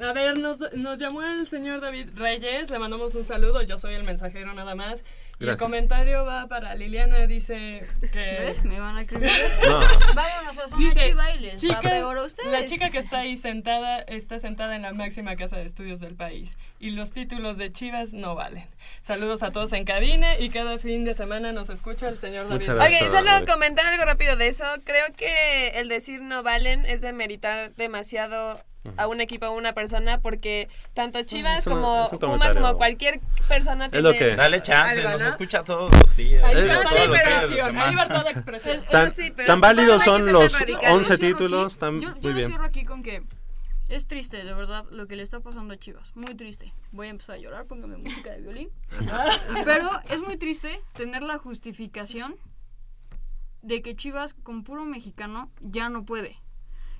[0.00, 3.94] A ver, nos, nos llamó el señor David Reyes, le mandamos un saludo, yo soy
[3.94, 5.00] el mensajero nada más.
[5.40, 8.36] El comentario va para Liliana, dice que...
[8.40, 8.62] ¿Ves?
[8.64, 9.30] Me van a escribir.
[9.66, 9.80] No.
[10.14, 12.52] Vámonos a zona Dice, chiva y les va chica- peor a ustedes.
[12.52, 16.14] La chica que está ahí sentada está sentada en la máxima casa de estudios del
[16.14, 18.66] país y los títulos de Chivas no valen.
[19.02, 22.66] Saludos a todos en cabina y cada fin de semana nos escucha el señor David.
[22.68, 23.02] Gracias.
[23.02, 23.46] Ok, solo David.
[23.48, 24.64] comentar algo rápido de eso.
[24.84, 28.58] Creo que el decir no valen es demeritar demasiado
[28.96, 33.90] a un equipo, a una persona, porque tanto Chivas una- como Pumas, como cualquier persona
[33.92, 35.28] Es lo que- Dale chance, algo, nos ¿no?
[35.28, 36.42] escucha todos los días.
[36.42, 37.84] Hay libertad de de expresión, semana.
[37.84, 38.76] hay libertad de expresión.
[38.76, 40.90] El- Tan, sí, pero tan no válidos son los tan radicales.
[40.92, 42.48] 11 Yo cierro títulos, aquí- tan, yo, muy yo lo bien.
[42.48, 43.22] cierro aquí con que
[43.90, 46.14] es triste, de verdad, lo que le está pasando a Chivas.
[46.14, 46.72] Muy triste.
[46.92, 48.70] Voy a empezar a llorar, póngame música de violín.
[49.64, 52.36] Pero es muy triste tener la justificación
[53.62, 56.40] de que Chivas con puro mexicano ya no puede.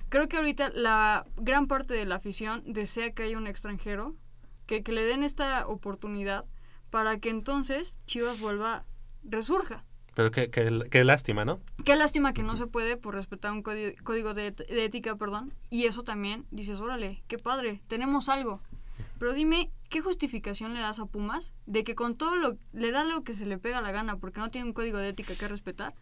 [0.09, 4.15] Creo que ahorita la gran parte de la afición desea que haya un extranjero,
[4.65, 6.45] que, que le den esta oportunidad
[6.89, 8.85] para que entonces Chivas vuelva,
[9.23, 9.85] resurja.
[10.13, 11.61] Pero qué, qué- qué lástima, ¿no?
[11.85, 15.53] Qué lástima que no se puede por respetar un código, de, ética, perdón.
[15.69, 18.59] Y eso también dices, órale, qué padre, tenemos algo.
[19.19, 23.03] Pero dime, ¿qué justificación le das a Pumas de que con todo lo le da
[23.03, 25.47] lo que se le pega la gana porque no tiene un código de ética que
[25.47, 25.93] respetar?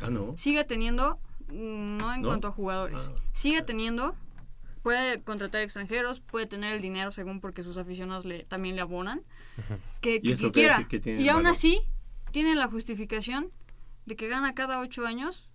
[0.00, 0.34] Ah, no.
[0.36, 1.18] Sigue teniendo,
[1.48, 2.28] mm, no en ¿No?
[2.28, 3.20] cuanto a jugadores, Ah.
[3.32, 4.14] sigue teniendo,
[4.82, 9.22] puede contratar extranjeros, puede tener el dinero según porque sus aficionados le, también le abonan,
[10.00, 10.86] que, ¿Y que- eso que quiera.
[11.20, 11.50] y aún malo?
[11.52, 11.80] así,
[12.36, 13.50] tiene la justificación
[14.04, 15.48] de que gana cada ocho años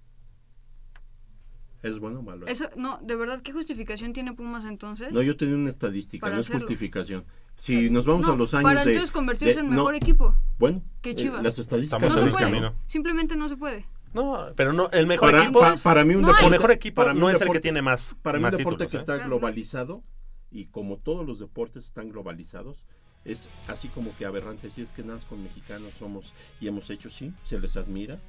[1.84, 2.48] ¿Es bueno o malo?
[2.48, 5.14] eso, no, de verdad, ¿qué justificación tiene Pumas entonces?
[5.14, 6.62] No, yo tenía una estadística, Para no es hacerlo.
[6.62, 7.24] justificación.
[7.56, 8.94] Si nos vamos No, a los años para de...
[8.94, 11.44] entonces convertirse de- en no, mejor equipo Bueno, que eh, Chivas.
[11.44, 12.74] las estadísticas no se ese puede, camino.
[12.88, 13.86] simplemente no se puede.
[14.16, 16.72] No, pero no, el mejor Para, equipo, pa- para mí un no deporte, el mejor
[16.72, 18.86] equipo para mí no es el que deporte- tiene más, Para mí más un deporte
[18.86, 19.16] títulos, que ¿eh?
[19.16, 19.30] está no.
[19.30, 20.04] globalizado
[20.50, 22.88] y como todos los deportes están globalizados,
[23.26, 24.70] es así como que aberrante.
[24.70, 28.20] Si es que nada más con mexicanos somos y hemos hecho, sí, se les admira.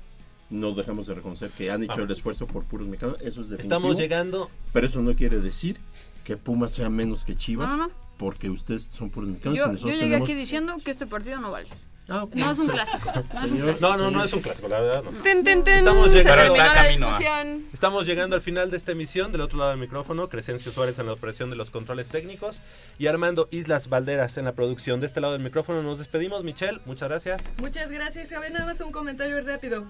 [0.51, 3.17] No dejamos de reconocer que han hecho el esfuerzo por puros mexicanos.
[3.21, 3.63] Eso es definitivo.
[3.79, 5.79] Estamos llegando Pero eso no quiere decir
[6.25, 7.71] que Pumas sea menos que Chivas.
[7.71, 7.93] No, no, no.
[8.19, 9.57] Porque ustedes son puros mexicanos.
[9.57, 11.69] y Yo, yo nosotros llegué tenemos- aquí diciendo que este partido no vale.
[12.09, 12.27] Ah.
[12.33, 13.11] No es un clásico.
[13.15, 13.65] No es un Señor.
[13.77, 13.89] clásico.
[13.89, 15.03] No, no, no es un clásico, la verdad.
[15.05, 15.11] No.
[15.23, 17.57] Ten, ten, ten, Estamos llegando- la.
[17.73, 19.31] Estamos llegando al final de esta emisión.
[19.33, 22.61] Del otro lado del micrófono, Crescencio Suárez en la operación de los controles técnicos
[22.99, 25.01] y Armando Islas Valderas en la producción.
[25.01, 26.43] De este lado del micrófono nos despedimos.
[26.45, 27.51] Michelle, muchas gracias.
[27.59, 28.53] Muchas gracias, Javier.
[28.53, 29.85] Nada más un comentario rápido.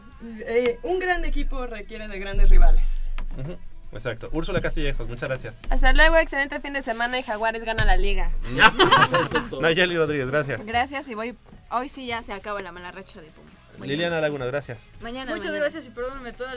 [0.47, 2.87] Eh, un gran equipo requiere de grandes rivales.
[3.93, 4.29] Exacto.
[4.33, 5.61] Úrsula Castillejos, muchas gracias.
[5.71, 8.31] Hasta luego, excelente fin de semana y Jaguares gana la liga.
[9.61, 10.65] Nayeli Rodríguez, gracias.
[10.65, 11.35] Gracias y voy.
[11.73, 13.53] Hoy sí ya se acaba la mala racha de Pumas.
[13.81, 14.79] Liliana Laguna, gracias.
[15.01, 15.31] Mañana.
[15.31, 15.61] Muchas mañana.
[15.61, 16.51] gracias y perdónenme todos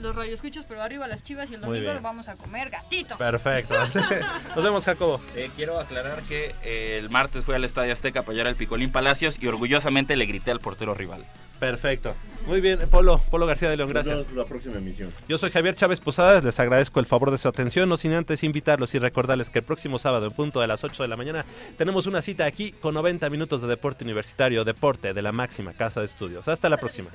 [0.00, 2.02] los radioescuchas, pero arriba las chivas y el domingo bien.
[2.02, 3.18] vamos a comer gatitos.
[3.18, 3.74] Perfecto.
[4.56, 5.20] Nos vemos, Jacobo.
[5.36, 8.90] Eh, quiero aclarar que eh, el martes fui al Estadio Azteca a apoyar al Picolín
[8.90, 11.26] Palacios y orgullosamente le grité al portero rival.
[11.60, 12.14] Perfecto.
[12.46, 14.26] Muy bien, Polo, Polo García de León, Nos gracias.
[14.26, 15.10] vemos la próxima emisión.
[15.28, 18.44] Yo soy Javier Chávez Posadas, les agradezco el favor de su atención, no sin antes
[18.44, 21.44] invitarlos y recordarles que el próximo sábado en punto de las 8 de la mañana
[21.78, 26.00] tenemos una cita aquí con 90 minutos de deporte universitario, deporte de la máxima casa
[26.00, 26.46] de estudios.
[26.48, 27.08] Hasta la próxima.